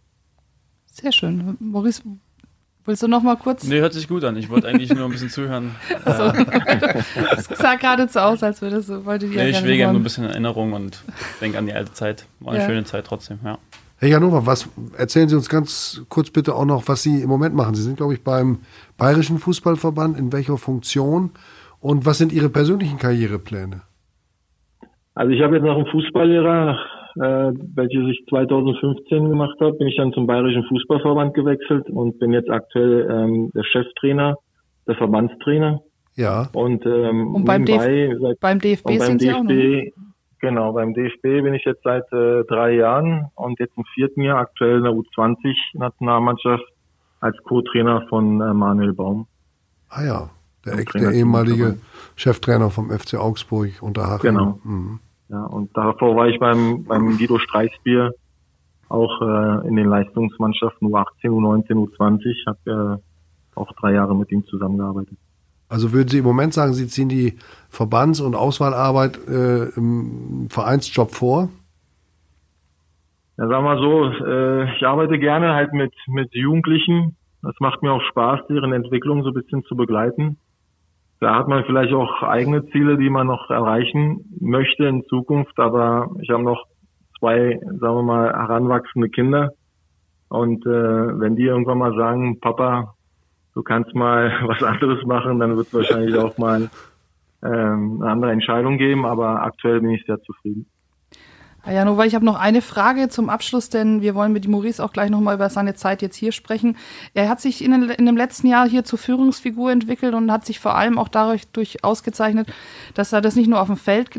Sehr 0.86 1.12
schön. 1.12 1.56
Maurice, 1.58 2.02
willst 2.84 3.02
du 3.02 3.08
noch 3.08 3.22
mal 3.22 3.36
kurz? 3.36 3.66
Nee, 3.66 3.80
hört 3.80 3.94
sich 3.94 4.06
gut 4.06 4.24
an. 4.24 4.36
Ich 4.36 4.50
wollte 4.50 4.68
eigentlich 4.68 4.92
nur 4.94 5.04
ein 5.06 5.10
bisschen 5.10 5.30
zuhören. 5.30 5.74
Also, 6.04 6.30
das 7.30 7.46
sah 7.46 7.76
gerade 7.76 8.08
so 8.08 8.20
aus, 8.20 8.42
als 8.42 8.60
würde 8.60 8.80
so, 8.82 9.04
wollte 9.04 9.26
die 9.26 9.36
nee, 9.36 9.50
ich 9.50 9.64
will 9.64 9.76
gerne 9.76 9.94
nur 9.94 10.00
ein 10.00 10.04
bisschen 10.04 10.24
Erinnerung 10.24 10.72
und 10.72 11.02
denke 11.40 11.58
an 11.58 11.66
die 11.66 11.72
alte 11.72 11.92
Zeit. 11.92 12.26
War 12.40 12.52
eine 12.52 12.62
ja. 12.62 12.68
schöne 12.68 12.84
Zeit 12.84 13.06
trotzdem, 13.06 13.38
ja. 13.44 13.58
Herr 13.96 14.08
Janova, 14.08 14.44
was 14.44 14.68
erzählen 14.98 15.28
Sie 15.28 15.34
uns 15.34 15.48
ganz 15.48 16.04
kurz 16.08 16.30
bitte 16.30 16.54
auch 16.54 16.66
noch, 16.66 16.88
was 16.88 17.02
Sie 17.02 17.22
im 17.22 17.28
Moment 17.28 17.54
machen? 17.54 17.74
Sie 17.74 17.82
sind, 17.82 17.96
glaube 17.96 18.12
ich, 18.12 18.22
beim 18.22 18.58
Bayerischen 18.98 19.38
Fußballverband. 19.38 20.18
In 20.18 20.32
welcher 20.32 20.58
Funktion? 20.58 21.30
Und 21.80 22.04
was 22.04 22.18
sind 22.18 22.32
Ihre 22.32 22.48
persönlichen 22.48 22.98
Karrierepläne? 22.98 23.82
Also 25.14 25.32
ich 25.32 25.42
habe 25.42 25.56
jetzt 25.56 25.64
nach 25.64 25.76
einem 25.76 25.86
Fußballlehrer, 25.86 26.76
äh, 27.16 27.52
welches 27.74 28.08
ich 28.10 28.24
2015 28.28 29.30
gemacht 29.30 29.56
habe, 29.60 29.74
bin 29.74 29.88
ich 29.88 29.96
dann 29.96 30.12
zum 30.12 30.26
Bayerischen 30.26 30.64
Fußballverband 30.64 31.34
gewechselt 31.34 31.88
und 31.90 32.18
bin 32.18 32.32
jetzt 32.32 32.50
aktuell 32.50 33.08
ähm, 33.10 33.50
der 33.54 33.64
Cheftrainer, 33.64 34.36
der 34.86 34.96
Verbandstrainer. 34.96 35.80
Ja. 36.16 36.48
Und, 36.52 36.84
ähm, 36.86 37.34
und 37.34 37.44
beim, 37.44 37.64
DF 37.64 38.18
seit, 38.20 38.40
beim 38.40 38.58
DFB 38.58 38.86
und 38.86 38.98
beim 38.98 39.06
sind 39.06 39.22
DFB, 39.22 39.28
Sie 39.28 39.34
auch 39.34 39.42
noch? 39.44 40.10
Genau, 40.40 40.72
beim 40.72 40.92
DFB 40.92 41.22
bin 41.22 41.54
ich 41.54 41.64
jetzt 41.64 41.82
seit 41.84 42.04
äh, 42.12 42.44
drei 42.44 42.74
Jahren 42.74 43.30
und 43.34 43.58
jetzt 43.60 43.78
im 43.78 43.84
vierten 43.94 44.22
Jahr 44.22 44.40
aktuell 44.40 44.78
in 44.78 44.84
der 44.84 44.92
U20-Nationalmannschaft 44.92 46.64
als 47.20 47.36
Co-Trainer 47.44 48.06
von 48.08 48.40
äh, 48.40 48.52
Manuel 48.52 48.92
Baum. 48.92 49.26
Ah 49.88 50.04
ja, 50.04 50.30
der, 50.66 50.84
der 50.84 51.12
ehemalige 51.12 51.78
Cheftrainer 52.16 52.70
vom 52.70 52.90
FC 52.90 53.14
Augsburg 53.14 53.70
unter 53.80 54.06
Haching. 54.06 54.32
Genau. 54.32 54.58
Mhm. 54.64 55.00
Ja, 55.34 55.46
und 55.46 55.76
davor 55.76 56.14
war 56.14 56.28
ich 56.28 56.38
beim, 56.38 56.84
beim 56.84 57.18
Guido 57.18 57.40
Streichsbier 57.40 58.12
auch 58.88 59.20
äh, 59.20 59.66
in 59.66 59.74
den 59.74 59.88
Leistungsmannschaften 59.88 60.86
U18, 60.86 61.24
U19, 61.24 61.72
U20. 61.72 62.46
Habe 62.46 63.00
äh, 63.02 63.58
auch 63.58 63.72
drei 63.72 63.94
Jahre 63.94 64.14
mit 64.14 64.30
ihm 64.30 64.46
zusammengearbeitet. 64.46 65.18
Also 65.68 65.92
würden 65.92 66.08
Sie 66.08 66.18
im 66.18 66.24
Moment 66.24 66.54
sagen, 66.54 66.72
Sie 66.72 66.86
ziehen 66.86 67.08
die 67.08 67.36
Verbands- 67.68 68.20
und 68.20 68.36
Auswahlarbeit 68.36 69.18
äh, 69.26 69.70
im 69.76 70.46
Vereinsjob 70.50 71.10
vor? 71.10 71.48
Ja, 73.36 73.48
sagen 73.48 73.64
wir 73.64 73.78
so, 73.78 74.24
äh, 74.24 74.76
ich 74.76 74.86
arbeite 74.86 75.18
gerne 75.18 75.52
halt 75.54 75.72
mit, 75.72 75.92
mit 76.06 76.32
Jugendlichen. 76.32 77.16
Das 77.42 77.56
macht 77.58 77.82
mir 77.82 77.90
auch 77.90 78.02
Spaß, 78.02 78.46
deren 78.48 78.72
Entwicklung 78.72 79.24
so 79.24 79.30
ein 79.30 79.34
bisschen 79.34 79.64
zu 79.64 79.74
begleiten. 79.74 80.38
Da 81.20 81.36
hat 81.36 81.48
man 81.48 81.64
vielleicht 81.64 81.92
auch 81.92 82.22
eigene 82.22 82.66
Ziele, 82.66 82.98
die 82.98 83.08
man 83.08 83.26
noch 83.26 83.50
erreichen 83.50 84.24
möchte 84.40 84.84
in 84.84 85.04
Zukunft, 85.04 85.58
aber 85.58 86.10
ich 86.20 86.30
habe 86.30 86.42
noch 86.42 86.66
zwei, 87.18 87.58
sagen 87.62 87.96
wir 87.96 88.02
mal, 88.02 88.32
heranwachsende 88.32 89.08
Kinder. 89.08 89.52
Und 90.28 90.66
äh, 90.66 91.20
wenn 91.20 91.36
die 91.36 91.44
irgendwann 91.44 91.78
mal 91.78 91.94
sagen, 91.94 92.40
Papa, 92.40 92.94
du 93.54 93.62
kannst 93.62 93.94
mal 93.94 94.32
was 94.46 94.62
anderes 94.62 95.04
machen, 95.04 95.38
dann 95.38 95.56
wird 95.56 95.68
es 95.68 95.74
wahrscheinlich 95.74 96.16
auch 96.16 96.36
mal 96.38 96.68
ähm, 97.42 98.00
eine 98.00 98.10
andere 98.10 98.32
Entscheidung 98.32 98.78
geben, 98.78 99.06
aber 99.06 99.42
aktuell 99.42 99.80
bin 99.80 99.90
ich 99.90 100.04
sehr 100.06 100.20
zufrieden. 100.22 100.66
Herr 101.64 101.72
Janova, 101.72 102.04
ich 102.04 102.14
habe 102.14 102.26
noch 102.26 102.38
eine 102.38 102.60
Frage 102.60 103.08
zum 103.08 103.30
Abschluss, 103.30 103.70
denn 103.70 104.02
wir 104.02 104.14
wollen 104.14 104.34
mit 104.34 104.46
Maurice 104.46 104.84
auch 104.84 104.92
gleich 104.92 105.08
nochmal 105.08 105.36
über 105.36 105.48
seine 105.48 105.72
Zeit 105.72 106.02
jetzt 106.02 106.16
hier 106.16 106.30
sprechen. 106.30 106.76
Er 107.14 107.30
hat 107.30 107.40
sich 107.40 107.64
in, 107.64 107.72
in, 107.72 108.04
dem 108.04 108.18
letzten 108.18 108.48
Jahr 108.48 108.68
hier 108.68 108.84
zur 108.84 108.98
Führungsfigur 108.98 109.72
entwickelt 109.72 110.12
und 110.12 110.30
hat 110.30 110.44
sich 110.44 110.60
vor 110.60 110.74
allem 110.74 110.98
auch 110.98 111.08
dadurch 111.08 111.48
durch 111.52 111.82
ausgezeichnet, 111.82 112.52
dass 112.92 113.14
er 113.14 113.22
das 113.22 113.34
nicht 113.34 113.48
nur 113.48 113.62
auf 113.62 113.68
dem 113.68 113.78
Feld, 113.78 114.10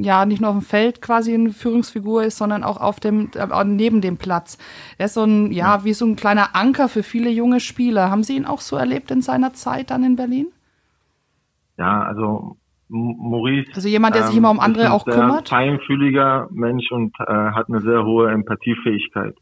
ja, 0.00 0.26
nicht 0.26 0.42
nur 0.42 0.50
auf 0.50 0.58
dem 0.58 0.66
Feld 0.66 1.00
quasi 1.00 1.32
eine 1.32 1.50
Führungsfigur 1.50 2.24
ist, 2.24 2.36
sondern 2.36 2.62
auch 2.62 2.76
auf 2.76 3.00
dem, 3.00 3.30
äh, 3.36 3.64
neben 3.64 4.02
dem 4.02 4.18
Platz. 4.18 4.58
Er 4.98 5.06
ist 5.06 5.14
so 5.14 5.24
ein, 5.24 5.50
ja, 5.50 5.84
wie 5.84 5.94
so 5.94 6.04
ein 6.04 6.14
kleiner 6.14 6.54
Anker 6.54 6.90
für 6.90 7.02
viele 7.02 7.30
junge 7.30 7.60
Spieler. 7.60 8.10
Haben 8.10 8.22
Sie 8.22 8.36
ihn 8.36 8.44
auch 8.44 8.60
so 8.60 8.76
erlebt 8.76 9.10
in 9.10 9.22
seiner 9.22 9.54
Zeit 9.54 9.90
dann 9.90 10.04
in 10.04 10.16
Berlin? 10.16 10.48
Ja, 11.78 12.02
also 12.02 12.58
Maurice. 12.92 13.70
Also 13.74 13.88
jemand, 13.88 14.14
der 14.14 14.24
sich 14.24 14.36
immer 14.36 14.50
um 14.50 14.58
ähm, 14.58 14.62
andere 14.62 14.92
auch 14.92 15.04
kümmert? 15.04 15.52
Ein 15.52 15.78
feinfühliger 15.78 16.48
Mensch 16.50 16.90
und 16.92 17.14
äh, 17.20 17.32
hat 17.32 17.68
eine 17.68 17.80
sehr 17.80 18.04
hohe 18.04 18.30
Empathiefähigkeit. 18.30 19.34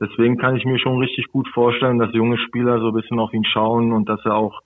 Deswegen 0.00 0.38
kann 0.38 0.56
ich 0.56 0.64
mir 0.64 0.78
schon 0.78 0.98
richtig 0.98 1.28
gut 1.28 1.46
vorstellen, 1.48 1.98
dass 1.98 2.12
junge 2.14 2.38
Spieler 2.38 2.80
so 2.80 2.88
ein 2.88 2.94
bisschen 2.94 3.18
auf 3.18 3.32
ihn 3.32 3.44
schauen 3.44 3.92
und 3.92 4.08
dass 4.08 4.20
er 4.24 4.34
auch 4.34 4.60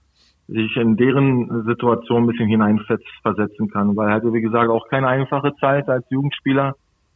sich 0.46 0.76
in 0.76 0.96
deren 0.96 1.64
Situation 1.64 2.22
ein 2.22 2.26
bisschen 2.26 2.48
hineinversetzen 2.48 3.70
kann, 3.70 3.96
weil 3.96 4.08
er 4.08 4.14
hatte, 4.14 4.32
wie 4.32 4.42
gesagt, 4.42 4.70
auch 4.70 4.88
keine 4.88 5.08
einfache 5.08 5.54
Zeit 5.56 5.88
als 5.88 6.04
Jugendspieler 6.10 6.74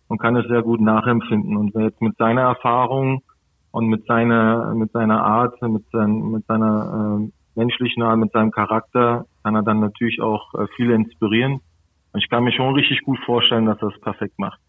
und 0.08 0.18
kann 0.18 0.36
es 0.36 0.48
sehr 0.48 0.62
gut 0.62 0.80
nachempfinden. 0.80 1.56
Und 1.56 1.74
jetzt 1.74 2.00
mit 2.02 2.16
seiner 2.16 2.42
Erfahrung 2.42 3.22
und 3.70 3.86
mit 3.86 4.06
seiner, 4.06 4.74
mit 4.74 4.90
seiner 4.92 5.22
Art, 5.24 5.60
mit, 5.62 5.84
sein, 5.92 6.30
mit 6.30 6.46
seiner 6.46 7.20
äh, 7.20 7.30
menschlichen 7.54 8.02
Art, 8.02 8.18
mit 8.18 8.32
seinem 8.32 8.50
Charakter 8.50 9.26
kann 9.48 9.54
er 9.54 9.62
dann 9.62 9.80
natürlich 9.80 10.20
auch 10.20 10.52
äh, 10.54 10.66
viele 10.76 10.94
inspirieren. 10.94 11.60
Und 12.12 12.22
ich 12.22 12.28
kann 12.28 12.44
mir 12.44 12.52
schon 12.52 12.74
richtig 12.74 13.02
gut 13.02 13.18
vorstellen, 13.24 13.64
dass 13.64 13.80
er 13.80 13.88
es 13.88 14.00
perfekt 14.02 14.38
macht. 14.38 14.60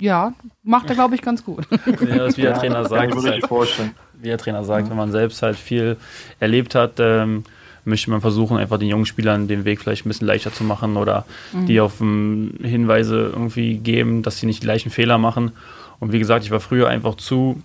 Ja, 0.00 0.34
macht 0.62 0.88
er, 0.88 0.94
glaube 0.94 1.16
ich, 1.16 1.22
ganz 1.22 1.44
gut. 1.44 1.66
Ja, 2.00 2.18
das 2.18 2.36
wie 2.36 2.42
der 2.42 2.54
Trainer 2.54 2.84
sagt. 2.84 3.12
Kann 3.12 3.24
halt, 3.24 3.46
vorstellen. 3.46 3.90
Wie 4.14 4.28
der 4.28 4.38
Trainer 4.38 4.62
sagt, 4.62 4.88
wenn 4.88 4.96
man 4.96 5.10
selbst 5.10 5.42
halt 5.42 5.56
viel 5.56 5.96
erlebt 6.38 6.76
hat, 6.76 7.00
ähm, 7.00 7.42
möchte 7.84 8.08
man 8.08 8.20
versuchen, 8.20 8.56
einfach 8.56 8.78
den 8.78 8.88
jungen 8.88 9.06
Spielern 9.06 9.48
den 9.48 9.64
Weg 9.64 9.80
vielleicht 9.80 10.06
ein 10.06 10.08
bisschen 10.08 10.28
leichter 10.28 10.52
zu 10.52 10.62
machen 10.62 10.96
oder 10.96 11.26
mhm. 11.52 11.66
die 11.66 11.80
auf 11.80 12.00
um, 12.00 12.52
Hinweise 12.62 13.32
irgendwie 13.32 13.78
geben, 13.78 14.22
dass 14.22 14.38
sie 14.38 14.46
nicht 14.46 14.62
die 14.62 14.66
gleichen 14.66 14.90
Fehler 14.90 15.18
machen. 15.18 15.52
Und 15.98 16.12
wie 16.12 16.20
gesagt, 16.20 16.44
ich 16.44 16.52
war 16.52 16.60
früher 16.60 16.88
einfach 16.88 17.16
zu 17.16 17.60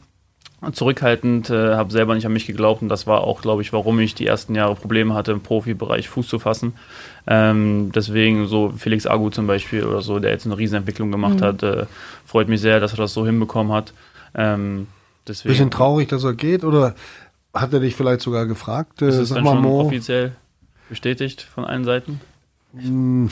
zurückhaltend, 0.74 1.50
äh, 1.50 1.76
habe 1.76 1.92
selber 1.92 2.16
nicht 2.16 2.26
an 2.26 2.34
mich 2.34 2.46
geglaubt 2.46 2.82
und 2.82 2.90
das 2.90 3.08
war 3.08 3.22
auch, 3.22 3.42
glaube 3.42 3.62
ich, 3.62 3.74
warum 3.74 4.00
ich 4.00 4.16
die 4.16 4.26
ersten 4.26 4.56
Jahre 4.56 4.76
Probleme 4.76 5.14
hatte, 5.14 5.32
im 5.32 5.42
Profibereich 5.42 6.10
Fuß 6.10 6.28
zu 6.28 6.40
fassen. 6.40 6.74
Ähm, 7.28 7.92
deswegen 7.94 8.48
so 8.48 8.74
Felix 8.78 9.08
Agu 9.08 9.30
zum 9.30 9.48
Beispiel 9.48 9.84
oder 9.84 10.02
so, 10.02 10.20
der 10.20 10.32
jetzt 10.32 10.46
eine 10.46 10.58
Riesenentwicklung 10.58 11.12
gemacht 11.12 11.40
mhm. 11.40 11.46
hat, 11.46 11.64
äh, 11.64 11.86
freut 12.26 12.48
mich 12.48 12.62
sehr, 12.62 12.80
dass 12.80 12.94
er 12.94 12.98
das 12.98 13.14
so 13.14 13.26
hinbekommen 13.26 13.74
hat. 13.74 13.94
Ähm, 14.36 14.88
deswegen. 15.28 15.54
Bisschen 15.54 15.72
traurig, 15.72 16.10
dass 16.10 16.24
er 16.24 16.34
geht 16.34 16.64
oder 16.64 16.96
hat 17.54 17.74
er 17.74 17.80
dich 17.80 17.96
vielleicht 17.96 18.22
sogar 18.22 18.46
gefragt? 18.46 19.02
Äh, 19.02 19.10
ist 19.10 19.18
es 19.18 19.30
dann 19.30 19.46
schon 19.46 19.62
Mo? 19.62 19.82
offiziell 19.82 20.36
bestätigt 20.90 21.42
von 21.42 21.66
allen 21.66 21.84
Seiten? 21.84 22.20
Hm, 22.78 23.30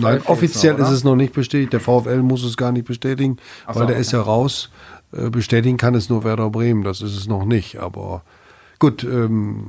Nein, 0.00 0.22
offiziell 0.26 0.74
noch, 0.74 0.80
ist 0.80 0.90
es 0.90 1.04
noch 1.04 1.14
nicht 1.14 1.32
bestätigt. 1.32 1.72
Der 1.72 1.80
VfL 1.80 2.22
muss 2.22 2.42
es 2.42 2.56
gar 2.56 2.72
nicht 2.72 2.86
bestätigen, 2.86 3.36
so, 3.68 3.78
weil 3.78 3.86
der 3.86 3.94
okay. 3.94 4.00
ist 4.00 4.12
ja 4.12 4.20
raus. 4.20 4.70
Äh, 5.12 5.30
bestätigen 5.30 5.76
kann 5.76 5.94
es 5.94 6.08
nur 6.08 6.24
Werder 6.24 6.50
Bremen, 6.50 6.82
das 6.82 7.02
ist 7.02 7.16
es 7.16 7.26
noch 7.26 7.44
nicht. 7.44 7.78
Aber 7.78 8.22
gut, 8.78 9.04
ähm, 9.04 9.68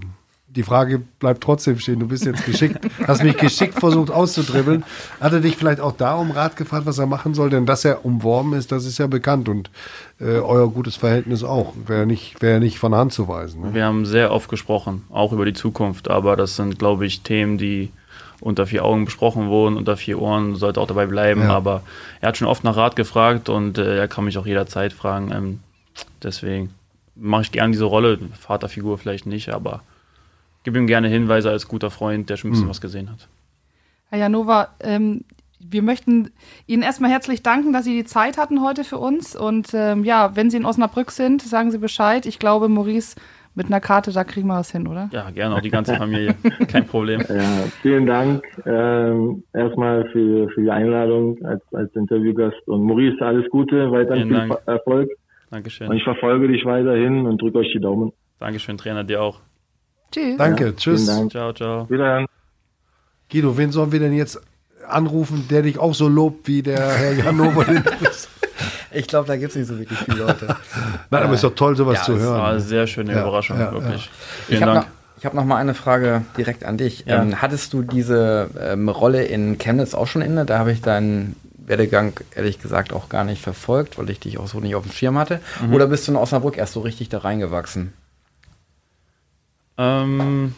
die 0.55 0.63
Frage 0.63 0.99
bleibt 0.99 1.41
trotzdem 1.43 1.79
stehen. 1.79 1.99
Du 1.99 2.07
bist 2.07 2.25
jetzt 2.25 2.45
geschickt, 2.45 2.79
hast 3.07 3.23
mich 3.23 3.37
geschickt 3.37 3.79
versucht 3.79 4.11
auszudribbeln. 4.11 4.83
Hat 5.19 5.33
er 5.33 5.39
dich 5.39 5.55
vielleicht 5.55 5.79
auch 5.79 5.93
da 5.93 6.15
um 6.15 6.31
Rat 6.31 6.57
gefragt, 6.57 6.85
was 6.85 6.97
er 6.97 7.05
machen 7.05 7.33
soll? 7.33 7.49
Denn 7.49 7.65
dass 7.65 7.85
er 7.85 8.05
umworben 8.05 8.53
ist, 8.53 8.71
das 8.71 8.85
ist 8.85 8.97
ja 8.97 9.07
bekannt 9.07 9.47
und 9.47 9.71
äh, 10.19 10.39
euer 10.39 10.69
gutes 10.69 10.97
Verhältnis 10.97 11.43
auch. 11.43 11.73
Wäre 11.87 12.05
nicht, 12.05 12.41
wär 12.41 12.59
nicht 12.59 12.79
von 12.79 12.93
Hand 12.93 13.13
zu 13.13 13.27
weisen. 13.27 13.61
Ne? 13.61 13.73
Wir 13.73 13.85
haben 13.85 14.05
sehr 14.05 14.31
oft 14.31 14.49
gesprochen, 14.49 15.03
auch 15.09 15.31
über 15.31 15.45
die 15.45 15.53
Zukunft. 15.53 16.09
Aber 16.09 16.35
das 16.35 16.57
sind, 16.57 16.77
glaube 16.77 17.05
ich, 17.05 17.21
Themen, 17.21 17.57
die 17.57 17.91
unter 18.41 18.65
vier 18.65 18.83
Augen 18.83 19.05
besprochen 19.05 19.47
wurden, 19.47 19.77
unter 19.77 19.95
vier 19.95 20.19
Ohren, 20.19 20.55
sollte 20.55 20.81
auch 20.81 20.87
dabei 20.87 21.05
bleiben. 21.05 21.43
Ja. 21.43 21.55
Aber 21.55 21.83
er 22.19 22.29
hat 22.29 22.37
schon 22.37 22.47
oft 22.47 22.63
nach 22.63 22.75
Rat 22.75 22.95
gefragt 22.95 23.47
und 23.47 23.77
äh, 23.77 23.97
er 23.97 24.07
kann 24.07 24.25
mich 24.25 24.37
auch 24.37 24.45
jederzeit 24.45 24.91
fragen. 24.91 25.31
Ähm, 25.31 25.59
deswegen 26.21 26.73
mache 27.15 27.43
ich 27.43 27.51
gerne 27.51 27.71
diese 27.71 27.85
Rolle, 27.85 28.19
Vaterfigur 28.39 28.97
vielleicht 28.97 29.25
nicht, 29.25 29.49
aber 29.49 29.83
gebe 30.63 30.77
ihm 30.77 30.87
gerne 30.87 31.07
Hinweise 31.07 31.49
als 31.49 31.67
guter 31.67 31.91
Freund, 31.91 32.29
der 32.29 32.37
schon 32.37 32.49
ein 32.49 32.53
bisschen 32.53 32.65
mhm. 32.65 32.71
was 32.71 32.81
gesehen 32.81 33.09
hat. 33.09 33.27
Herr 34.09 34.19
Janova, 34.19 34.69
ähm, 34.81 35.23
wir 35.59 35.83
möchten 35.83 36.31
Ihnen 36.65 36.81
erstmal 36.81 37.11
herzlich 37.11 37.43
danken, 37.43 37.73
dass 37.73 37.85
Sie 37.85 37.95
die 37.95 38.05
Zeit 38.05 38.37
hatten 38.37 38.63
heute 38.63 38.83
für 38.83 38.97
uns. 38.97 39.35
Und 39.35 39.69
ähm, 39.73 40.03
ja, 40.03 40.35
wenn 40.35 40.49
Sie 40.49 40.57
in 40.57 40.65
Osnabrück 40.65 41.11
sind, 41.11 41.41
sagen 41.41 41.71
Sie 41.71 41.77
Bescheid. 41.77 42.25
Ich 42.25 42.39
glaube, 42.39 42.67
Maurice 42.67 43.15
mit 43.53 43.67
einer 43.67 43.81
Karte, 43.81 44.11
da 44.11 44.23
kriegen 44.23 44.47
wir 44.47 44.55
was 44.55 44.71
hin, 44.71 44.87
oder? 44.87 45.09
Ja, 45.11 45.29
gerne, 45.29 45.55
auch 45.55 45.61
die 45.61 45.69
ganze 45.69 45.95
Familie. 45.95 46.35
Kein 46.67 46.85
Problem. 46.85 47.21
Ja, 47.27 47.63
vielen 47.81 48.05
Dank 48.05 48.43
ähm, 48.65 49.43
erstmal 49.53 50.09
für, 50.11 50.49
für 50.49 50.61
die 50.61 50.71
Einladung 50.71 51.37
als, 51.43 51.61
als 51.73 51.93
Interviewgast. 51.95 52.67
Und 52.67 52.83
Maurice, 52.83 53.21
alles 53.21 53.49
Gute, 53.49 53.91
weiterhin 53.91 54.29
viel 54.29 54.37
Dank. 54.37 54.57
Erfolg. 54.65 55.09
Dankeschön. 55.49 55.89
Und 55.89 55.97
ich 55.97 56.03
verfolge 56.03 56.47
dich 56.47 56.63
weiterhin 56.65 57.25
und 57.25 57.41
drücke 57.41 57.59
euch 57.59 57.71
die 57.73 57.81
Daumen. 57.81 58.13
Dankeschön, 58.39 58.77
Trainer, 58.77 59.03
dir 59.03 59.21
auch. 59.21 59.39
Tschüss. 60.11 60.37
Danke, 60.37 60.65
ja, 60.65 60.71
tschüss. 60.71 61.05
Ciao, 61.29 61.53
ciao. 61.53 61.89
Wiederhören. 61.89 62.25
Guido, 63.29 63.57
wen 63.57 63.71
sollen 63.71 63.91
wir 63.91 63.99
denn 63.99 64.13
jetzt 64.13 64.41
anrufen, 64.87 65.45
der 65.49 65.61
dich 65.61 65.77
auch 65.77 65.93
so 65.93 66.07
lobt 66.07 66.47
wie 66.47 66.61
der 66.61 66.79
Herr 66.79 67.13
Janover? 67.13 67.65
Ich 68.93 69.07
glaube, 69.07 69.27
da 69.27 69.37
gibt 69.37 69.51
es 69.51 69.55
nicht 69.55 69.67
so 69.67 69.77
wirklich 69.77 69.99
viele 69.99 70.19
Leute. 70.19 70.47
Nein, 71.09 71.23
aber 71.23 71.33
es 71.33 71.37
ist 71.37 71.43
doch 71.43 71.55
toll, 71.55 71.75
sowas 71.75 71.99
ja, 71.99 72.03
zu 72.03 72.17
hören. 72.17 72.33
Das 72.33 72.41
war 72.41 72.49
eine 72.51 72.59
sehr 72.59 72.87
schöne 72.87 73.13
ja, 73.13 73.21
Überraschung, 73.21 73.59
ja, 73.59 73.71
wirklich. 73.71 74.09
Vielen 74.47 74.59
ich 74.59 74.65
Dank. 74.65 74.81
Noch, 74.81 74.87
ich 75.17 75.25
habe 75.25 75.35
noch 75.35 75.45
mal 75.45 75.57
eine 75.57 75.73
Frage 75.73 76.23
direkt 76.37 76.63
an 76.63 76.77
dich. 76.77 77.05
Ähm, 77.07 77.41
hattest 77.41 77.73
du 77.73 77.83
diese 77.83 78.49
ähm, 78.59 78.89
Rolle 78.89 79.23
in 79.23 79.57
Chemnitz 79.57 79.93
auch 79.93 80.07
schon 80.07 80.21
inne? 80.21 80.45
Da 80.45 80.57
habe 80.57 80.71
ich 80.71 80.81
deinen 80.81 81.35
Werdegang 81.53 82.13
ehrlich 82.35 82.59
gesagt 82.59 82.91
auch 82.91 83.07
gar 83.07 83.23
nicht 83.23 83.41
verfolgt, 83.41 83.97
weil 83.97 84.09
ich 84.09 84.19
dich 84.19 84.37
auch 84.39 84.47
so 84.47 84.59
nicht 84.59 84.75
auf 84.75 84.83
dem 84.83 84.91
Schirm 84.91 85.17
hatte. 85.17 85.39
Mhm. 85.65 85.73
Oder 85.73 85.87
bist 85.87 86.07
du 86.07 86.11
in 86.11 86.17
Osnabrück 86.17 86.57
erst 86.57 86.73
so 86.73 86.81
richtig 86.81 87.09
da 87.09 87.19
reingewachsen? 87.19 87.93
Ähm, 89.77 90.55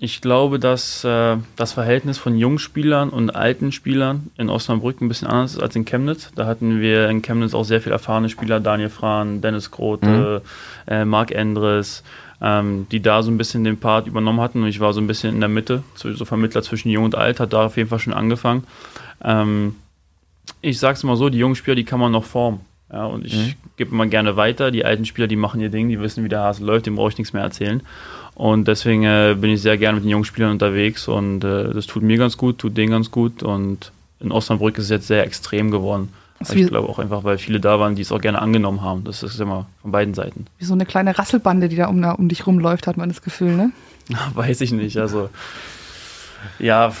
ich 0.00 0.20
glaube, 0.20 0.60
dass 0.60 1.02
äh, 1.02 1.36
das 1.56 1.72
Verhältnis 1.72 2.18
von 2.18 2.38
Jungspielern 2.38 3.10
und 3.10 3.34
alten 3.34 3.72
Spielern 3.72 4.30
in 4.36 4.48
Osnabrück 4.48 5.00
ein 5.00 5.08
bisschen 5.08 5.26
anders 5.26 5.54
ist 5.54 5.62
als 5.62 5.74
in 5.74 5.84
Chemnitz. 5.84 6.30
Da 6.36 6.46
hatten 6.46 6.80
wir 6.80 7.08
in 7.08 7.20
Chemnitz 7.20 7.52
auch 7.52 7.64
sehr 7.64 7.80
viele 7.80 7.94
erfahrene 7.94 8.28
Spieler, 8.28 8.60
Daniel 8.60 8.90
Frahn, 8.90 9.40
Dennis 9.40 9.72
Grote, 9.72 10.42
mhm. 10.86 10.92
äh, 10.92 11.04
Marc 11.04 11.32
Endres, 11.32 12.04
ähm, 12.40 12.86
die 12.92 13.00
da 13.00 13.22
so 13.22 13.30
ein 13.32 13.38
bisschen 13.38 13.64
den 13.64 13.80
Part 13.80 14.06
übernommen 14.06 14.40
hatten. 14.40 14.62
Und 14.62 14.68
ich 14.68 14.78
war 14.78 14.92
so 14.92 15.00
ein 15.00 15.08
bisschen 15.08 15.34
in 15.34 15.40
der 15.40 15.48
Mitte, 15.48 15.82
so 15.94 16.24
Vermittler 16.24 16.62
zwischen 16.62 16.90
Jung 16.90 17.04
und 17.04 17.16
Alt, 17.16 17.40
hat 17.40 17.52
da 17.52 17.66
auf 17.66 17.76
jeden 17.76 17.88
Fall 17.88 17.98
schon 17.98 18.14
angefangen. 18.14 18.64
Ähm, 19.24 19.74
ich 20.60 20.78
sag's 20.78 21.02
mal 21.02 21.16
so, 21.16 21.28
die 21.28 21.38
jungen 21.38 21.56
Spieler, 21.56 21.74
die 21.74 21.84
kann 21.84 21.98
man 21.98 22.12
noch 22.12 22.24
formen. 22.24 22.60
Ja, 22.92 23.04
und 23.04 23.26
ich 23.26 23.36
mhm. 23.36 23.52
gebe 23.76 23.90
immer 23.90 24.06
gerne 24.06 24.36
weiter. 24.36 24.70
Die 24.70 24.84
alten 24.84 25.04
Spieler, 25.04 25.26
die 25.26 25.36
machen 25.36 25.60
ihr 25.60 25.68
Ding, 25.68 25.88
die 25.88 26.00
wissen, 26.00 26.24
wie 26.24 26.28
der 26.28 26.40
Hase 26.40 26.64
läuft, 26.64 26.86
dem 26.86 26.96
brauche 26.96 27.10
ich 27.10 27.18
nichts 27.18 27.32
mehr 27.32 27.42
erzählen. 27.42 27.82
Und 28.34 28.68
deswegen 28.68 29.04
äh, 29.04 29.36
bin 29.38 29.50
ich 29.50 29.60
sehr 29.60 29.76
gerne 29.76 29.96
mit 29.96 30.04
den 30.04 30.10
jungen 30.10 30.24
Spielern 30.24 30.52
unterwegs 30.52 31.08
und 31.08 31.44
äh, 31.44 31.72
das 31.72 31.86
tut 31.86 32.02
mir 32.02 32.16
ganz 32.18 32.36
gut, 32.36 32.58
tut 32.58 32.76
denen 32.76 32.92
ganz 32.92 33.10
gut. 33.10 33.42
Und 33.42 33.92
in 34.20 34.32
Osnabrück 34.32 34.78
ist 34.78 34.84
es 34.84 34.90
jetzt 34.90 35.06
sehr 35.06 35.24
extrem 35.24 35.70
geworden. 35.70 36.12
Ich 36.40 36.68
glaube 36.68 36.88
auch 36.88 37.00
einfach, 37.00 37.24
weil 37.24 37.36
viele 37.36 37.58
da 37.58 37.80
waren, 37.80 37.96
die 37.96 38.02
es 38.02 38.12
auch 38.12 38.20
gerne 38.20 38.40
angenommen 38.40 38.80
haben. 38.80 39.02
Das 39.02 39.24
ist 39.24 39.40
immer 39.40 39.66
von 39.82 39.90
beiden 39.90 40.14
Seiten. 40.14 40.46
Wie 40.58 40.64
so 40.64 40.72
eine 40.72 40.86
kleine 40.86 41.18
Rasselbande, 41.18 41.68
die 41.68 41.74
da 41.74 41.86
um, 41.86 42.04
um 42.04 42.28
dich 42.28 42.46
rumläuft, 42.46 42.86
hat 42.86 42.96
man 42.96 43.08
das 43.08 43.22
Gefühl, 43.22 43.56
ne? 43.56 43.72
Weiß 44.34 44.60
ich 44.60 44.70
nicht. 44.70 44.98
Also, 44.98 45.30
ja, 46.60 46.92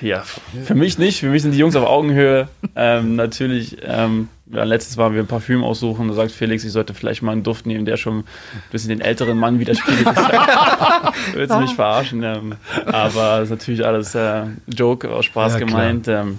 ja, 0.00 0.22
für 0.64 0.74
mich 0.74 0.96
nicht. 0.96 1.20
Für 1.20 1.28
mich 1.28 1.42
sind 1.42 1.52
die 1.52 1.58
Jungs 1.58 1.76
auf 1.76 1.86
Augenhöhe. 1.86 2.48
Ähm, 2.74 3.16
natürlich, 3.16 3.76
ähm, 3.82 4.28
ja, 4.52 4.64
letztes 4.64 4.96
waren 4.96 5.14
wir 5.14 5.22
ein 5.22 5.26
Parfüm 5.26 5.62
aussuchen. 5.62 6.08
Da 6.08 6.14
sagt 6.14 6.32
Felix, 6.32 6.64
ich 6.64 6.72
sollte 6.72 6.94
vielleicht 6.94 7.22
mal 7.22 7.32
einen 7.32 7.42
Duft 7.42 7.66
nehmen, 7.66 7.84
der 7.84 7.96
schon 7.96 8.18
ein 8.18 8.24
bisschen 8.70 8.88
den 8.88 9.00
älteren 9.00 9.38
Mann 9.38 9.58
widerspiegelt. 9.58 10.06
Willst 11.34 11.54
du 11.54 11.60
mich 11.60 11.74
verarschen? 11.74 12.22
Ähm, 12.22 12.54
aber 12.86 13.42
ist 13.42 13.50
natürlich 13.50 13.84
alles 13.84 14.14
äh, 14.14 14.44
Joke, 14.66 15.10
aus 15.10 15.24
Spaß 15.26 15.54
ja, 15.54 15.58
gemeint. 15.60 16.08
Ähm, 16.08 16.38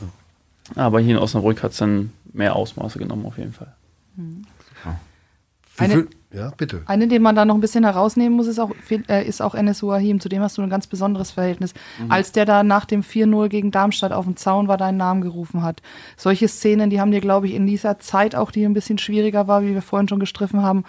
aber 0.75 0.99
hier 0.99 1.15
in 1.15 1.21
Osnabrück 1.21 1.63
hat 1.63 1.71
es 1.71 1.77
dann 1.77 2.11
mehr 2.33 2.55
Ausmaße 2.55 2.99
genommen, 2.99 3.25
auf 3.25 3.37
jeden 3.37 3.53
Fall. 3.53 3.73
Mhm. 4.15 4.45
Eine, 5.77 6.07
ja, 6.33 6.51
bitte. 6.55 6.81
Eine, 6.85 7.07
den 7.07 7.21
man 7.21 7.35
da 7.35 7.43
noch 7.43 7.55
ein 7.55 7.61
bisschen 7.61 7.83
herausnehmen 7.83 8.35
muss, 8.35 8.47
ist 8.47 8.59
auch, 8.59 8.71
äh, 8.89 9.25
ist 9.27 9.41
auch 9.41 9.53
Enes 9.53 9.83
Ouahim. 9.83 10.19
Zu 10.19 10.29
dem 10.29 10.41
hast 10.41 10.57
du 10.57 10.61
ein 10.61 10.69
ganz 10.69 10.87
besonderes 10.87 11.31
Verhältnis. 11.31 11.73
Mhm. 11.99 12.11
Als 12.11 12.31
der 12.31 12.45
da 12.45 12.63
nach 12.63 12.85
dem 12.85 13.03
4-0 13.03 13.49
gegen 13.49 13.71
Darmstadt 13.71 14.13
auf 14.13 14.25
dem 14.25 14.37
Zaun 14.37 14.67
war, 14.67 14.77
deinen 14.77 14.97
Namen 14.97 15.21
gerufen 15.21 15.61
hat. 15.63 15.81
Solche 16.15 16.47
Szenen, 16.47 16.89
die 16.89 17.01
haben 17.01 17.11
dir, 17.11 17.21
glaube 17.21 17.47
ich, 17.47 17.53
in 17.53 17.67
dieser 17.67 17.99
Zeit 17.99 18.35
auch, 18.35 18.51
die 18.51 18.63
ein 18.63 18.73
bisschen 18.73 18.97
schwieriger 18.97 19.47
war, 19.47 19.63
wie 19.63 19.73
wir 19.73 19.81
vorhin 19.81 20.07
schon 20.07 20.19
gestriffen 20.19 20.61
haben, 20.61 20.85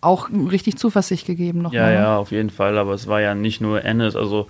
auch 0.00 0.28
richtig 0.30 0.76
Zuversicht 0.76 1.26
gegeben. 1.26 1.62
Noch 1.62 1.72
ja, 1.72 1.82
mal. 1.82 1.92
Ne? 1.92 1.98
ja, 1.98 2.16
auf 2.16 2.32
jeden 2.32 2.50
Fall. 2.50 2.76
Aber 2.76 2.94
es 2.94 3.06
war 3.06 3.20
ja 3.20 3.34
nicht 3.34 3.60
nur 3.60 3.84
Enes. 3.84 4.16
Also 4.16 4.48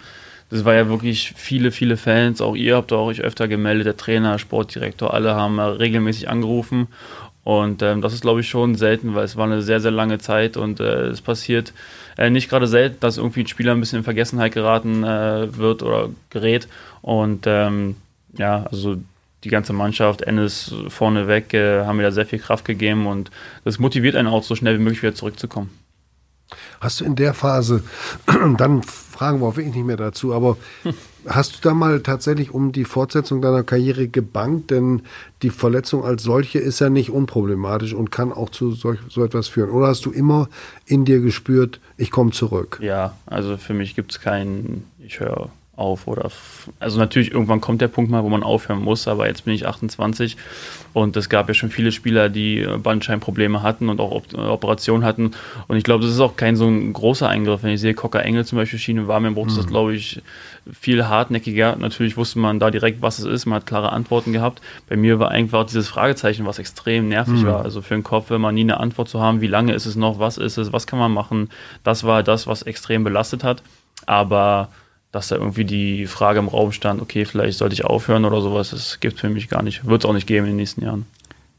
das 0.51 0.65
war 0.65 0.75
ja 0.75 0.89
wirklich 0.89 1.33
viele, 1.37 1.71
viele 1.71 1.97
Fans. 1.97 2.41
Auch 2.41 2.57
ihr 2.57 2.77
habt 2.77 2.93
euch 2.93 3.21
öfter 3.21 3.47
gemeldet, 3.47 3.87
der 3.87 3.97
Trainer, 3.97 4.39
Sportdirektor, 4.39 5.15
alle 5.15 5.35
haben 5.35 5.61
regelmäßig 5.61 6.29
angerufen. 6.29 6.89
Und 7.43 7.83
ähm, 7.83 8.03
das 8.03 8.13
ist, 8.13 8.21
glaube 8.21 8.41
ich, 8.41 8.49
schon 8.49 8.75
selten, 8.75 9.15
weil 9.15 9.25
es 9.25 9.37
war 9.37 9.47
eine 9.47 9.63
sehr, 9.63 9.81
sehr 9.81 9.91
lange 9.91 10.19
Zeit 10.19 10.57
und 10.57 10.79
äh, 10.79 11.07
es 11.07 11.23
passiert 11.23 11.73
äh, 12.19 12.29
nicht 12.29 12.51
gerade 12.51 12.67
selten, 12.67 13.01
dass 13.01 13.17
irgendwie 13.17 13.41
ein 13.41 13.47
Spieler 13.47 13.73
ein 13.73 13.81
bisschen 13.81 13.99
in 13.99 14.05
Vergessenheit 14.05 14.53
geraten 14.53 15.05
äh, 15.05 15.57
wird 15.57 15.83
oder 15.83 16.11
gerät. 16.29 16.69
Und 17.01 17.47
ähm, 17.47 17.97
ja, 18.37 18.65
also 18.71 18.97
die 19.45 19.49
ganze 19.49 19.73
Mannschaft, 19.73 20.23
Ennis 20.23 20.75
vorneweg, 20.89 21.55
äh, 21.55 21.85
haben 21.87 21.97
mir 21.97 22.03
da 22.03 22.13
sehr 22.13 22.27
viel 22.27 22.39
Kraft 22.39 22.65
gegeben 22.67 23.07
und 23.07 23.31
das 23.65 23.79
motiviert 23.79 24.17
einen 24.17 24.29
auch, 24.29 24.43
so 24.43 24.55
schnell 24.55 24.79
wie 24.79 24.83
möglich 24.83 25.03
wieder 25.03 25.15
zurückzukommen. 25.15 25.71
Hast 26.81 27.01
du 27.01 27.05
in 27.05 27.17
der 27.17 27.33
Phase, 27.33 27.83
dann 28.59 28.83
fragen 28.83 29.41
wir 29.41 29.47
auch 29.47 29.57
wirklich 29.57 29.75
nicht 29.75 29.87
mehr 29.87 29.97
dazu, 29.97 30.35
aber 30.35 30.57
hast 31.27 31.57
du 31.57 31.69
da 31.69 31.75
mal 31.75 32.01
tatsächlich 32.01 32.53
um 32.53 32.73
die 32.73 32.85
Fortsetzung 32.85 33.43
deiner 33.43 33.63
Karriere 33.63 34.09
gebankt? 34.09 34.71
Denn 34.71 35.03
die 35.43 35.51
Verletzung 35.51 36.05
als 36.05 36.23
solche 36.23 36.59
ist 36.59 36.81
ja 36.81 36.91
nicht 36.91 37.11
unproblematisch 37.11 37.95
und 37.95 38.11
kann 38.11 38.33
auch 38.33 38.51
zu 38.51 38.73
solch, 38.73 38.99
so 39.09 39.25
etwas 39.25 39.49
führen. 39.49 39.71
Oder 39.71 39.89
hast 39.89 40.07
du 40.07 40.11
immer 40.11 40.49
in 40.87 41.05
dir 41.05 41.21
gespürt, 41.21 41.81
ich 41.97 42.11
komme 42.11 42.31
zurück? 42.31 42.79
Ja, 42.83 43.17
also 43.27 43.57
für 43.57 43.75
mich 43.75 43.95
gibt 43.95 44.13
es 44.13 44.21
keinen, 44.21 44.85
ich 44.99 45.21
höre 45.21 45.51
auf 45.81 46.07
oder 46.07 46.31
also 46.79 46.99
natürlich 46.99 47.33
irgendwann 47.33 47.61
kommt 47.61 47.81
der 47.81 47.89
Punkt 47.89 48.11
mal, 48.11 48.23
wo 48.23 48.29
man 48.29 48.43
aufhören 48.43 48.83
muss, 48.83 49.09
aber 49.09 49.27
jetzt 49.27 49.45
bin 49.45 49.55
ich 49.55 49.67
28 49.67 50.37
und 50.93 51.17
es 51.17 51.29
gab 51.29 51.49
ja 51.49 51.55
schon 51.55 51.71
viele 51.71 51.93
Spieler, 51.93 52.29
die 52.29 52.67
Bandscheibenprobleme 52.83 53.63
hatten 53.63 53.89
und 53.89 54.01
auch 54.01 54.23
Operationen 54.35 55.05
hatten 55.05 55.33
und 55.69 55.77
ich 55.77 55.85
glaube, 55.85 56.05
das 56.05 56.13
ist 56.13 56.21
auch 56.21 56.37
kein 56.37 56.57
so 56.57 56.67
ein 56.67 56.93
großer 56.93 57.29
Eingriff. 57.29 57.63
Wenn 57.63 57.73
ich 57.73 57.81
sehe, 57.81 57.95
Cocker 57.95 58.23
Engel 58.23 58.45
zum 58.45 58.59
Beispiel 58.59 58.79
Schiene 58.79 59.09
war 59.09 59.21
mir 59.21 59.31
mhm. 59.31 59.47
das 59.57 59.67
glaube 59.67 59.95
ich 59.95 60.23
viel 60.73 61.07
hartnäckiger. 61.07 61.77
Natürlich 61.77 62.17
wusste 62.17 62.39
man 62.39 62.59
da 62.59 62.71
direkt, 62.71 63.03
was 63.03 63.19
es 63.19 63.25
ist, 63.25 63.47
man 63.47 63.57
hat 63.57 63.67
klare 63.67 63.93
Antworten 63.93 64.33
gehabt. 64.33 64.61
Bei 64.89 64.97
mir 64.97 65.19
war 65.19 65.31
einfach 65.31 65.65
dieses 65.65 65.89
Fragezeichen, 65.89 66.47
was 66.47 66.59
extrem 66.59 67.09
nervig 67.09 67.43
mhm. 67.43 67.47
war. 67.47 67.65
Also 67.65 67.83
für 67.83 67.95
den 67.95 68.05
Kopf, 68.05 68.31
wenn 68.31 68.41
man 68.41 68.55
nie 68.55 68.63
eine 68.63 68.79
Antwort 68.79 69.09
zu 69.09 69.21
haben, 69.21 69.41
wie 69.41 69.47
lange 69.47 69.73
ist 69.73 69.87
es 69.87 69.97
noch, 69.97 70.19
was 70.19 70.39
ist 70.39 70.59
es, 70.59 70.73
was 70.73 70.87
kann 70.87 70.99
man 70.99 71.13
machen, 71.13 71.51
das 71.85 72.05
war 72.05 72.23
das, 72.23 72.47
was 72.47 72.63
extrem 72.63 73.05
belastet 73.05 73.45
hat. 73.45 73.63
Aber 74.07 74.69
dass 75.13 75.29
da 75.29 75.37
irgendwie 75.37 75.65
die 75.65 76.07
Frage 76.07 76.39
im 76.39 76.49
Raum 76.49 76.73
stand, 76.73 77.03
okay, 77.03 77.25
vielleicht 77.25 77.59
sollte 77.59 77.75
ich 77.75 77.85
aufhören 77.85 78.25
oder 78.25 78.41
sowas, 78.41 78.71
das 78.71 79.01
gibt 79.01 79.15
es 79.15 79.21
für 79.21 79.29
mich 79.29 79.49
gar 79.49 79.63
nicht. 79.63 79.87
Wird 79.87 80.05
es 80.05 80.09
auch 80.09 80.15
nicht 80.15 80.27
geben 80.27 80.47
in 80.47 80.53
den 80.53 80.57
nächsten 80.57 80.83
Jahren. 80.83 81.07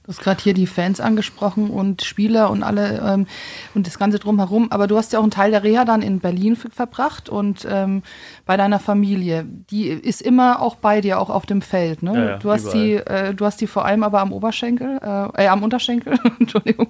Du 0.03 0.07
hast 0.07 0.21
gerade 0.21 0.41
hier 0.41 0.55
die 0.55 0.65
Fans 0.65 0.99
angesprochen 0.99 1.69
und 1.69 2.01
Spieler 2.01 2.49
und 2.49 2.63
alle 2.63 2.99
ähm, 3.05 3.27
und 3.75 3.85
das 3.85 3.99
Ganze 3.99 4.17
drumherum. 4.17 4.71
Aber 4.71 4.87
du 4.87 4.97
hast 4.97 5.13
ja 5.13 5.19
auch 5.19 5.23
einen 5.23 5.31
Teil 5.31 5.51
der 5.51 5.63
Reha 5.63 5.85
dann 5.85 6.01
in 6.01 6.19
Berlin 6.19 6.55
verbracht 6.55 7.29
und 7.29 7.67
ähm, 7.69 8.01
bei 8.47 8.57
deiner 8.57 8.79
Familie. 8.79 9.45
Die 9.69 9.89
ist 9.89 10.23
immer 10.23 10.59
auch 10.59 10.75
bei 10.75 11.01
dir, 11.01 11.19
auch 11.19 11.29
auf 11.29 11.45
dem 11.45 11.61
Feld. 11.61 12.01
Ne? 12.01 12.13
Ja, 12.15 12.25
ja, 12.25 12.37
du, 12.37 12.49
hast 12.49 12.73
die, 12.73 12.95
äh, 12.95 13.35
du 13.35 13.45
hast 13.45 13.61
die 13.61 13.67
vor 13.67 13.85
allem 13.85 14.01
aber 14.01 14.21
am 14.21 14.33
Oberschenkel, 14.33 14.99
äh, 15.03 15.43
äh 15.43 15.47
am 15.47 15.61
Unterschenkel, 15.61 16.17
Entschuldigung, 16.39 16.87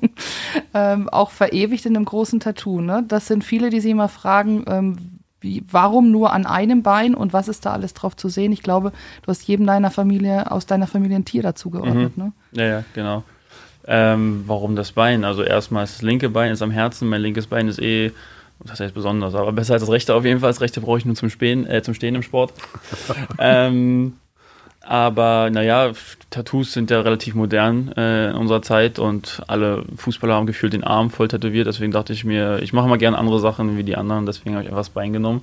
ähm, 0.73 1.09
auch 1.09 1.31
verewigt 1.31 1.85
in 1.85 1.97
einem 1.97 2.05
großen 2.05 2.39
Tattoo. 2.39 2.79
Ne? 2.79 3.03
Das 3.05 3.27
sind 3.27 3.43
viele, 3.43 3.69
die 3.69 3.81
sich 3.81 3.91
immer 3.91 4.07
fragen, 4.07 4.63
ähm, 4.67 5.10
wie, 5.41 5.63
warum 5.69 6.11
nur 6.11 6.31
an 6.33 6.45
einem 6.45 6.83
Bein 6.83 7.15
und 7.15 7.33
was 7.33 7.47
ist 7.47 7.65
da 7.65 7.73
alles 7.73 7.93
drauf 7.93 8.15
zu 8.15 8.29
sehen? 8.29 8.51
Ich 8.51 8.61
glaube, 8.61 8.91
du 9.23 9.27
hast 9.27 9.47
jedem 9.47 9.65
deiner 9.65 9.91
Familie, 9.91 10.51
aus 10.51 10.67
deiner 10.67 10.87
Familie 10.87 11.17
ein 11.17 11.25
Tier 11.25 11.41
dazu 11.41 11.71
geordnet, 11.71 12.15
mhm. 12.15 12.23
ne? 12.23 12.31
Ja, 12.53 12.65
ja, 12.65 12.83
genau. 12.93 13.23
Ähm, 13.87 14.43
warum 14.45 14.75
das 14.75 14.91
Bein? 14.91 15.25
Also 15.25 15.43
erstmal 15.43 15.83
ist 15.83 15.95
das 15.95 16.01
linke 16.03 16.29
Bein 16.29 16.51
ist 16.51 16.61
am 16.61 16.71
Herzen, 16.71 17.09
mein 17.09 17.21
linkes 17.21 17.47
Bein 17.47 17.67
ist 17.67 17.79
eh, 17.79 18.11
das 18.63 18.79
heißt 18.79 18.93
besonders, 18.93 19.33
aber 19.33 19.51
besser 19.51 19.73
als 19.73 19.81
das 19.81 19.91
rechte 19.91 20.13
auf 20.13 20.23
jeden 20.23 20.39
Fall. 20.39 20.49
Das 20.49 20.61
rechte 20.61 20.81
brauche 20.81 20.99
ich 20.99 21.05
nur 21.05 21.15
zum 21.15 21.31
Spähen, 21.31 21.65
äh, 21.65 21.81
zum 21.81 21.95
Stehen 21.95 22.13
im 22.13 22.21
Sport. 22.21 22.53
ähm, 23.39 24.13
aber 24.81 25.49
naja, 25.51 25.91
Tattoos 26.31 26.71
sind 26.71 26.89
ja 26.89 27.01
relativ 27.01 27.35
modern 27.35 27.91
äh, 27.97 28.29
in 28.29 28.35
unserer 28.35 28.61
Zeit 28.61 28.99
und 28.99 29.43
alle 29.47 29.83
Fußballer 29.97 30.33
haben 30.33 30.47
gefühlt 30.47 30.73
den 30.73 30.83
Arm 30.83 31.11
voll 31.11 31.27
tätowiert. 31.27 31.67
Deswegen 31.67 31.91
dachte 31.91 32.13
ich 32.13 32.23
mir, 32.23 32.59
ich 32.63 32.73
mache 32.73 32.87
mal 32.87 32.97
gerne 32.97 33.17
andere 33.17 33.39
Sachen 33.39 33.77
wie 33.77 33.83
die 33.83 33.97
anderen. 33.97 34.25
Deswegen 34.25 34.55
habe 34.55 34.63
ich 34.63 34.69
einfach 34.69 34.79
das 34.79 34.89
Bein 34.89 35.11
genommen. 35.11 35.41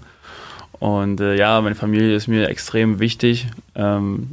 Und 0.80 1.20
äh, 1.20 1.36
ja, 1.36 1.60
meine 1.60 1.74
Familie 1.74 2.16
ist 2.16 2.26
mir 2.26 2.48
extrem 2.48 3.00
wichtig. 3.00 3.48
Ähm, 3.74 4.30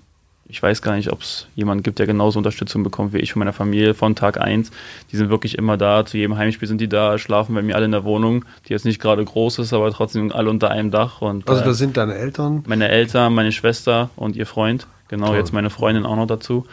ich 0.48 0.62
weiß 0.62 0.82
gar 0.82 0.96
nicht, 0.96 1.12
ob 1.12 1.22
es 1.22 1.48
jemanden 1.56 1.84
gibt, 1.84 2.00
der 2.00 2.06
genauso 2.06 2.38
Unterstützung 2.38 2.84
bekommt 2.84 3.14
wie 3.14 3.18
ich 3.18 3.34
von 3.34 3.40
meiner 3.40 3.52
Familie 3.52 3.94
von 3.94 4.16
Tag 4.16 4.40
1. 4.40 4.72
Die 5.12 5.18
sind 5.18 5.30
wirklich 5.30 5.58
immer 5.58 5.76
da. 5.76 6.06
Zu 6.06 6.18
jedem 6.18 6.38
Heimspiel 6.38 6.68
sind 6.68 6.80
die 6.80 6.88
da, 6.88 7.18
schlafen 7.18 7.56
bei 7.56 7.64
mir 7.64 7.76
alle 7.76 7.86
in 7.86 7.92
der 7.92 8.06
Wohnung, 8.06 8.46
die 8.68 8.74
jetzt 8.74 8.86
nicht 8.86 9.02
gerade 9.02 9.26
groß 9.26 9.60
ist, 9.60 9.74
aber 9.74 9.92
trotzdem 9.92 10.32
alle 10.32 10.50
unter 10.50 10.70
einem 10.72 10.92
Dach. 10.92 11.22
Und, 11.22 11.50
also, 11.50 11.66
das 11.66 11.76
äh, 11.76 11.80
sind 11.80 11.98
deine 11.98 12.16
Eltern? 12.16 12.64
Meine 12.68 12.88
Eltern, 12.88 13.34
meine 13.34 13.52
Schwester 13.52 14.10
und 14.16 14.36
ihr 14.38 14.46
Freund. 14.46 14.88
Genau, 15.16 15.28
Toll. 15.28 15.38
jetzt 15.38 15.54
meine 15.54 15.70
Freundin 15.70 16.06
auch 16.06 16.18
noch 16.18 16.28
dazu. 16.28 16.66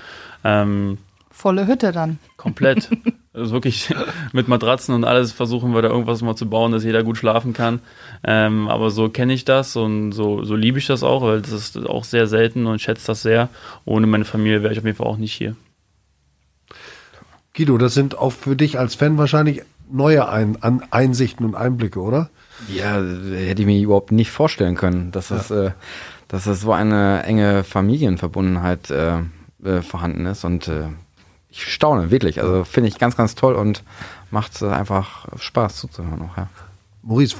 Ähm, 0.43 0.99
Volle 1.31 1.69
Hütte 1.69 1.93
dann. 1.93 2.19
Komplett. 2.37 2.91
also 3.33 3.53
wirklich 3.53 3.95
mit 4.33 4.49
Matratzen 4.49 4.97
und 4.97 5.05
alles 5.05 5.31
versuchen 5.31 5.73
wir 5.73 5.81
da 5.81 5.89
irgendwas 5.89 6.23
mal 6.23 6.35
zu 6.35 6.51
bauen, 6.51 6.73
dass 6.73 6.83
jeder 6.83 7.05
gut 7.05 7.17
schlafen 7.17 7.53
kann. 7.53 7.79
Ähm, 8.25 8.67
aber 8.67 8.91
so 8.91 9.09
kenne 9.09 9.33
ich 9.33 9.45
das 9.45 9.77
und 9.77 10.11
so, 10.11 10.43
so 10.43 10.57
liebe 10.57 10.81
ich 10.81 10.89
das 10.89 11.05
auch, 11.05 11.23
weil 11.23 11.41
das 11.41 11.53
ist 11.53 11.87
auch 11.87 12.03
sehr 12.03 12.27
selten 12.27 12.67
und 12.67 12.81
schätze 12.81 13.07
das 13.07 13.23
sehr. 13.23 13.49
Ohne 13.85 14.09
meine 14.09 14.25
Familie 14.25 14.65
wäre 14.65 14.73
ich 14.73 14.81
auf 14.81 14.85
jeden 14.85 14.97
Fall 14.97 15.07
auch 15.07 15.19
nicht 15.19 15.33
hier. 15.33 15.55
Guido, 17.55 17.79
das 17.79 17.95
sind 17.95 18.19
auch 18.19 18.33
für 18.33 18.57
dich 18.57 18.77
als 18.77 18.97
Fan 18.97 19.19
wahrscheinlich 19.19 19.63
neue 19.89 20.29
Ein 20.29 20.61
An 20.63 20.83
Einsichten 20.91 21.47
und 21.47 21.55
Einblicke, 21.55 22.01
oder? 22.01 22.29
Ja, 22.75 22.97
hätte 22.97 23.63
ich 23.63 23.67
mir 23.67 23.81
überhaupt 23.81 24.11
nicht 24.11 24.33
vorstellen 24.33 24.75
können, 24.75 25.13
dass 25.13 25.29
ja. 25.29 25.37
das 25.37 25.51
äh, 25.53 25.71
dass 26.33 26.47
es 26.47 26.63
so 26.63 26.73
eine 26.73 27.25
enge 27.25 27.63
Familienverbundenheit 27.63 28.91
äh, 28.91 29.19
äh, 29.63 29.83
vorhanden 29.83 30.25
ist 30.25 30.45
und 30.45 30.67
äh, 30.67 30.85
ich 31.51 31.71
staune 31.71 32.11
wirklich. 32.11 32.41
Also 32.41 32.65
finde 32.65 32.89
ich 32.89 32.99
ganz, 32.99 33.19
ganz 33.19 33.35
toll 33.35 33.55
und 33.55 33.85
macht 34.31 34.63
einfach 34.63 35.29
Spaß 35.39 35.77
zuzuhören 35.77 36.23
auch, 36.23 36.39
ja. 36.39 36.49
Maurice, 37.03 37.37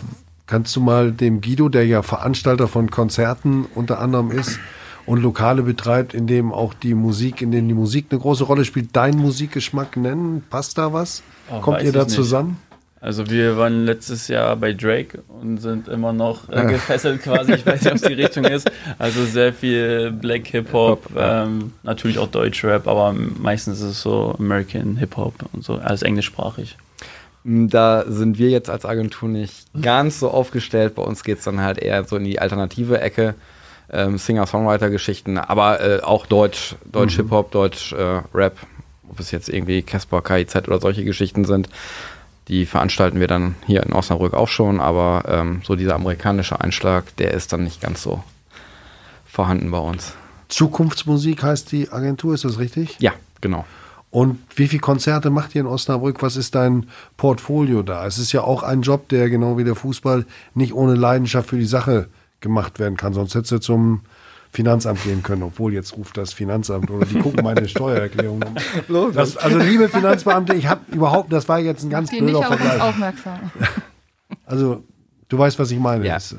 kannst 0.47 0.77
du 0.77 0.83
mal 0.83 1.11
dem 1.11 1.41
Guido, 1.41 1.71
der 1.71 1.87
ja 1.87 2.03
Veranstalter 2.03 2.69
von 2.69 2.91
Konzerten 2.91 3.65
unter 3.75 3.99
anderem 3.99 4.31
ist 4.31 4.61
und 5.07 5.23
Lokale 5.23 5.63
betreibt, 5.63 6.13
in 6.13 6.27
dem 6.27 6.53
auch 6.53 6.75
die 6.75 6.93
Musik, 6.93 7.41
in 7.41 7.51
denen 7.51 7.69
die 7.69 7.75
Musik 7.75 8.09
eine 8.11 8.21
große 8.21 8.45
Rolle 8.45 8.67
spielt, 8.67 8.95
deinen 8.95 9.19
Musikgeschmack 9.19 9.97
nennen? 9.97 10.45
Passt 10.51 10.77
da 10.77 10.93
was? 10.93 11.23
Oh, 11.51 11.61
Kommt 11.61 11.81
ihr 11.83 11.93
da 11.93 12.07
zusammen? 12.07 12.59
Also 13.03 13.29
wir 13.29 13.57
waren 13.57 13.85
letztes 13.85 14.29
Jahr 14.29 14.55
bei 14.55 14.73
Drake 14.73 15.25
und 15.27 15.59
sind 15.59 15.89
immer 15.89 16.13
noch 16.13 16.49
äh, 16.49 16.67
gefesselt 16.67 17.21
quasi. 17.21 17.55
Ich 17.55 17.67
weiß 17.67 17.83
nicht, 17.83 17.91
ob 17.91 17.97
es 17.97 18.03
die 18.03 18.13
Richtung 18.23 18.45
ist. 18.45 18.71
Also 18.97 19.25
sehr 19.25 19.53
viel 19.53 20.13
Black 20.13 20.47
Hip 20.47 20.73
Hop, 20.73 21.11
ähm, 21.17 21.73
natürlich 21.83 22.21
auch 22.21 22.29
Deutsch 22.29 22.63
Rap, 22.63 22.87
aber 22.87 23.13
meistens 23.13 23.81
ist 23.81 23.87
es 23.87 24.03
so 24.03 24.37
American 24.39 24.97
Hip 24.99 25.17
Hop 25.17 25.35
und 25.53 25.65
so, 25.65 25.79
alles 25.79 26.03
englischsprachig. 26.03 26.77
Mm, 27.43 27.67
da 27.67 28.05
sind 28.07 28.39
wir 28.39 28.51
jetzt 28.51 28.71
als 28.71 28.85
Agentur 28.85 29.29
nicht 29.29 29.67
ganz 29.83 30.21
so 30.21 30.31
aufgestellt. 30.31 30.95
Bei 30.95 31.03
uns 31.03 31.25
geht 31.25 31.39
es 31.39 31.45
dann 31.45 31.61
halt 31.61 31.79
eher 31.79 32.05
so 32.05 32.19
in 32.19 32.25
die 32.25 32.39
alternative 32.39 33.01
Ecke. 33.01 33.35
Ähm, 33.91 34.17
Singer-Songwriter-Geschichten, 34.17 35.39
aber 35.39 35.81
äh, 35.81 36.01
auch 36.03 36.25
Deutsch, 36.25 36.77
Deutsch 36.85 37.19
mhm. 37.19 37.23
Hip-Hop, 37.23 37.51
Deutsch 37.51 37.93
äh, 37.93 38.23
Rap, 38.33 38.57
ob 39.11 39.19
es 39.19 39.33
jetzt 39.33 39.49
irgendwie 39.49 39.83
Casper, 39.83 40.23
KIZ 40.23 40.69
oder 40.69 40.81
solche 40.81 41.05
Geschichten 41.05 41.45
sind. 41.45 41.69
Die 42.53 42.67
veranstalten 42.67 43.19
wir 43.19 43.29
dann 43.29 43.55
hier 43.65 43.83
in 43.83 43.95
Osnabrück 43.95 44.35
auch 44.35 44.47
schon, 44.47 44.79
aber 44.79 45.25
ähm, 45.27 45.63
so 45.65 45.75
dieser 45.75 45.95
amerikanische 45.95 46.61
Einschlag, 46.61 47.17
der 47.17 47.33
ist 47.33 47.55
dann 47.55 47.65
nicht 47.65 47.81
ganz 47.81 48.03
so 48.03 48.23
vorhanden 49.25 49.71
bei 49.71 49.79
uns. 49.79 50.13
Zukunftsmusik 50.49 51.43
heißt 51.43 51.73
die 51.73 51.91
Agentur, 51.91 52.35
ist 52.35 52.45
das 52.45 52.59
richtig? 52.59 52.97
Ja, 52.99 53.15
genau. 53.41 53.65
Und 54.11 54.39
wie 54.55 54.69
viele 54.69 54.83
Konzerte 54.83 55.31
macht 55.31 55.55
ihr 55.55 55.63
in 55.63 55.67
Osnabrück? 55.67 56.21
Was 56.21 56.37
ist 56.37 56.55
dein 56.55 56.91
Portfolio 57.17 57.83
da? 57.83 58.07
Es 58.07 58.19
ist 58.19 58.33
ja 58.33 58.43
auch 58.43 58.63
ein 58.63 58.83
Job, 58.83 59.09
der 59.09 59.31
genau 59.31 59.57
wie 59.57 59.65
der 59.65 59.75
Fußball 59.75 60.27
nicht 60.53 60.75
ohne 60.75 60.95
Leidenschaft 60.95 61.49
für 61.49 61.57
die 61.57 61.65
Sache 61.65 62.11
gemacht 62.43 62.79
werden 62.79 62.99
kann. 62.99 63.15
Sonst 63.15 63.35
hättest 63.35 63.53
du 63.53 63.61
zum 63.61 64.01
Finanzamt 64.53 65.03
gehen 65.03 65.23
können, 65.23 65.43
obwohl 65.43 65.73
jetzt 65.73 65.97
ruft 65.97 66.17
das 66.19 66.35
Finanzamt 66.35 66.91
oder 66.91 67.07
die 67.07 67.19
gucken 67.19 67.43
meine 67.43 67.67
Steuererklärung. 67.69 68.45
Das, 69.15 69.39
also 69.39 69.59
liebe 69.59 69.89
Finanzbeamte, 69.89 70.55
ich 70.55 70.67
habe 70.67 70.81
überhaupt, 70.93 71.33
das 71.33 71.49
war 71.49 71.59
jetzt 71.59 71.83
ein 71.83 71.91
ganz 71.91 72.11
blöder 72.11 72.43
Vergleich. 72.43 72.81
aufmerksam. 72.81 73.39
Also 74.47 74.83
du 75.29 75.39
weißt, 75.39 75.59
was 75.59 75.71
ich 75.71 75.79
meine. 75.79 76.07
Ja. 76.07 76.15
Das, 76.15 76.33
äh, 76.33 76.37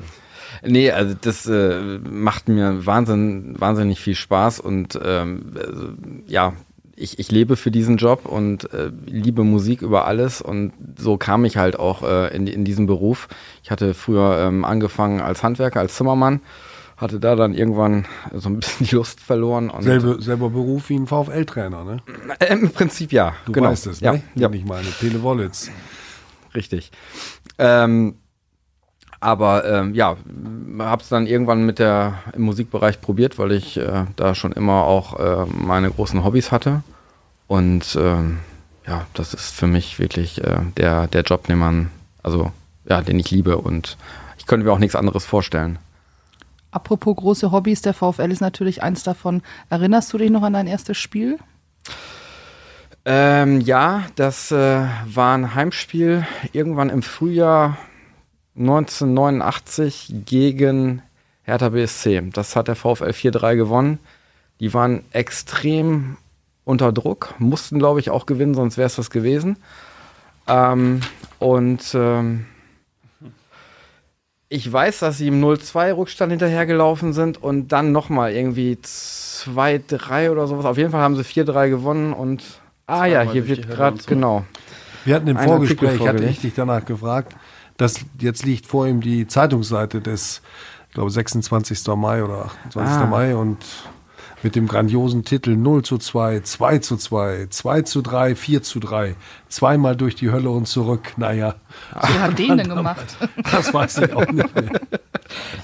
Nee, 0.66 0.90
also 0.90 1.14
das 1.20 1.46
äh, 1.46 1.98
macht 1.98 2.48
mir 2.48 2.86
wahnsinn, 2.86 3.54
wahnsinnig 3.58 4.00
viel 4.00 4.14
Spaß 4.14 4.60
und 4.60 4.98
ähm, 5.02 5.52
also, 5.56 5.88
ja, 6.26 6.54
ich, 6.96 7.18
ich 7.18 7.30
lebe 7.30 7.56
für 7.56 7.70
diesen 7.70 7.96
Job 7.96 8.24
und 8.24 8.72
äh, 8.72 8.90
liebe 9.06 9.44
Musik 9.44 9.82
über 9.82 10.06
alles 10.06 10.40
und 10.40 10.72
so 10.96 11.16
kam 11.16 11.44
ich 11.44 11.56
halt 11.56 11.78
auch 11.78 12.02
äh, 12.02 12.34
in, 12.34 12.46
in 12.46 12.64
diesen 12.64 12.86
Beruf. 12.86 13.28
Ich 13.62 13.70
hatte 13.70 13.94
früher 13.94 14.38
ähm, 14.38 14.64
angefangen 14.64 15.20
als 15.20 15.42
Handwerker, 15.42 15.80
als 15.80 15.96
Zimmermann, 15.96 16.40
hatte 16.96 17.20
da 17.20 17.34
dann 17.36 17.54
irgendwann 17.54 18.06
so 18.32 18.48
ein 18.48 18.58
bisschen 18.58 18.86
die 18.90 18.94
Lust 18.94 19.20
verloren. 19.20 19.70
Und, 19.70 19.82
selbe, 19.82 20.20
selber 20.20 20.50
Beruf 20.50 20.88
wie 20.88 20.96
ein 20.96 21.06
VfL-Trainer, 21.06 21.84
ne? 21.84 22.02
Äh, 22.38 22.52
Im 22.52 22.70
Prinzip 22.70 23.12
ja. 23.12 23.34
Du 23.46 23.52
genau. 23.52 23.70
weißt 23.70 23.86
es, 23.88 24.00
ja, 24.00 24.12
ne? 24.12 24.22
Ja, 24.34 24.50
Ich 24.50 24.64
meine, 24.64 24.88
Tele 25.00 25.22
Wollitz. 25.22 25.70
richtig. 26.54 26.92
Ähm, 27.58 28.16
aber 29.20 29.64
ähm, 29.64 29.94
ja, 29.94 30.16
habe 30.80 31.02
es 31.02 31.08
dann 31.08 31.26
irgendwann 31.26 31.64
mit 31.64 31.78
der 31.78 32.18
im 32.34 32.42
Musikbereich 32.42 33.00
probiert, 33.00 33.38
weil 33.38 33.52
ich 33.52 33.78
äh, 33.78 34.04
da 34.16 34.34
schon 34.34 34.52
immer 34.52 34.84
auch 34.84 35.18
äh, 35.18 35.46
meine 35.46 35.90
großen 35.90 36.22
Hobbys 36.22 36.52
hatte. 36.52 36.82
Und 37.46 37.96
ähm, 37.98 38.40
ja, 38.86 39.06
das 39.14 39.32
ist 39.32 39.54
für 39.54 39.66
mich 39.66 39.98
wirklich 39.98 40.44
äh, 40.44 40.58
der, 40.76 41.06
der 41.06 41.22
Job, 41.22 41.46
den 41.46 41.58
man, 41.58 41.90
also 42.22 42.52
ja, 42.86 43.00
den 43.00 43.18
ich 43.18 43.30
liebe 43.30 43.56
und 43.56 43.96
ich 44.36 44.46
könnte 44.46 44.66
mir 44.66 44.72
auch 44.72 44.78
nichts 44.78 44.96
anderes 44.96 45.24
vorstellen. 45.24 45.78
Apropos 46.74 47.14
große 47.14 47.52
Hobbys, 47.52 47.82
der 47.82 47.94
VfL 47.94 48.32
ist 48.32 48.40
natürlich 48.40 48.82
eins 48.82 49.04
davon. 49.04 49.42
Erinnerst 49.70 50.12
du 50.12 50.18
dich 50.18 50.28
noch 50.28 50.42
an 50.42 50.54
dein 50.54 50.66
erstes 50.66 50.98
Spiel? 50.98 51.38
Ähm, 53.04 53.60
ja, 53.60 54.02
das 54.16 54.50
äh, 54.50 54.84
war 55.06 55.38
ein 55.38 55.54
Heimspiel 55.54 56.26
irgendwann 56.52 56.90
im 56.90 57.02
Frühjahr 57.02 57.78
1989 58.58 60.14
gegen 60.26 61.02
Hertha 61.44 61.68
BSC. 61.68 62.30
Das 62.32 62.56
hat 62.56 62.66
der 62.66 62.74
VfL 62.74 63.10
4-3 63.10 63.54
gewonnen. 63.54 64.00
Die 64.58 64.74
waren 64.74 65.04
extrem 65.12 66.16
unter 66.64 66.90
Druck, 66.90 67.34
mussten, 67.38 67.78
glaube 67.78 68.00
ich, 68.00 68.10
auch 68.10 68.26
gewinnen, 68.26 68.54
sonst 68.54 68.78
wäre 68.78 68.88
es 68.88 68.96
das 68.96 69.10
gewesen. 69.10 69.58
Ähm, 70.48 71.02
und 71.38 71.94
ähm, 71.94 72.46
ich 74.54 74.72
weiß, 74.72 75.00
dass 75.00 75.18
sie 75.18 75.26
im 75.26 75.42
0-2-Rückstand 75.42 76.30
hinterhergelaufen 76.30 77.12
sind 77.12 77.42
und 77.42 77.72
dann 77.72 77.90
nochmal 77.90 78.30
irgendwie 78.32 78.78
2-3 78.80 80.30
oder 80.30 80.46
sowas. 80.46 80.64
Auf 80.64 80.78
jeden 80.78 80.92
Fall 80.92 81.00
haben 81.00 81.16
sie 81.16 81.22
4-3 81.22 81.70
gewonnen 81.70 82.12
und 82.12 82.44
ah 82.86 83.04
ja, 83.04 83.22
hier 83.22 83.48
wird 83.48 83.68
gerade, 83.68 83.98
genau. 84.06 84.44
Wir 85.04 85.16
hatten 85.16 85.26
im 85.26 85.36
Einen 85.36 85.48
Vorgespräch, 85.48 86.06
hatte 86.06 86.24
ich 86.24 86.40
dich 86.40 86.54
danach 86.54 86.84
gefragt, 86.84 87.34
dass 87.78 87.96
jetzt 88.20 88.44
liegt 88.44 88.66
vor 88.66 88.86
ihm 88.86 89.00
die 89.00 89.26
Zeitungsseite 89.26 90.00
des, 90.00 90.40
ich 90.88 90.94
glaube, 90.94 91.10
26. 91.10 91.84
Mai 91.96 92.22
oder 92.22 92.52
28. 92.68 92.96
Ah. 92.96 93.06
Mai 93.06 93.34
und 93.34 93.58
mit 94.44 94.54
dem 94.54 94.68
grandiosen 94.68 95.24
Titel 95.24 95.56
0 95.56 95.82
zu 95.82 95.96
2, 95.98 96.40
2 96.40 96.78
zu 96.78 96.96
2, 96.96 97.46
2 97.48 97.82
zu 97.82 98.02
3, 98.02 98.34
4 98.34 98.62
zu 98.62 98.78
3, 98.78 99.16
zweimal 99.48 99.96
durch 99.96 100.14
die 100.14 100.30
Hölle 100.30 100.50
und 100.50 100.68
zurück. 100.68 101.14
Naja, 101.16 101.54
Wer 101.92 102.22
hat 102.22 102.38
den 102.38 102.58
denn 102.58 102.68
gemacht? 102.68 103.16
das 103.50 103.72
weiß 103.72 103.98
ich 103.98 104.12
auch 104.12 104.30
nicht 104.30 104.54
mehr. 104.54 104.80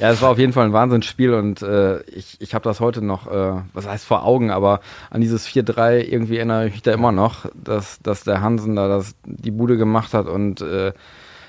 Ja, 0.00 0.10
es 0.10 0.22
war 0.22 0.30
auf 0.30 0.38
jeden 0.38 0.54
Fall 0.54 0.64
ein 0.64 0.72
Wahnsinnsspiel 0.72 1.34
und 1.34 1.60
äh, 1.60 2.00
ich, 2.04 2.40
ich 2.40 2.54
habe 2.54 2.64
das 2.64 2.80
heute 2.80 3.04
noch, 3.04 3.30
äh, 3.30 3.60
was 3.74 3.86
heißt 3.86 4.06
vor 4.06 4.24
Augen, 4.24 4.50
aber 4.50 4.80
an 5.10 5.20
dieses 5.20 5.46
4-3 5.46 6.00
irgendwie 6.00 6.38
erinnere 6.38 6.66
ich 6.66 6.72
mich 6.72 6.82
da 6.82 6.92
immer 6.92 7.12
noch, 7.12 7.46
dass, 7.54 8.00
dass 8.00 8.24
der 8.24 8.40
Hansen 8.40 8.76
da 8.76 8.88
das, 8.88 9.14
die 9.26 9.50
Bude 9.50 9.76
gemacht 9.76 10.14
hat 10.14 10.26
und 10.26 10.62
äh, 10.62 10.92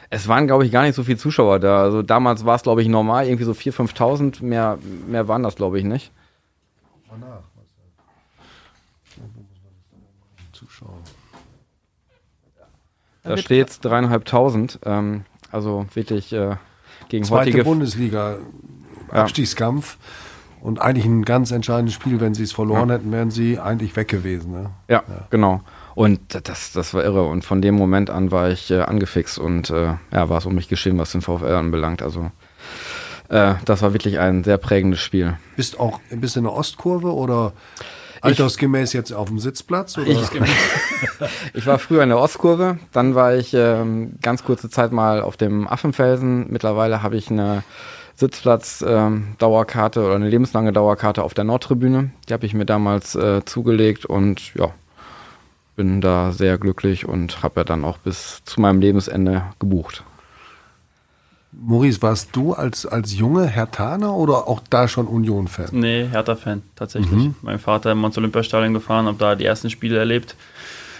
es 0.09 0.27
waren, 0.27 0.45
glaube 0.45 0.65
ich, 0.65 0.73
gar 0.73 0.83
nicht 0.83 0.95
so 0.95 1.05
viele 1.05 1.17
Zuschauer 1.17 1.59
da. 1.59 1.81
Also 1.81 2.01
damals 2.01 2.43
war 2.43 2.57
es, 2.57 2.63
glaube 2.63 2.81
ich, 2.81 2.89
normal, 2.89 3.27
irgendwie 3.27 3.45
so 3.45 3.53
4.000, 3.53 3.95
5.000, 3.95 4.43
mehr, 4.43 4.77
mehr 5.07 5.29
waren 5.29 5.43
das, 5.43 5.55
glaube 5.55 5.79
ich, 5.79 5.85
nicht. 5.85 6.11
Zuschauer. 10.51 10.97
Da 13.23 13.37
steht 13.37 13.69
es 13.69 13.79
dreieinhalbtausend, 13.79 14.79
ähm, 14.85 15.25
also 15.51 15.85
wirklich 15.93 16.33
äh, 16.33 16.55
gegen 17.09 17.23
Zweite 17.23 17.49
heutige... 17.49 17.63
Bundesliga, 17.63 18.37
Ja. 19.11 19.23
Abstiegskampf 19.23 19.97
und 20.61 20.79
eigentlich 20.79 21.05
ein 21.05 21.23
ganz 21.23 21.51
entscheidendes 21.51 21.93
Spiel. 21.93 22.19
Wenn 22.19 22.33
sie 22.33 22.43
es 22.43 22.51
verloren 22.51 22.89
hätten, 22.89 23.11
wären 23.11 23.31
sie 23.31 23.59
eigentlich 23.59 23.95
weg 23.95 24.07
gewesen. 24.07 24.51
Ne? 24.53 24.69
Ja, 24.87 25.03
genau. 25.29 25.61
Und 25.95 26.19
das, 26.47 26.71
das 26.71 26.93
war 26.93 27.03
irre. 27.03 27.27
Und 27.27 27.43
von 27.43 27.61
dem 27.61 27.75
Moment 27.75 28.09
an 28.09 28.31
war 28.31 28.49
ich 28.49 28.71
äh, 28.71 28.81
angefixt 28.81 29.37
und 29.37 29.69
äh, 29.69 29.95
ja, 30.11 30.29
war 30.29 30.37
es 30.37 30.45
um 30.45 30.55
mich 30.55 30.69
geschehen, 30.69 30.97
was 30.97 31.11
den 31.11 31.21
VfL 31.21 31.55
anbelangt. 31.55 32.01
Also 32.01 32.31
äh, 33.31 33.55
das 33.63 33.81
war 33.81 33.93
wirklich 33.93 34.19
ein 34.19 34.43
sehr 34.43 34.57
prägendes 34.57 34.99
Spiel. 34.99 35.37
Bist 35.55 35.79
auch 35.79 35.99
bist 36.11 36.35
du 36.35 36.41
in 36.41 36.43
der 36.43 36.53
Ostkurve 36.53 37.13
oder 37.13 37.53
altersgemäß 38.19 38.91
jetzt 38.93 39.13
auf 39.13 39.29
dem 39.29 39.39
Sitzplatz? 39.39 39.97
Oder? 39.97 40.07
Ich, 40.07 40.19
ich 41.53 41.65
war 41.65 41.79
früher 41.79 42.03
in 42.03 42.09
der 42.09 42.19
Ostkurve, 42.19 42.77
dann 42.91 43.15
war 43.15 43.33
ich 43.33 43.53
ähm, 43.53 44.17
ganz 44.21 44.43
kurze 44.43 44.69
Zeit 44.69 44.91
mal 44.91 45.21
auf 45.21 45.37
dem 45.37 45.65
Affenfelsen. 45.65 46.51
Mittlerweile 46.51 47.03
habe 47.03 47.15
ich 47.15 47.31
eine 47.31 47.63
Sitzplatz-Dauerkarte 48.17 50.03
oder 50.03 50.15
eine 50.15 50.29
lebenslange 50.29 50.73
Dauerkarte 50.73 51.23
auf 51.23 51.33
der 51.33 51.45
Nordtribüne. 51.45 52.11
Die 52.27 52.33
habe 52.33 52.45
ich 52.45 52.53
mir 52.53 52.65
damals 52.65 53.15
äh, 53.15 53.45
zugelegt 53.45 54.05
und 54.05 54.53
ja, 54.55 54.71
bin 55.77 56.01
da 56.01 56.33
sehr 56.33 56.57
glücklich 56.57 57.07
und 57.07 57.43
habe 57.43 57.61
ja 57.61 57.63
dann 57.63 57.85
auch 57.85 57.97
bis 57.97 58.43
zu 58.43 58.59
meinem 58.59 58.81
Lebensende 58.81 59.45
gebucht. 59.57 60.03
Maurice, 61.53 62.01
warst 62.01 62.29
du 62.35 62.53
als, 62.53 62.85
als 62.85 63.17
Junge 63.17 63.45
Hertaner 63.45 64.13
oder 64.13 64.47
auch 64.47 64.61
da 64.69 64.87
schon 64.87 65.07
Union-Fan? 65.07 65.69
Nee, 65.71 66.07
Hertha-Fan, 66.09 66.61
tatsächlich. 66.75 67.31
Mein 67.41 67.59
Vater 67.59 67.91
im 67.91 68.03
ins 68.03 68.17
Olympiastadion 68.17 68.73
gefahren, 68.73 69.05
habe 69.05 69.17
da 69.17 69.35
die 69.35 69.45
ersten 69.45 69.69
Spiele 69.69 69.97
erlebt. 69.97 70.35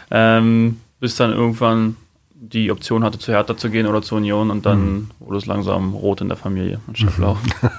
Ähm, 0.10 0.82
bis 1.00 1.16
dann 1.16 1.32
irgendwann 1.32 1.96
die 2.34 2.72
Option 2.72 3.04
hatte, 3.04 3.18
zu 3.18 3.32
Hertha 3.32 3.56
zu 3.56 3.70
gehen 3.70 3.88
oder 3.88 4.02
zur 4.02 4.18
Union 4.18 4.52
und 4.52 4.66
dann 4.66 5.12
wurde 5.20 5.38
es 5.38 5.46
langsam 5.46 5.94
rot 5.94 6.22
in 6.22 6.28
der 6.28 6.38
Familie 6.38 6.80
anstatt 6.88 7.16
blau. 7.16 7.38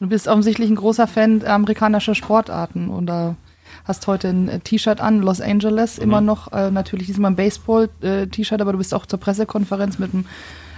Du 0.00 0.08
bist 0.08 0.26
offensichtlich 0.26 0.68
ein 0.68 0.74
großer 0.74 1.06
Fan 1.06 1.44
amerikanischer 1.46 2.16
Sportarten 2.16 2.88
oder 2.88 3.36
hast 3.84 4.08
heute 4.08 4.30
ein 4.30 4.48
äh, 4.48 4.58
T-Shirt 4.58 5.00
an, 5.00 5.22
Los 5.22 5.40
Angeles, 5.40 5.96
immer 5.96 6.20
noch, 6.20 6.50
äh, 6.52 6.72
natürlich 6.72 7.06
diesmal 7.06 7.30
ein 7.30 7.36
Baseball-T-Shirt, 7.36 8.60
aber 8.60 8.72
du 8.72 8.78
bist 8.78 8.94
auch 8.94 9.06
zur 9.06 9.20
Pressekonferenz 9.20 10.00
mit 10.00 10.12
dem 10.12 10.24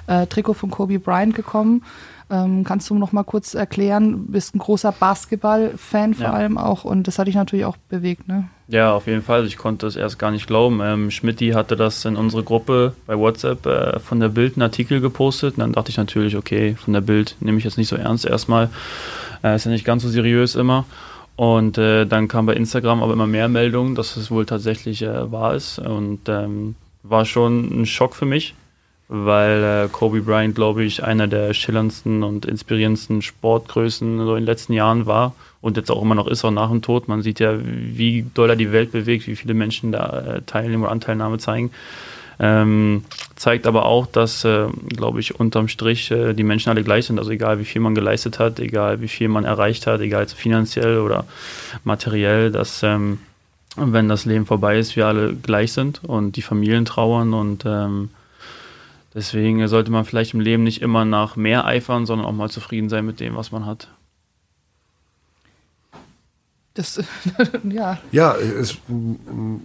äh, 0.07 0.27
Trikot 0.27 0.55
von 0.55 0.71
Kobe 0.71 0.99
Bryant 0.99 1.35
gekommen. 1.35 1.83
Ähm, 2.31 2.65
kannst 2.65 2.89
du 2.89 2.95
noch 2.95 3.13
mal 3.13 3.23
kurz 3.23 3.53
erklären, 3.55 4.13
du 4.13 4.19
bist 4.33 4.55
ein 4.55 4.59
großer 4.59 4.93
Basketball-Fan 4.93 6.15
vor 6.15 6.25
Ja. 6.27 6.33
allem 6.33 6.57
auch 6.57 6.85
und 6.85 7.07
das 7.07 7.19
hat 7.19 7.27
dich 7.27 7.35
natürlich 7.35 7.65
auch 7.67 7.77
bewegt, 7.89 8.29
ne? 8.29 8.49
Ja, 8.69 8.95
auf 8.95 9.07
jeden 9.07 9.21
Fall. 9.23 9.45
Ich 9.45 9.59
konnte 9.59 9.87
es 9.87 9.95
erst 9.95 10.19
gar 10.19 10.31
nicht 10.31 10.47
glauben. 10.47 10.81
Ähm, 10.83 11.11
Schmidti 11.11 11.51
hatte 11.51 11.77
das 11.77 12.03
in 12.07 12.17
unsere 12.17 12.43
Gruppe 12.43 12.95
bei 13.07 13.19
WhatsApp 13.19 13.67
äh, 13.67 13.99
von 14.01 14.21
der 14.21 14.31
Bild 14.31 14.57
einen 14.57 14.63
Artikel 14.63 15.03
gepostet. 15.03 15.57
Und 15.57 15.61
dann 15.61 15.73
dachte 15.73 15.91
ich 15.91 15.99
natürlich, 15.99 16.35
okay, 16.35 16.75
von 16.75 16.95
der 16.95 17.03
Bild 17.03 17.37
nehme 17.41 17.59
ich 17.59 17.65
jetzt 17.65 17.77
nicht 17.77 17.89
so 17.89 17.97
ernst 17.97 18.25
erstmal. 18.25 18.71
Äh, 19.43 19.57
ist 19.57 19.67
ja 19.67 19.71
nicht 19.71 19.85
ganz 19.85 20.03
so 20.03 20.09
seriös 20.09 20.55
immer. 20.55 20.87
Und 21.37 21.77
äh, 21.77 22.07
dann 22.07 22.27
kam 22.27 22.47
bei 22.47 22.55
Instagram 22.55 23.03
aber 23.03 23.13
immer 23.13 23.27
mehr 23.27 23.49
Meldungen, 23.49 23.97
dass 23.97 24.17
es 24.17 24.31
wohl 24.31 24.47
tatsächlich 24.47 25.03
äh, 25.03 25.31
wahr 25.31 25.55
ist. 25.55 25.79
Und 25.79 26.21
ähm, 26.29 26.75
war 27.03 27.27
schon 27.27 27.83
ein 27.83 27.85
Schock 27.85 28.15
für 28.17 28.25
mich, 28.25 28.55
weil 29.17 29.85
äh, 29.85 29.89
Kobe 29.91 30.23
Bryant, 30.23 30.55
glaube 30.55 30.83
ich, 30.83 31.05
einer 31.05 31.29
der 31.29 31.55
schillerndsten 31.55 32.25
und 32.25 32.47
inspirierendsten 32.47 33.23
Sportgrößen 33.23 34.19
so 34.19 34.35
in 34.35 34.43
den 34.43 34.47
letzten 34.47 34.73
Jahren 34.73 35.07
war 35.07 35.35
und 35.61 35.77
jetzt 35.77 35.91
auch 35.91 36.03
immer 36.03 36.17
noch 36.17 36.27
ist, 36.27 36.45
auch 36.45 36.51
nach 36.51 36.69
dem 36.69 36.83
Tod. 36.83 37.07
Man 37.07 37.23
sieht 37.23 37.39
ja, 37.39 37.55
wie 37.63 38.27
doll 38.35 38.51
er 38.51 38.57
die 38.57 38.73
Welt 38.73 38.91
bewegt, 38.91 39.29
wie 39.29 39.37
viele 39.37 39.55
Menschen 39.55 39.93
da 39.93 40.19
äh, 40.19 40.43
teilnehmen 40.43 40.83
oder 40.83 40.93
Anteilnahme 40.93 41.39
zeigen. 41.39 41.71
Ähm, 42.41 43.05
zeigt 43.37 43.69
aber 43.69 43.87
auch, 43.87 44.07
dass, 44.07 44.45
äh, 44.45 44.67
glaube 44.89 45.21
ich, 45.21 45.39
unterm 45.39 45.69
Strich 45.69 46.11
äh, 46.11 46.33
die 46.33 46.43
Menschen 46.43 46.71
alle 46.71 46.83
gleich 46.83 47.07
sind. 47.07 47.21
Also 47.21 47.31
egal, 47.31 47.61
wie 47.61 47.65
viel 47.65 47.81
man 47.81 47.95
geleistet 47.95 48.41
hat, 48.41 48.59
egal, 48.59 49.01
wie 49.01 49.09
viel 49.09 49.29
man 49.29 49.45
erreicht 49.45 49.87
hat, 49.87 50.01
egal, 50.01 50.23
jetzt 50.23 50.35
finanziell 50.35 50.99
oder 50.99 51.25
materiell, 51.85 52.51
dass 52.51 52.83
ähm, 52.83 53.21
wenn 53.77 54.09
das 54.09 54.25
Leben 54.25 54.47
vorbei 54.47 54.79
ist, 54.79 54.97
wir 54.97 55.07
alle 55.07 55.35
gleich 55.35 55.73
sind 55.73 56.03
und 56.03 56.35
die 56.35 56.43
Familien 56.43 56.85
trauern 56.85 57.33
und 57.33 57.65
ähm, 57.65 58.11
deswegen 59.15 59.67
sollte 59.69 59.91
man 59.91 60.05
vielleicht 60.05 60.35
im 60.35 60.41
Leben 60.41 60.63
nicht 60.63 60.83
immer 60.83 61.05
nach 61.05 61.37
mehr 61.37 61.65
eifern, 61.65 62.07
sondern 62.07 62.27
auch 62.27 62.33
mal 62.33 62.51
zufrieden 62.51 62.89
sein 62.89 63.07
mit 63.07 63.21
dem, 63.21 63.37
was 63.37 63.53
man 63.53 63.67
hat. 63.67 63.89
Das, 66.75 67.01
ja. 67.71 67.99
Ja, 68.11 68.33
ist 68.33 68.79
ein, 68.89 69.61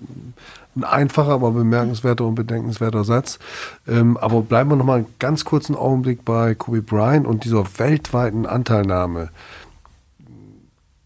ein 0.75 0.83
einfacher, 0.83 1.31
aber 1.31 1.51
bemerkenswerter 1.51 2.23
und 2.25 2.35
bedenkenswerter 2.35 3.03
Satz. 3.03 3.39
Ähm, 3.87 4.15
aber 4.17 4.41
bleiben 4.41 4.69
wir 4.69 4.75
noch 4.75 4.85
mal 4.85 4.99
einen 4.99 5.15
ganz 5.17 5.43
kurzen 5.43 5.75
Augenblick 5.75 6.23
bei 6.23 6.53
Kobe 6.53 6.83
Bryant 6.83 7.25
und 7.25 7.45
dieser 7.45 7.65
weltweiten 7.79 8.45
Anteilnahme. 8.45 9.29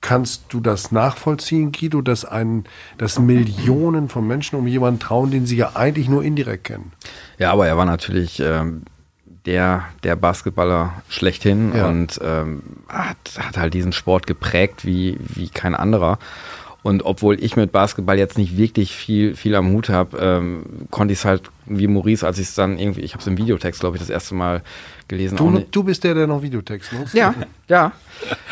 Kannst 0.04 0.44
du 0.50 0.60
das 0.60 0.92
nachvollziehen, 0.92 1.72
Guido, 1.72 2.02
dass, 2.02 2.26
ein, 2.26 2.66
dass 2.98 3.20
Millionen 3.20 4.10
von 4.10 4.28
Menschen 4.28 4.60
um 4.60 4.68
jemanden 4.68 5.00
trauen, 5.00 5.32
den 5.32 5.46
sie 5.46 5.56
ja 5.56 5.78
eigentlich 5.78 6.10
nur 6.10 6.26
indirekt 6.26 6.66
kennen? 6.66 6.92
Ja, 7.40 7.54
aber 7.54 7.68
er 7.68 7.78
war 7.78 7.86
natürlich 7.86 8.42
ähm, 8.42 8.82
der, 9.46 9.86
der 10.04 10.18
Basketballer 10.18 11.02
schlechthin 11.08 11.72
ja. 11.74 11.88
und 11.88 12.20
ähm, 12.22 12.64
hat, 12.90 13.18
hat 13.40 13.56
halt 13.56 13.74
diesen 13.74 13.94
Sport 13.94 14.28
geprägt 14.28 14.84
wie, 14.84 15.18
wie 15.22 15.48
kein 15.48 15.74
anderer. 15.74 16.20
Und 16.82 17.06
obwohl 17.06 17.42
ich 17.42 17.56
mit 17.56 17.72
Basketball 17.72 18.18
jetzt 18.18 18.38
nicht 18.38 18.58
wirklich 18.58 18.94
viel, 18.94 19.38
viel 19.38 19.56
am 19.56 19.72
Hut 19.72 19.88
habe, 19.88 20.18
ähm, 20.18 20.66
konnte 20.92 21.14
ich 21.14 21.20
es 21.20 21.26
halt 21.26 21.44
wie 21.66 21.88
Maurice, 21.88 22.28
als 22.28 22.40
ich 22.40 22.50
es 22.50 22.56
dann 22.56 22.78
irgendwie, 22.78 23.02
ich 23.02 23.14
habe 23.14 23.22
es 23.22 23.28
im 23.28 23.38
Videotext, 23.38 23.80
glaube 23.80 23.96
ich, 23.96 24.02
das 24.02 24.10
erste 24.10 24.36
Mal 24.36 24.64
gelesen. 25.08 25.38
Du, 25.38 25.60
du 25.60 25.84
bist 25.84 26.04
der, 26.04 26.14
der 26.14 26.28
noch 26.28 26.42
Videotext 26.42 26.94
nutzt? 26.94 27.14
Ja, 27.14 27.34
ja. 27.68 27.92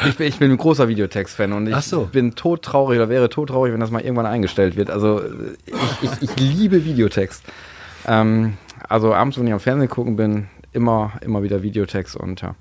Ich 0.07 0.17
bin, 0.17 0.27
ich 0.27 0.39
bin 0.39 0.51
ein 0.51 0.57
großer 0.57 0.87
Videotext-Fan 0.87 1.53
und 1.53 1.67
ich 1.67 1.75
so. 1.77 2.09
bin 2.11 2.35
todtraurig 2.35 2.97
oder 2.97 3.09
wäre 3.09 3.29
todtraurig, 3.29 3.73
wenn 3.73 3.79
das 3.79 3.91
mal 3.91 4.01
irgendwann 4.01 4.25
eingestellt 4.25 4.75
wird. 4.75 4.89
Also 4.89 5.21
ich, 5.65 6.11
ich, 6.11 6.21
ich 6.21 6.39
liebe 6.39 6.85
Videotext. 6.85 7.43
Ähm, 8.07 8.57
also 8.87 9.13
abends, 9.13 9.37
wenn 9.37 9.47
ich 9.47 9.53
am 9.53 9.59
Fernsehen 9.59 9.89
gucken 9.89 10.15
bin, 10.15 10.47
immer, 10.73 11.13
immer 11.21 11.43
wieder 11.43 11.63
Videotext 11.63 12.15
und 12.15 12.41
ja. 12.41 12.55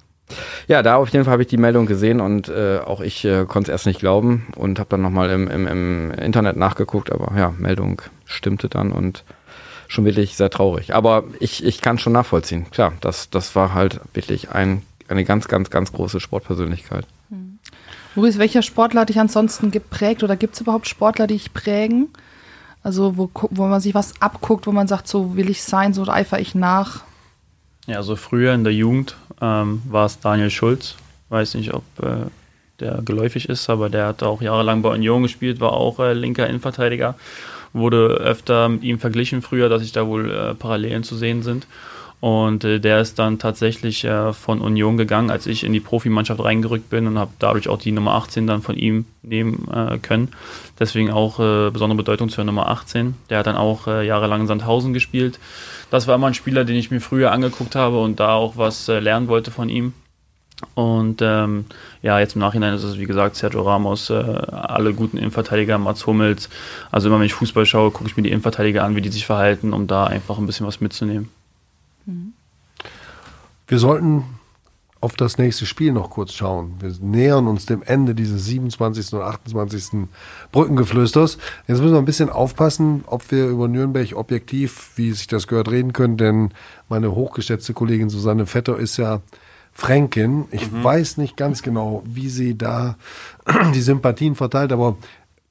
Ja, 0.68 0.82
da 0.82 0.96
auf 0.96 1.08
jeden 1.08 1.24
Fall 1.24 1.32
habe 1.32 1.42
ich 1.42 1.48
die 1.48 1.56
Meldung 1.56 1.86
gesehen 1.86 2.20
und 2.20 2.48
äh, 2.48 2.78
auch 2.78 3.00
ich 3.00 3.24
äh, 3.24 3.46
konnte 3.46 3.70
es 3.70 3.74
erst 3.74 3.86
nicht 3.86 3.98
glauben 3.98 4.46
und 4.56 4.78
habe 4.78 4.88
dann 4.90 5.02
nochmal 5.02 5.30
im, 5.30 5.48
im, 5.48 5.66
im 5.66 6.10
Internet 6.12 6.56
nachgeguckt, 6.56 7.10
aber 7.10 7.36
ja, 7.36 7.52
Meldung 7.58 8.00
stimmte 8.26 8.68
dann 8.68 8.92
und 8.92 9.24
schon 9.90 10.04
wirklich 10.04 10.36
sehr 10.36 10.50
traurig. 10.50 10.94
Aber 10.94 11.24
ich, 11.40 11.64
ich 11.64 11.80
kann 11.82 11.98
schon 11.98 12.12
nachvollziehen. 12.12 12.70
Klar, 12.70 12.92
das, 13.00 13.28
das 13.28 13.56
war 13.56 13.74
halt 13.74 14.00
wirklich 14.14 14.50
ein, 14.50 14.82
eine 15.08 15.24
ganz, 15.24 15.48
ganz, 15.48 15.68
ganz 15.68 15.92
große 15.92 16.20
Sportpersönlichkeit. 16.20 17.06
Hm. 17.28 17.58
Maurice, 18.14 18.38
welcher 18.38 18.62
Sportler 18.62 19.02
hat 19.02 19.08
dich 19.08 19.18
ansonsten 19.18 19.72
geprägt 19.72 20.22
oder 20.22 20.36
gibt 20.36 20.54
es 20.54 20.60
überhaupt 20.60 20.88
Sportler, 20.88 21.26
die 21.26 21.34
dich 21.34 21.52
prägen? 21.52 22.08
Also 22.84 23.16
wo, 23.16 23.30
wo 23.50 23.66
man 23.66 23.80
sich 23.80 23.92
was 23.92 24.14
abguckt, 24.22 24.68
wo 24.68 24.72
man 24.72 24.86
sagt, 24.86 25.08
so 25.08 25.36
will 25.36 25.50
ich 25.50 25.62
sein, 25.62 25.92
so 25.92 26.06
eifere 26.06 26.40
ich 26.40 26.54
nach. 26.54 27.02
Ja, 27.86 27.96
also 27.96 28.14
früher 28.14 28.54
in 28.54 28.62
der 28.62 28.72
Jugend 28.72 29.16
ähm, 29.40 29.82
war 29.86 30.06
es 30.06 30.20
Daniel 30.20 30.50
Schulz. 30.50 30.94
Weiß 31.30 31.54
nicht, 31.54 31.74
ob 31.74 31.82
äh, 32.00 32.26
der 32.78 33.02
geläufig 33.04 33.48
ist, 33.48 33.68
aber 33.68 33.90
der 33.90 34.06
hat 34.06 34.22
auch 34.22 34.40
jahrelang 34.40 34.82
bei 34.82 34.90
Union 34.90 35.22
gespielt, 35.24 35.58
war 35.58 35.72
auch 35.72 35.98
äh, 35.98 36.12
linker 36.12 36.46
Innenverteidiger. 36.46 37.16
Wurde 37.72 38.06
öfter 38.14 38.68
mit 38.68 38.82
ihm 38.82 38.98
verglichen 38.98 39.42
früher, 39.42 39.68
dass 39.68 39.82
sich 39.82 39.92
da 39.92 40.06
wohl 40.06 40.30
äh, 40.30 40.54
Parallelen 40.54 41.02
zu 41.02 41.16
sehen 41.16 41.42
sind. 41.42 41.66
Und 42.20 42.64
äh, 42.64 42.80
der 42.80 43.00
ist 43.00 43.18
dann 43.18 43.38
tatsächlich 43.38 44.04
äh, 44.04 44.34
von 44.34 44.60
Union 44.60 44.98
gegangen, 44.98 45.30
als 45.30 45.46
ich 45.46 45.64
in 45.64 45.72
die 45.72 45.80
Profimannschaft 45.80 46.42
reingerückt 46.44 46.90
bin 46.90 47.06
und 47.06 47.18
habe 47.18 47.32
dadurch 47.38 47.68
auch 47.68 47.78
die 47.78 47.92
Nummer 47.92 48.12
18 48.12 48.46
dann 48.46 48.60
von 48.60 48.76
ihm 48.76 49.06
nehmen 49.22 49.66
äh, 49.72 49.98
können. 49.98 50.28
Deswegen 50.78 51.10
auch 51.10 51.40
äh, 51.40 51.70
besondere 51.70 51.96
Bedeutung 51.96 52.28
zur 52.28 52.44
Nummer 52.44 52.68
18. 52.68 53.14
Der 53.30 53.38
hat 53.38 53.46
dann 53.46 53.56
auch 53.56 53.86
äh, 53.86 54.06
jahrelang 54.06 54.42
in 54.42 54.46
Sandhausen 54.46 54.92
gespielt. 54.92 55.40
Das 55.90 56.06
war 56.06 56.14
immer 56.14 56.26
ein 56.26 56.34
Spieler, 56.34 56.64
den 56.64 56.76
ich 56.76 56.90
mir 56.90 57.00
früher 57.00 57.32
angeguckt 57.32 57.74
habe 57.74 58.00
und 58.00 58.20
da 58.20 58.34
auch 58.34 58.58
was 58.58 58.88
äh, 58.88 59.00
lernen 59.00 59.28
wollte 59.28 59.50
von 59.50 59.70
ihm. 59.70 59.94
Und 60.74 61.20
ähm, 61.22 61.64
ja, 62.02 62.20
jetzt 62.20 62.34
im 62.34 62.40
Nachhinein 62.40 62.74
ist 62.74 62.82
es, 62.82 62.98
wie 62.98 63.06
gesagt, 63.06 63.36
Sergio 63.36 63.62
Ramos, 63.62 64.10
alle 64.10 64.92
guten 64.92 65.16
Innenverteidiger, 65.16 65.78
Mats 65.78 66.06
Hummels. 66.06 66.48
Also 66.90 67.08
immer 67.08 67.18
wenn 67.18 67.26
ich 67.26 67.34
Fußball 67.34 67.66
schaue, 67.66 67.90
gucke 67.90 68.08
ich 68.08 68.16
mir 68.16 68.22
die 68.22 68.30
Innenverteidiger 68.30 68.84
an, 68.84 68.96
wie 68.96 69.00
die 69.00 69.08
sich 69.08 69.26
verhalten, 69.26 69.72
um 69.72 69.86
da 69.86 70.04
einfach 70.04 70.38
ein 70.38 70.46
bisschen 70.46 70.66
was 70.66 70.80
mitzunehmen. 70.80 71.30
Wir 73.66 73.78
sollten 73.78 74.24
auf 75.00 75.14
das 75.14 75.38
nächste 75.38 75.64
Spiel 75.64 75.92
noch 75.92 76.10
kurz 76.10 76.34
schauen. 76.34 76.74
Wir 76.80 76.92
nähern 77.00 77.46
uns 77.46 77.64
dem 77.64 77.82
Ende 77.82 78.14
dieses 78.14 78.44
27. 78.44 79.14
und 79.14 79.22
28. 79.22 80.08
Brückengeflüsters. 80.52 81.38
Jetzt 81.66 81.80
müssen 81.80 81.94
wir 81.94 81.98
ein 81.98 82.04
bisschen 82.04 82.28
aufpassen, 82.28 83.04
ob 83.06 83.30
wir 83.30 83.46
über 83.46 83.66
Nürnberg 83.66 84.14
objektiv, 84.14 84.90
wie 84.96 85.12
sich 85.12 85.26
das 85.26 85.46
gehört, 85.46 85.70
reden 85.70 85.94
können, 85.94 86.18
denn 86.18 86.50
meine 86.90 87.14
hochgeschätzte 87.14 87.72
Kollegin 87.72 88.10
Susanne 88.10 88.44
Vetter 88.44 88.78
ist 88.78 88.98
ja 88.98 89.22
Fränkin. 89.80 90.44
Ich 90.50 90.70
mhm. 90.70 90.84
weiß 90.84 91.16
nicht 91.16 91.38
ganz 91.38 91.62
genau, 91.62 92.02
wie 92.04 92.28
sie 92.28 92.58
da 92.58 92.96
die 93.74 93.80
Sympathien 93.80 94.34
verteilt, 94.34 94.72
aber 94.72 94.98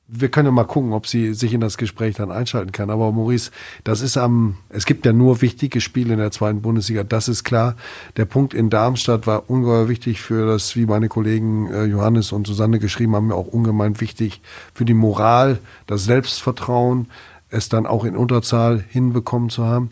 wir 0.08 0.30
können 0.30 0.54
mal 0.54 0.66
gucken, 0.66 0.94
ob 0.94 1.08
sie 1.08 1.34
sich 1.34 1.52
in 1.52 1.62
das 1.62 1.78
Gespräch 1.78 2.16
dann 2.16 2.32
einschalten 2.32 2.72
kann. 2.72 2.92
Aber 2.92 3.12
Maurice, 3.12 3.50
das 3.84 4.02
ist 4.02 4.18
am, 4.18 4.58
es 4.70 4.86
gibt 4.86 5.08
ja 5.08 5.14
nur 5.14 5.42
wichtige 5.42 5.82
Spiele 5.82 6.14
in 6.14 6.20
der 6.20 6.30
zweiten 6.30 6.62
Bundesliga, 6.62 7.04
das 7.04 7.28
ist 7.28 7.44
klar. 7.44 7.76
Der 8.18 8.26
Punkt 8.26 8.54
in 8.54 8.70
Darmstadt 8.70 9.26
war 9.26 9.50
ungeheuer 9.50 9.90
wichtig 9.90 10.22
für 10.22 10.46
das, 10.46 10.76
wie 10.76 10.86
meine 10.86 11.10
Kollegen 11.10 11.72
äh, 11.72 11.86
Johannes 11.86 12.32
und 12.32 12.46
Susanne 12.46 12.78
geschrieben 12.78 13.16
haben, 13.16 13.32
auch 13.32 13.48
ungemein 13.48 14.00
wichtig 14.00 14.42
für 14.76 14.86
die 14.86 14.94
Moral, 14.94 15.58
das 15.88 16.06
Selbstvertrauen, 16.06 17.08
es 17.50 17.68
dann 17.68 17.88
auch 17.88 18.06
in 18.06 18.16
Unterzahl 18.16 18.84
hinbekommen 18.88 19.50
zu 19.50 19.66
haben. 19.66 19.90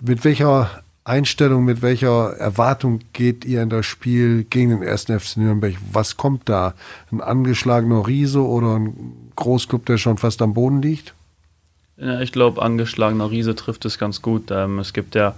Mit 0.00 0.24
welcher 0.24 0.83
Einstellung, 1.04 1.66
mit 1.66 1.82
welcher 1.82 2.34
Erwartung 2.38 3.00
geht 3.12 3.44
ihr 3.44 3.62
in 3.62 3.68
das 3.68 3.84
Spiel 3.84 4.44
gegen 4.44 4.70
den 4.70 4.82
1. 4.82 5.04
FC 5.04 5.36
Nürnberg? 5.36 5.74
Was 5.92 6.16
kommt 6.16 6.48
da? 6.48 6.72
Ein 7.12 7.20
angeschlagener 7.20 8.06
Riese 8.06 8.42
oder 8.42 8.78
ein 8.78 9.30
Großclub, 9.36 9.84
der 9.84 9.98
schon 9.98 10.16
fast 10.16 10.40
am 10.40 10.54
Boden 10.54 10.80
liegt? 10.80 11.12
Ja, 11.98 12.20
ich 12.20 12.32
glaube, 12.32 12.62
angeschlagener 12.62 13.30
Riese 13.30 13.54
trifft 13.54 13.84
es 13.84 13.98
ganz 13.98 14.22
gut. 14.22 14.50
Ähm, 14.50 14.78
es 14.78 14.94
gibt 14.94 15.14
ja 15.14 15.34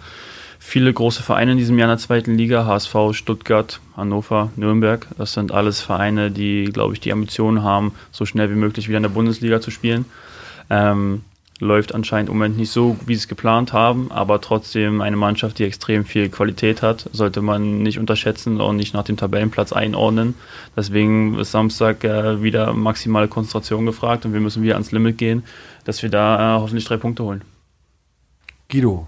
viele 0.61 0.93
große 0.93 1.25
Vereine 1.25 1.53
in 1.53 1.59
diesem 1.59 1.77
Jahr 1.79 1.89
in 1.89 1.97
der 1.97 1.99
zweiten 1.99 2.37
Liga, 2.37 2.65
HSV, 2.65 2.95
Stuttgart, 3.13 3.81
Hannover, 3.97 4.53
Nürnberg. 4.55 5.09
Das 5.19 5.33
sind 5.33 5.51
alles 5.51 5.81
Vereine, 5.81 6.31
die, 6.31 6.67
glaube 6.67 6.95
ich, 6.95 7.01
die 7.01 7.13
Ambitionen 7.13 7.65
haben, 7.65 7.93
so 8.13 8.25
schnell 8.25 8.51
wie 8.51 8.55
möglich 8.55 8.87
wieder 8.87 8.99
in 8.99 9.03
der 9.03 9.11
Bundesliga 9.11 9.61
zu 9.61 9.73
spielen. 9.73 10.05
Ähm, 10.71 11.23
läuft 11.59 11.95
anscheinend 11.95 12.29
im 12.29 12.37
Moment 12.37 12.57
nicht 12.59 12.71
so, 12.71 12.97
wie 13.07 13.15
sie 13.15 13.21
es 13.21 13.29
geplant 13.29 13.73
haben, 13.73 14.11
aber 14.13 14.41
trotzdem 14.41 15.01
eine 15.01 15.17
Mannschaft, 15.17 15.59
die 15.59 15.65
extrem 15.65 16.05
viel 16.05 16.29
Qualität 16.29 16.83
hat, 16.83 17.09
sollte 17.13 17.41
man 17.41 17.83
nicht 17.83 17.99
unterschätzen 17.99 18.61
und 18.61 18.77
nicht 18.77 18.93
nach 18.93 19.05
dem 19.05 19.17
Tabellenplatz 19.17 19.73
einordnen. 19.73 20.35
Deswegen 20.77 21.39
ist 21.39 21.53
Samstag 21.53 22.05
äh, 22.05 22.43
wieder 22.43 22.75
maximale 22.75 23.29
Konzentration 23.29 23.87
gefragt 23.87 24.27
und 24.27 24.35
wir 24.35 24.41
müssen 24.41 24.63
wieder 24.63 24.75
ans 24.75 24.93
Limit 24.93 25.17
gehen, 25.17 25.45
dass 25.85 26.03
wir 26.03 26.11
da 26.11 26.57
äh, 26.57 26.61
hoffentlich 26.61 26.85
drei 26.85 26.99
Punkte 26.99 27.25
holen. 27.25 27.43
Guido, 28.69 29.07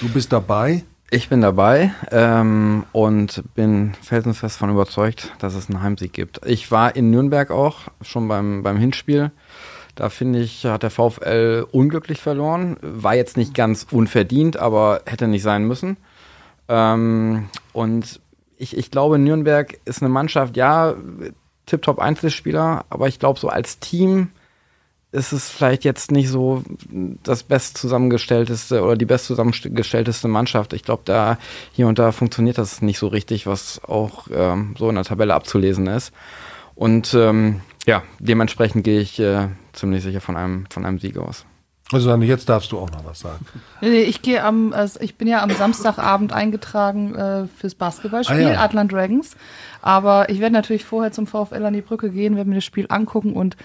du 0.00 0.08
bist 0.08 0.32
dabei. 0.32 0.84
Ich 1.08 1.28
bin 1.28 1.40
dabei 1.40 1.92
ähm, 2.10 2.84
und 2.90 3.44
bin 3.54 3.94
felsenfest 4.02 4.56
davon 4.56 4.70
überzeugt, 4.70 5.32
dass 5.38 5.54
es 5.54 5.70
einen 5.70 5.80
Heimsieg 5.80 6.12
gibt. 6.12 6.44
Ich 6.44 6.72
war 6.72 6.96
in 6.96 7.10
Nürnberg 7.10 7.52
auch 7.52 7.82
schon 8.02 8.26
beim, 8.26 8.64
beim 8.64 8.76
Hinspiel. 8.76 9.30
Da 9.96 10.10
finde 10.10 10.40
ich, 10.40 10.64
hat 10.66 10.82
der 10.82 10.90
VfL 10.90 11.66
unglücklich 11.72 12.20
verloren. 12.20 12.76
War 12.82 13.14
jetzt 13.14 13.36
nicht 13.36 13.54
ganz 13.54 13.86
unverdient, 13.90 14.58
aber 14.58 15.00
hätte 15.06 15.26
nicht 15.26 15.42
sein 15.42 15.64
müssen. 15.64 15.96
Ähm, 16.68 17.48
und 17.72 18.20
ich, 18.58 18.76
ich 18.76 18.90
glaube, 18.90 19.18
Nürnberg 19.18 19.78
ist 19.84 20.02
eine 20.02 20.10
Mannschaft, 20.10 20.56
ja, 20.56 20.94
Tip-Top 21.66 21.98
Einzelspieler, 21.98 22.84
aber 22.90 23.08
ich 23.08 23.18
glaube, 23.18 23.40
so 23.40 23.48
als 23.48 23.78
Team 23.80 24.28
ist 25.12 25.32
es 25.32 25.48
vielleicht 25.48 25.84
jetzt 25.84 26.10
nicht 26.10 26.28
so 26.28 26.62
das 27.22 27.42
best 27.42 27.78
zusammengestellteste 27.78 28.82
oder 28.82 28.96
die 28.96 29.06
best 29.06 29.26
zusammengestellteste 29.26 30.28
Mannschaft. 30.28 30.74
Ich 30.74 30.82
glaube, 30.82 31.02
da 31.06 31.38
hier 31.72 31.86
und 31.86 31.98
da 31.98 32.12
funktioniert 32.12 32.58
das 32.58 32.82
nicht 32.82 32.98
so 32.98 33.08
richtig, 33.08 33.46
was 33.46 33.82
auch 33.84 34.26
ähm, 34.30 34.74
so 34.78 34.88
in 34.88 34.94
der 34.94 35.04
Tabelle 35.04 35.34
abzulesen 35.34 35.86
ist. 35.86 36.12
Und 36.74 37.14
ähm, 37.14 37.62
ja, 37.86 38.02
dementsprechend 38.18 38.84
gehe 38.84 39.00
ich 39.00 39.18
äh, 39.18 39.48
ziemlich 39.72 40.02
sicher 40.02 40.20
von 40.20 40.36
einem, 40.36 40.66
von 40.70 40.84
einem 40.84 40.98
Sieg 40.98 41.16
aus. 41.16 41.46
Also 41.92 42.12
jetzt 42.16 42.48
darfst 42.48 42.72
du 42.72 42.78
auch 42.78 42.90
noch 42.90 43.04
was 43.04 43.20
sagen. 43.20 43.46
Nee, 43.80 44.02
ich 44.02 44.20
gehe 44.20 44.42
am, 44.42 44.72
also 44.72 44.98
ich 45.00 45.14
bin 45.14 45.28
ja 45.28 45.42
am 45.42 45.50
Samstagabend 45.50 46.32
eingetragen 46.32 47.14
äh, 47.14 47.46
fürs 47.46 47.76
Basketballspiel, 47.76 48.44
ah, 48.44 48.52
ja. 48.54 48.60
Atlant 48.60 48.90
Dragons. 48.90 49.36
Aber 49.82 50.28
ich 50.28 50.40
werde 50.40 50.52
natürlich 50.52 50.84
vorher 50.84 51.12
zum 51.12 51.28
VfL 51.28 51.64
an 51.64 51.74
die 51.74 51.82
Brücke 51.82 52.10
gehen, 52.10 52.34
werde 52.34 52.50
mir 52.50 52.56
das 52.56 52.64
Spiel 52.64 52.86
angucken 52.88 53.34
und 53.34 53.56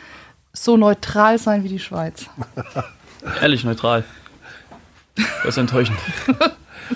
so 0.54 0.78
neutral 0.78 1.40
sein 1.40 1.64
wie 1.64 1.70
die 1.70 1.80
Schweiz. 1.80 2.28
Ehrlich 3.42 3.64
neutral. 3.64 4.04
Das 5.16 5.46
ist 5.46 5.58
enttäuschend. 5.58 5.98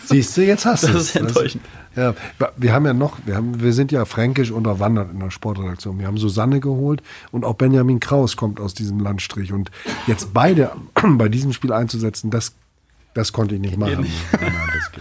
Siehst 0.04 0.38
du, 0.38 0.44
jetzt 0.44 0.66
hast 0.66 0.84
du 0.84 0.88
es. 0.90 0.94
Das 0.94 1.04
ist 1.04 1.16
enttäuschend. 1.16 1.64
Ja, 1.96 2.14
wir 2.58 2.74
haben 2.74 2.86
ja 2.86 2.94
noch, 2.94 3.20
wir, 3.26 3.36
haben, 3.36 3.62
wir 3.62 3.74
sind 3.74 3.92
ja 3.92 4.06
fränkisch 4.06 4.52
unterwandert 4.52 5.12
in 5.12 5.20
der 5.20 5.32
Sportredaktion. 5.32 6.00
Wir 6.00 6.08
haben 6.08 6.18
Susanne 6.18 6.60
geholt 6.60 7.02
und 7.32 7.46
auch 7.46 7.56
Benjamin 7.56 8.00
Kraus 8.00 8.36
kommt 8.36 8.60
aus 8.60 8.74
diesem 8.74 9.00
Landstrich. 9.00 9.54
Und 9.54 9.72
jetzt 10.08 10.34
beide 10.34 10.72
bei 11.04 11.30
diesem 11.30 11.54
Spiel 11.54 11.72
einzusetzen, 11.72 12.32
das, 12.32 12.54
das 13.14 13.32
konnte 13.32 13.56
ich 13.56 13.62
nicht 13.62 13.78
machen. 13.78 14.04
Ging 14.04 14.95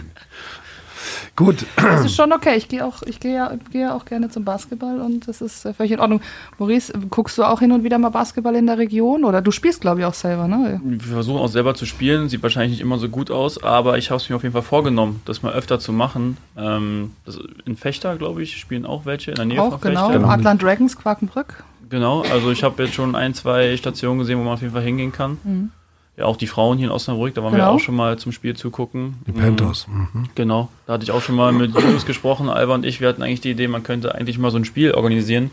Gut. 1.35 1.65
Das 1.75 2.05
ist 2.05 2.15
schon 2.15 2.31
okay. 2.31 2.55
Ich 2.55 2.69
gehe 2.69 2.85
auch, 2.85 3.01
ich 3.01 3.19
gehe 3.19 3.35
ja, 3.35 3.51
gehe 3.71 3.93
auch 3.93 4.05
gerne 4.05 4.29
zum 4.29 4.45
Basketball 4.45 5.01
und 5.01 5.27
das 5.27 5.41
ist 5.41 5.65
äh, 5.65 5.73
völlig 5.73 5.91
in 5.91 5.99
Ordnung. 5.99 6.21
Maurice, 6.57 6.93
guckst 7.09 7.37
du 7.37 7.43
auch 7.43 7.59
hin 7.59 7.73
und 7.73 7.83
wieder 7.83 7.97
mal 7.97 8.09
Basketball 8.09 8.55
in 8.55 8.67
der 8.67 8.77
Region 8.77 9.25
oder 9.25 9.41
du 9.41 9.51
spielst, 9.51 9.81
glaube 9.81 9.99
ich, 9.99 10.05
auch 10.05 10.13
selber, 10.13 10.47
ne? 10.47 10.79
Wir 10.83 10.99
versuchen 11.13 11.39
auch 11.39 11.49
selber 11.49 11.75
zu 11.75 11.85
spielen, 11.85 12.29
sieht 12.29 12.41
wahrscheinlich 12.41 12.71
nicht 12.71 12.81
immer 12.81 12.97
so 12.97 13.09
gut 13.09 13.31
aus, 13.31 13.61
aber 13.61 13.97
ich 13.97 14.11
habe 14.11 14.21
es 14.21 14.29
mir 14.29 14.37
auf 14.37 14.43
jeden 14.43 14.53
Fall 14.53 14.61
vorgenommen, 14.61 15.21
das 15.25 15.43
mal 15.43 15.53
öfter 15.53 15.77
zu 15.77 15.91
machen. 15.91 16.37
Ähm, 16.57 17.11
das, 17.25 17.37
in 17.65 17.75
Fechter, 17.75 18.15
glaube 18.15 18.41
ich, 18.41 18.57
spielen 18.57 18.85
auch 18.85 19.05
welche 19.05 19.31
in 19.31 19.35
der 19.35 19.45
Nähe 19.45 19.61
auch, 19.61 19.79
von 19.79 19.81
genau. 19.81 20.11
Fechter. 20.11 20.29
Atlant 20.29 20.63
Dragons, 20.63 20.97
Quakenbrück. 20.97 21.63
Genau, 21.89 22.21
also 22.21 22.49
ich 22.49 22.63
habe 22.63 22.81
jetzt 22.83 22.95
schon 22.95 23.13
ein, 23.15 23.33
zwei 23.33 23.75
Stationen 23.75 24.19
gesehen, 24.19 24.39
wo 24.39 24.43
man 24.43 24.53
auf 24.53 24.61
jeden 24.61 24.73
Fall 24.73 24.83
hingehen 24.83 25.11
kann. 25.11 25.37
Mhm. 25.43 25.71
Ja, 26.17 26.25
auch 26.25 26.37
die 26.37 26.47
Frauen 26.47 26.77
hier 26.77 26.87
in 26.87 26.91
Osnabrück, 26.93 27.33
da 27.33 27.43
waren 27.43 27.51
Genau. 27.51 27.65
wir 27.65 27.71
auch 27.71 27.79
schon 27.79 27.95
mal 27.95 28.17
zum 28.17 28.31
Spiel 28.31 28.55
zugucken. 28.55 29.17
Die 29.27 29.31
Mhm. 29.31 29.35
Panthers. 29.41 29.87
Mhm. 29.89 30.29
Genau, 30.35 30.69
da 30.87 30.93
hatte 30.93 31.03
ich 31.03 31.11
auch 31.11 31.21
schon 31.21 31.35
mal 31.35 31.51
mit 31.51 31.73
Julius 31.75 32.05
gesprochen, 32.05 32.47
Alba 32.49 32.73
und 32.75 32.85
ich, 32.85 33.01
wir 33.01 33.09
hatten 33.09 33.21
eigentlich 33.21 33.41
die 33.41 33.51
Idee, 33.51 33.67
man 33.67 33.83
könnte 33.83 34.15
eigentlich 34.15 34.37
mal 34.37 34.49
so 34.49 34.57
ein 34.57 34.63
Spiel 34.63 34.93
organisieren, 34.93 35.51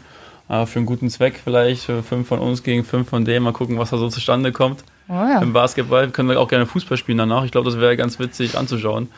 äh, 0.48 0.64
für 0.66 0.78
einen 0.78 0.86
guten 0.86 1.10
Zweck 1.10 1.40
vielleicht, 1.42 1.82
für 1.84 2.04
fünf 2.04 2.28
von 2.28 2.38
uns 2.38 2.62
gegen 2.62 2.84
fünf 2.84 3.08
von 3.08 3.24
denen, 3.24 3.44
mal 3.44 3.52
gucken, 3.52 3.76
was 3.78 3.90
da 3.90 3.96
so 3.98 4.08
zustande 4.08 4.52
kommt. 4.52 4.84
Oh 5.08 5.14
ja. 5.14 5.42
Im 5.42 5.52
Basketball 5.52 6.08
können 6.10 6.28
wir 6.28 6.38
auch 6.38 6.46
gerne 6.48 6.66
Fußball 6.66 6.96
spielen 6.96 7.18
danach, 7.18 7.44
ich 7.44 7.50
glaube, 7.50 7.68
das 7.68 7.80
wäre 7.80 7.96
ganz 7.96 8.20
witzig 8.20 8.56
anzuschauen. 8.56 9.08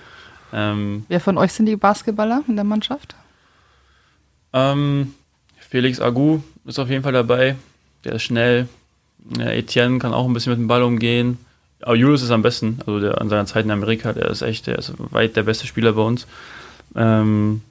Ähm, 0.55 1.05
Wer 1.09 1.21
von 1.21 1.37
euch 1.37 1.53
sind 1.53 1.67
die 1.67 1.77
Basketballer 1.77 2.43
in 2.49 2.55
der 2.57 2.65
Mannschaft? 2.65 3.15
ähm, 4.53 5.15
Felix 5.59 6.01
Agu 6.01 6.39
ist 6.65 6.79
auf 6.79 6.89
jeden 6.89 7.03
Fall 7.03 7.13
dabei, 7.13 7.57
der 8.05 8.13
ist 8.15 8.23
schnell. 8.23 8.69
Ja, 9.39 9.47
Etienne 9.47 9.99
kann 9.99 10.13
auch 10.13 10.27
ein 10.27 10.33
bisschen 10.35 10.53
mit 10.53 10.61
dem 10.61 10.69
Ball 10.69 10.83
umgehen. 10.83 11.39
Aber 11.83 11.97
Julius 11.97 12.23
ist 12.23 12.31
am 12.31 12.43
besten, 12.43 12.79
also 12.81 13.01
der 13.01 13.21
an 13.21 13.29
seiner 13.29 13.47
Zeit 13.47 13.65
in 13.65 13.71
Amerika, 13.71 14.13
der 14.13 14.31
ist 14.31 14.43
echt, 14.43 14.67
der 14.67 14.79
ist 14.79 14.93
weit 15.13 15.37
der 15.37 15.43
beste 15.43 15.67
Spieler 15.67 15.93
bei 15.93 16.03
uns. 16.03 16.27
Ähm, 16.95 17.63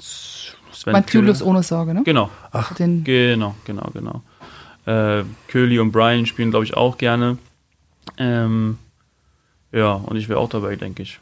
Sven 0.00 0.92
Meint 0.92 1.12
Julius 1.12 1.42
ohne 1.42 1.62
Sorge, 1.62 1.94
ne? 1.94 2.02
Genau, 2.04 2.30
Den, 2.78 3.04
genau, 3.04 3.54
genau, 3.64 3.90
genau. 3.92 4.22
Äh, 4.86 5.24
Köhli 5.48 5.78
und 5.78 5.92
Brian 5.92 6.26
spielen, 6.26 6.50
glaube 6.50 6.64
ich, 6.64 6.74
auch 6.74 6.98
gerne. 6.98 7.38
Ähm, 8.18 8.78
ja, 9.72 9.92
und 9.92 10.16
ich 10.16 10.28
wäre 10.28 10.38
auch 10.38 10.48
dabei, 10.48 10.76
denke 10.76 11.02
ich. 11.02 11.20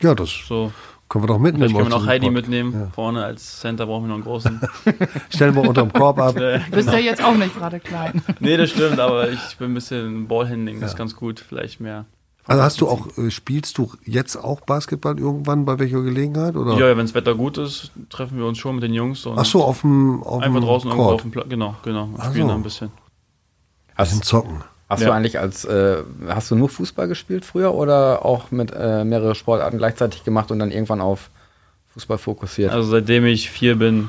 Ja, 0.00 0.14
das 0.14 0.30
So, 0.46 0.72
können 1.12 1.24
wir 1.24 1.28
doch 1.28 1.38
mitnehmen. 1.38 1.68
vielleicht 1.68 1.76
können 1.76 1.92
wir 1.92 1.98
noch 1.98 2.06
Heidi 2.06 2.26
Pod. 2.26 2.34
mitnehmen. 2.34 2.72
Ja. 2.72 2.88
Vorne 2.94 3.22
als 3.22 3.60
Center 3.60 3.84
brauchen 3.84 4.04
wir 4.04 4.08
noch 4.08 4.14
einen 4.14 4.24
großen. 4.24 4.60
Stellen 5.28 5.54
wir 5.54 5.68
unterm 5.68 5.92
Korb 5.92 6.18
ab. 6.18 6.36
Äh, 6.42 6.60
bist 6.70 6.90
ja 6.90 6.98
jetzt 6.98 7.22
auch 7.22 7.34
nicht 7.34 7.54
gerade 7.54 7.78
klein. 7.78 8.22
nee, 8.40 8.56
das 8.56 8.70
stimmt, 8.70 8.98
aber 8.98 9.30
ich 9.30 9.58
bin 9.58 9.72
ein 9.72 9.74
bisschen 9.74 10.26
Ballhandling, 10.26 10.80
das 10.80 10.92
ist 10.92 10.96
ganz 10.96 11.14
gut, 11.14 11.40
vielleicht 11.40 11.80
mehr. 11.80 12.06
Also 12.46 12.62
hast 12.62 12.80
du 12.80 12.88
auch, 12.88 13.06
äh, 13.18 13.30
spielst 13.30 13.76
du 13.76 13.92
jetzt 14.04 14.36
auch 14.36 14.62
Basketball 14.62 15.18
irgendwann 15.18 15.66
bei 15.66 15.78
welcher 15.78 16.00
Gelegenheit? 16.00 16.56
Oder? 16.56 16.72
Ja, 16.78 16.88
ja 16.88 16.96
wenn 16.96 17.04
das 17.04 17.14
Wetter 17.14 17.34
gut 17.34 17.58
ist, 17.58 17.92
treffen 18.08 18.38
wir 18.38 18.46
uns 18.46 18.58
schon 18.58 18.76
mit 18.76 18.84
den 18.84 18.94
Jungs 18.94 19.26
und 19.26 19.38
Ach 19.38 19.44
so, 19.44 19.62
auf 19.62 19.82
dem 19.82 20.22
auf 20.22 20.42
einfach 20.42 20.60
dem 20.60 20.64
draußen 20.64 20.90
irgendwo 20.90 21.08
Court. 21.08 21.14
auf 21.16 21.22
dem 21.22 21.30
Platz. 21.30 21.46
Genau, 21.50 21.76
genau. 21.84 22.04
und 22.04 22.24
Spielen 22.24 22.46
so. 22.46 22.48
da 22.48 22.54
ein 22.54 22.62
bisschen. 22.62 22.90
Bisschen 23.96 24.18
Hast, 24.18 24.24
zocken. 24.24 24.64
Hast 24.92 25.00
Ja. 25.00 25.08
du 25.08 25.14
eigentlich 25.14 25.38
als, 25.38 25.64
äh, 25.64 26.02
hast 26.28 26.50
du 26.50 26.54
nur 26.54 26.68
Fußball 26.68 27.08
gespielt 27.08 27.44
früher 27.44 27.74
oder 27.74 28.24
auch 28.24 28.50
mit 28.50 28.72
äh, 28.76 29.04
mehrere 29.04 29.34
Sportarten 29.34 29.78
gleichzeitig 29.78 30.22
gemacht 30.24 30.50
und 30.50 30.58
dann 30.58 30.70
irgendwann 30.70 31.00
auf 31.00 31.30
Fußball 31.94 32.18
fokussiert? 32.18 32.70
Also 32.72 32.90
seitdem 32.90 33.26
ich 33.26 33.50
vier 33.50 33.76
bin, 33.76 34.08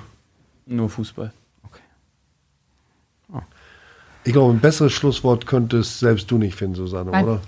nur 0.66 0.90
Fußball. 0.90 1.32
Ich 4.26 4.32
glaube, 4.32 4.54
ein 4.54 4.62
besseres 4.62 4.94
Schlusswort 4.94 5.46
könntest 5.46 6.00
selbst 6.00 6.32
du 6.32 6.38
nicht 6.38 6.56
finden, 6.56 6.76
Susanne, 6.76 7.12
Nein. 7.12 7.26
oder? 7.26 7.42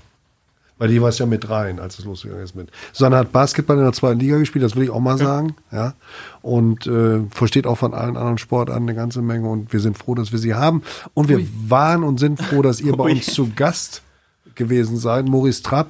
Weil 0.77 0.89
die 0.89 1.01
war 1.01 1.09
es 1.09 1.19
ja 1.19 1.25
mit 1.25 1.49
rein, 1.49 1.79
als 1.79 1.99
es 1.99 2.05
losgegangen 2.05 2.43
ist 2.43 2.55
mit. 2.55 2.69
Susanne 2.91 3.15
hat 3.15 3.31
Basketball 3.31 3.77
in 3.77 3.83
der 3.83 3.93
zweiten 3.93 4.19
Liga 4.19 4.37
gespielt, 4.37 4.65
das 4.65 4.75
will 4.75 4.83
ich 4.83 4.89
auch 4.89 4.99
mal 4.99 5.17
sagen, 5.17 5.55
ja. 5.71 5.93
Und 6.41 6.85
äh, 6.85 7.21
versteht 7.29 7.65
auch 7.65 7.77
von 7.77 7.93
allen 7.93 8.17
anderen 8.17 8.37
Sportarten 8.37 8.83
eine 8.83 8.95
ganze 8.95 9.21
Menge 9.21 9.49
und 9.49 9.71
wir 9.71 9.79
sind 9.79 9.97
froh, 9.97 10.15
dass 10.15 10.33
wir 10.33 10.39
sie 10.39 10.53
haben. 10.53 10.83
Und 11.13 11.29
wir 11.29 11.45
waren 11.67 12.03
und 12.03 12.19
sind 12.19 12.41
froh, 12.41 12.61
dass 12.61 12.81
ihr 12.81 12.93
bei 12.95 13.05
Ui. 13.05 13.11
uns 13.13 13.27
zu 13.27 13.51
Gast 13.55 14.01
gewesen 14.55 14.97
seid. 14.97 15.27
Maurice 15.27 15.63
Trapp, 15.63 15.87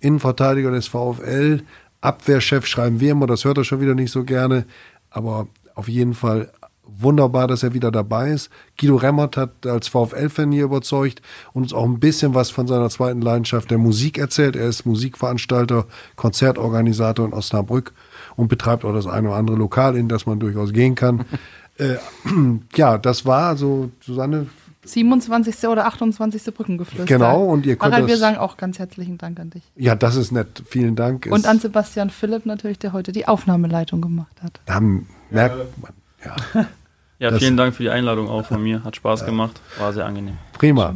Innenverteidiger 0.00 0.70
des 0.70 0.88
VfL, 0.88 1.62
Abwehrchef 2.02 2.66
schreiben 2.66 3.00
wir 3.00 3.12
immer, 3.12 3.26
das 3.26 3.44
hört 3.44 3.58
er 3.58 3.64
schon 3.64 3.80
wieder 3.80 3.94
nicht 3.94 4.12
so 4.12 4.24
gerne, 4.24 4.66
aber 5.10 5.48
auf 5.74 5.88
jeden 5.88 6.14
Fall 6.14 6.50
wunderbar, 6.86 7.46
dass 7.48 7.62
er 7.62 7.74
wieder 7.74 7.90
dabei 7.90 8.30
ist. 8.30 8.50
Guido 8.78 8.96
Remmert 8.96 9.36
hat 9.36 9.66
als 9.66 9.88
VfL-Fan 9.88 10.52
hier 10.52 10.64
überzeugt 10.64 11.22
und 11.52 11.62
uns 11.62 11.72
auch 11.72 11.84
ein 11.84 12.00
bisschen 12.00 12.34
was 12.34 12.50
von 12.50 12.66
seiner 12.66 12.88
zweiten 12.90 13.20
Leidenschaft 13.20 13.70
der 13.70 13.78
Musik 13.78 14.18
erzählt. 14.18 14.56
Er 14.56 14.68
ist 14.68 14.86
Musikveranstalter, 14.86 15.86
Konzertorganisator 16.16 17.26
in 17.26 17.32
Osnabrück 17.32 17.92
und 18.36 18.48
betreibt 18.48 18.84
auch 18.84 18.92
das 18.92 19.06
eine 19.06 19.28
oder 19.28 19.36
andere 19.36 19.56
Lokal, 19.56 19.96
in 19.96 20.08
das 20.08 20.26
man 20.26 20.38
durchaus 20.38 20.72
gehen 20.72 20.94
kann. 20.94 21.24
äh, 21.78 21.96
ja, 22.76 22.98
das 22.98 23.26
war 23.26 23.48
also, 23.48 23.90
Susanne, 24.00 24.46
27. 24.86 25.68
oder 25.68 25.86
28. 25.86 26.54
Brückengeflüster. 26.54 27.06
Genau, 27.06 27.44
und 27.44 27.66
ihr 27.66 27.76
könnt 27.76 27.92
Harald, 27.92 28.08
wir 28.08 28.16
sagen 28.16 28.36
auch 28.36 28.56
ganz 28.56 28.78
herzlichen 28.78 29.18
Dank 29.18 29.40
an 29.40 29.50
dich. 29.50 29.62
ja, 29.74 29.94
das 29.94 30.16
ist 30.16 30.30
nett. 30.30 30.62
Vielen 30.68 30.94
Dank. 30.94 31.28
Und 31.30 31.46
an 31.46 31.58
Sebastian 31.58 32.10
Philipp 32.10 32.46
natürlich, 32.46 32.78
der 32.78 32.92
heute 32.92 33.12
die 33.12 33.26
Aufnahmeleitung 33.26 34.00
gemacht 34.00 34.36
hat. 34.42 34.60
da 34.66 34.80
merkt 34.80 35.56
man, 35.82 35.92
ja. 36.26 36.66
Ja, 37.18 37.30
Das- 37.30 37.38
vielen 37.38 37.56
Dank 37.56 37.74
für 37.74 37.82
die 37.82 37.88
Einladung 37.88 38.28
auch 38.28 38.44
von 38.44 38.62
mir. 38.62 38.84
Hat 38.84 38.96
Spaß 38.96 39.24
gemacht, 39.24 39.58
war 39.78 39.90
sehr 39.94 40.04
angenehm. 40.04 40.36
Prima. 40.52 40.94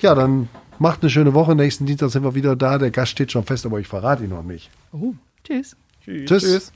Ja, 0.00 0.16
dann 0.16 0.48
macht 0.80 1.02
eine 1.02 1.10
schöne 1.10 1.34
Woche. 1.34 1.54
Nächsten 1.54 1.86
Dienstag 1.86 2.10
sind 2.10 2.24
wir 2.24 2.34
wieder 2.34 2.56
da. 2.56 2.78
Der 2.78 2.90
Gast 2.90 3.12
steht 3.12 3.30
schon 3.30 3.44
fest, 3.44 3.64
aber 3.64 3.78
ich 3.78 3.86
verrate 3.86 4.24
ihn 4.24 4.30
noch 4.30 4.42
nicht. 4.42 4.70
Oh, 4.92 5.14
tschüss. 5.44 5.76
Tschüss. 6.04 6.72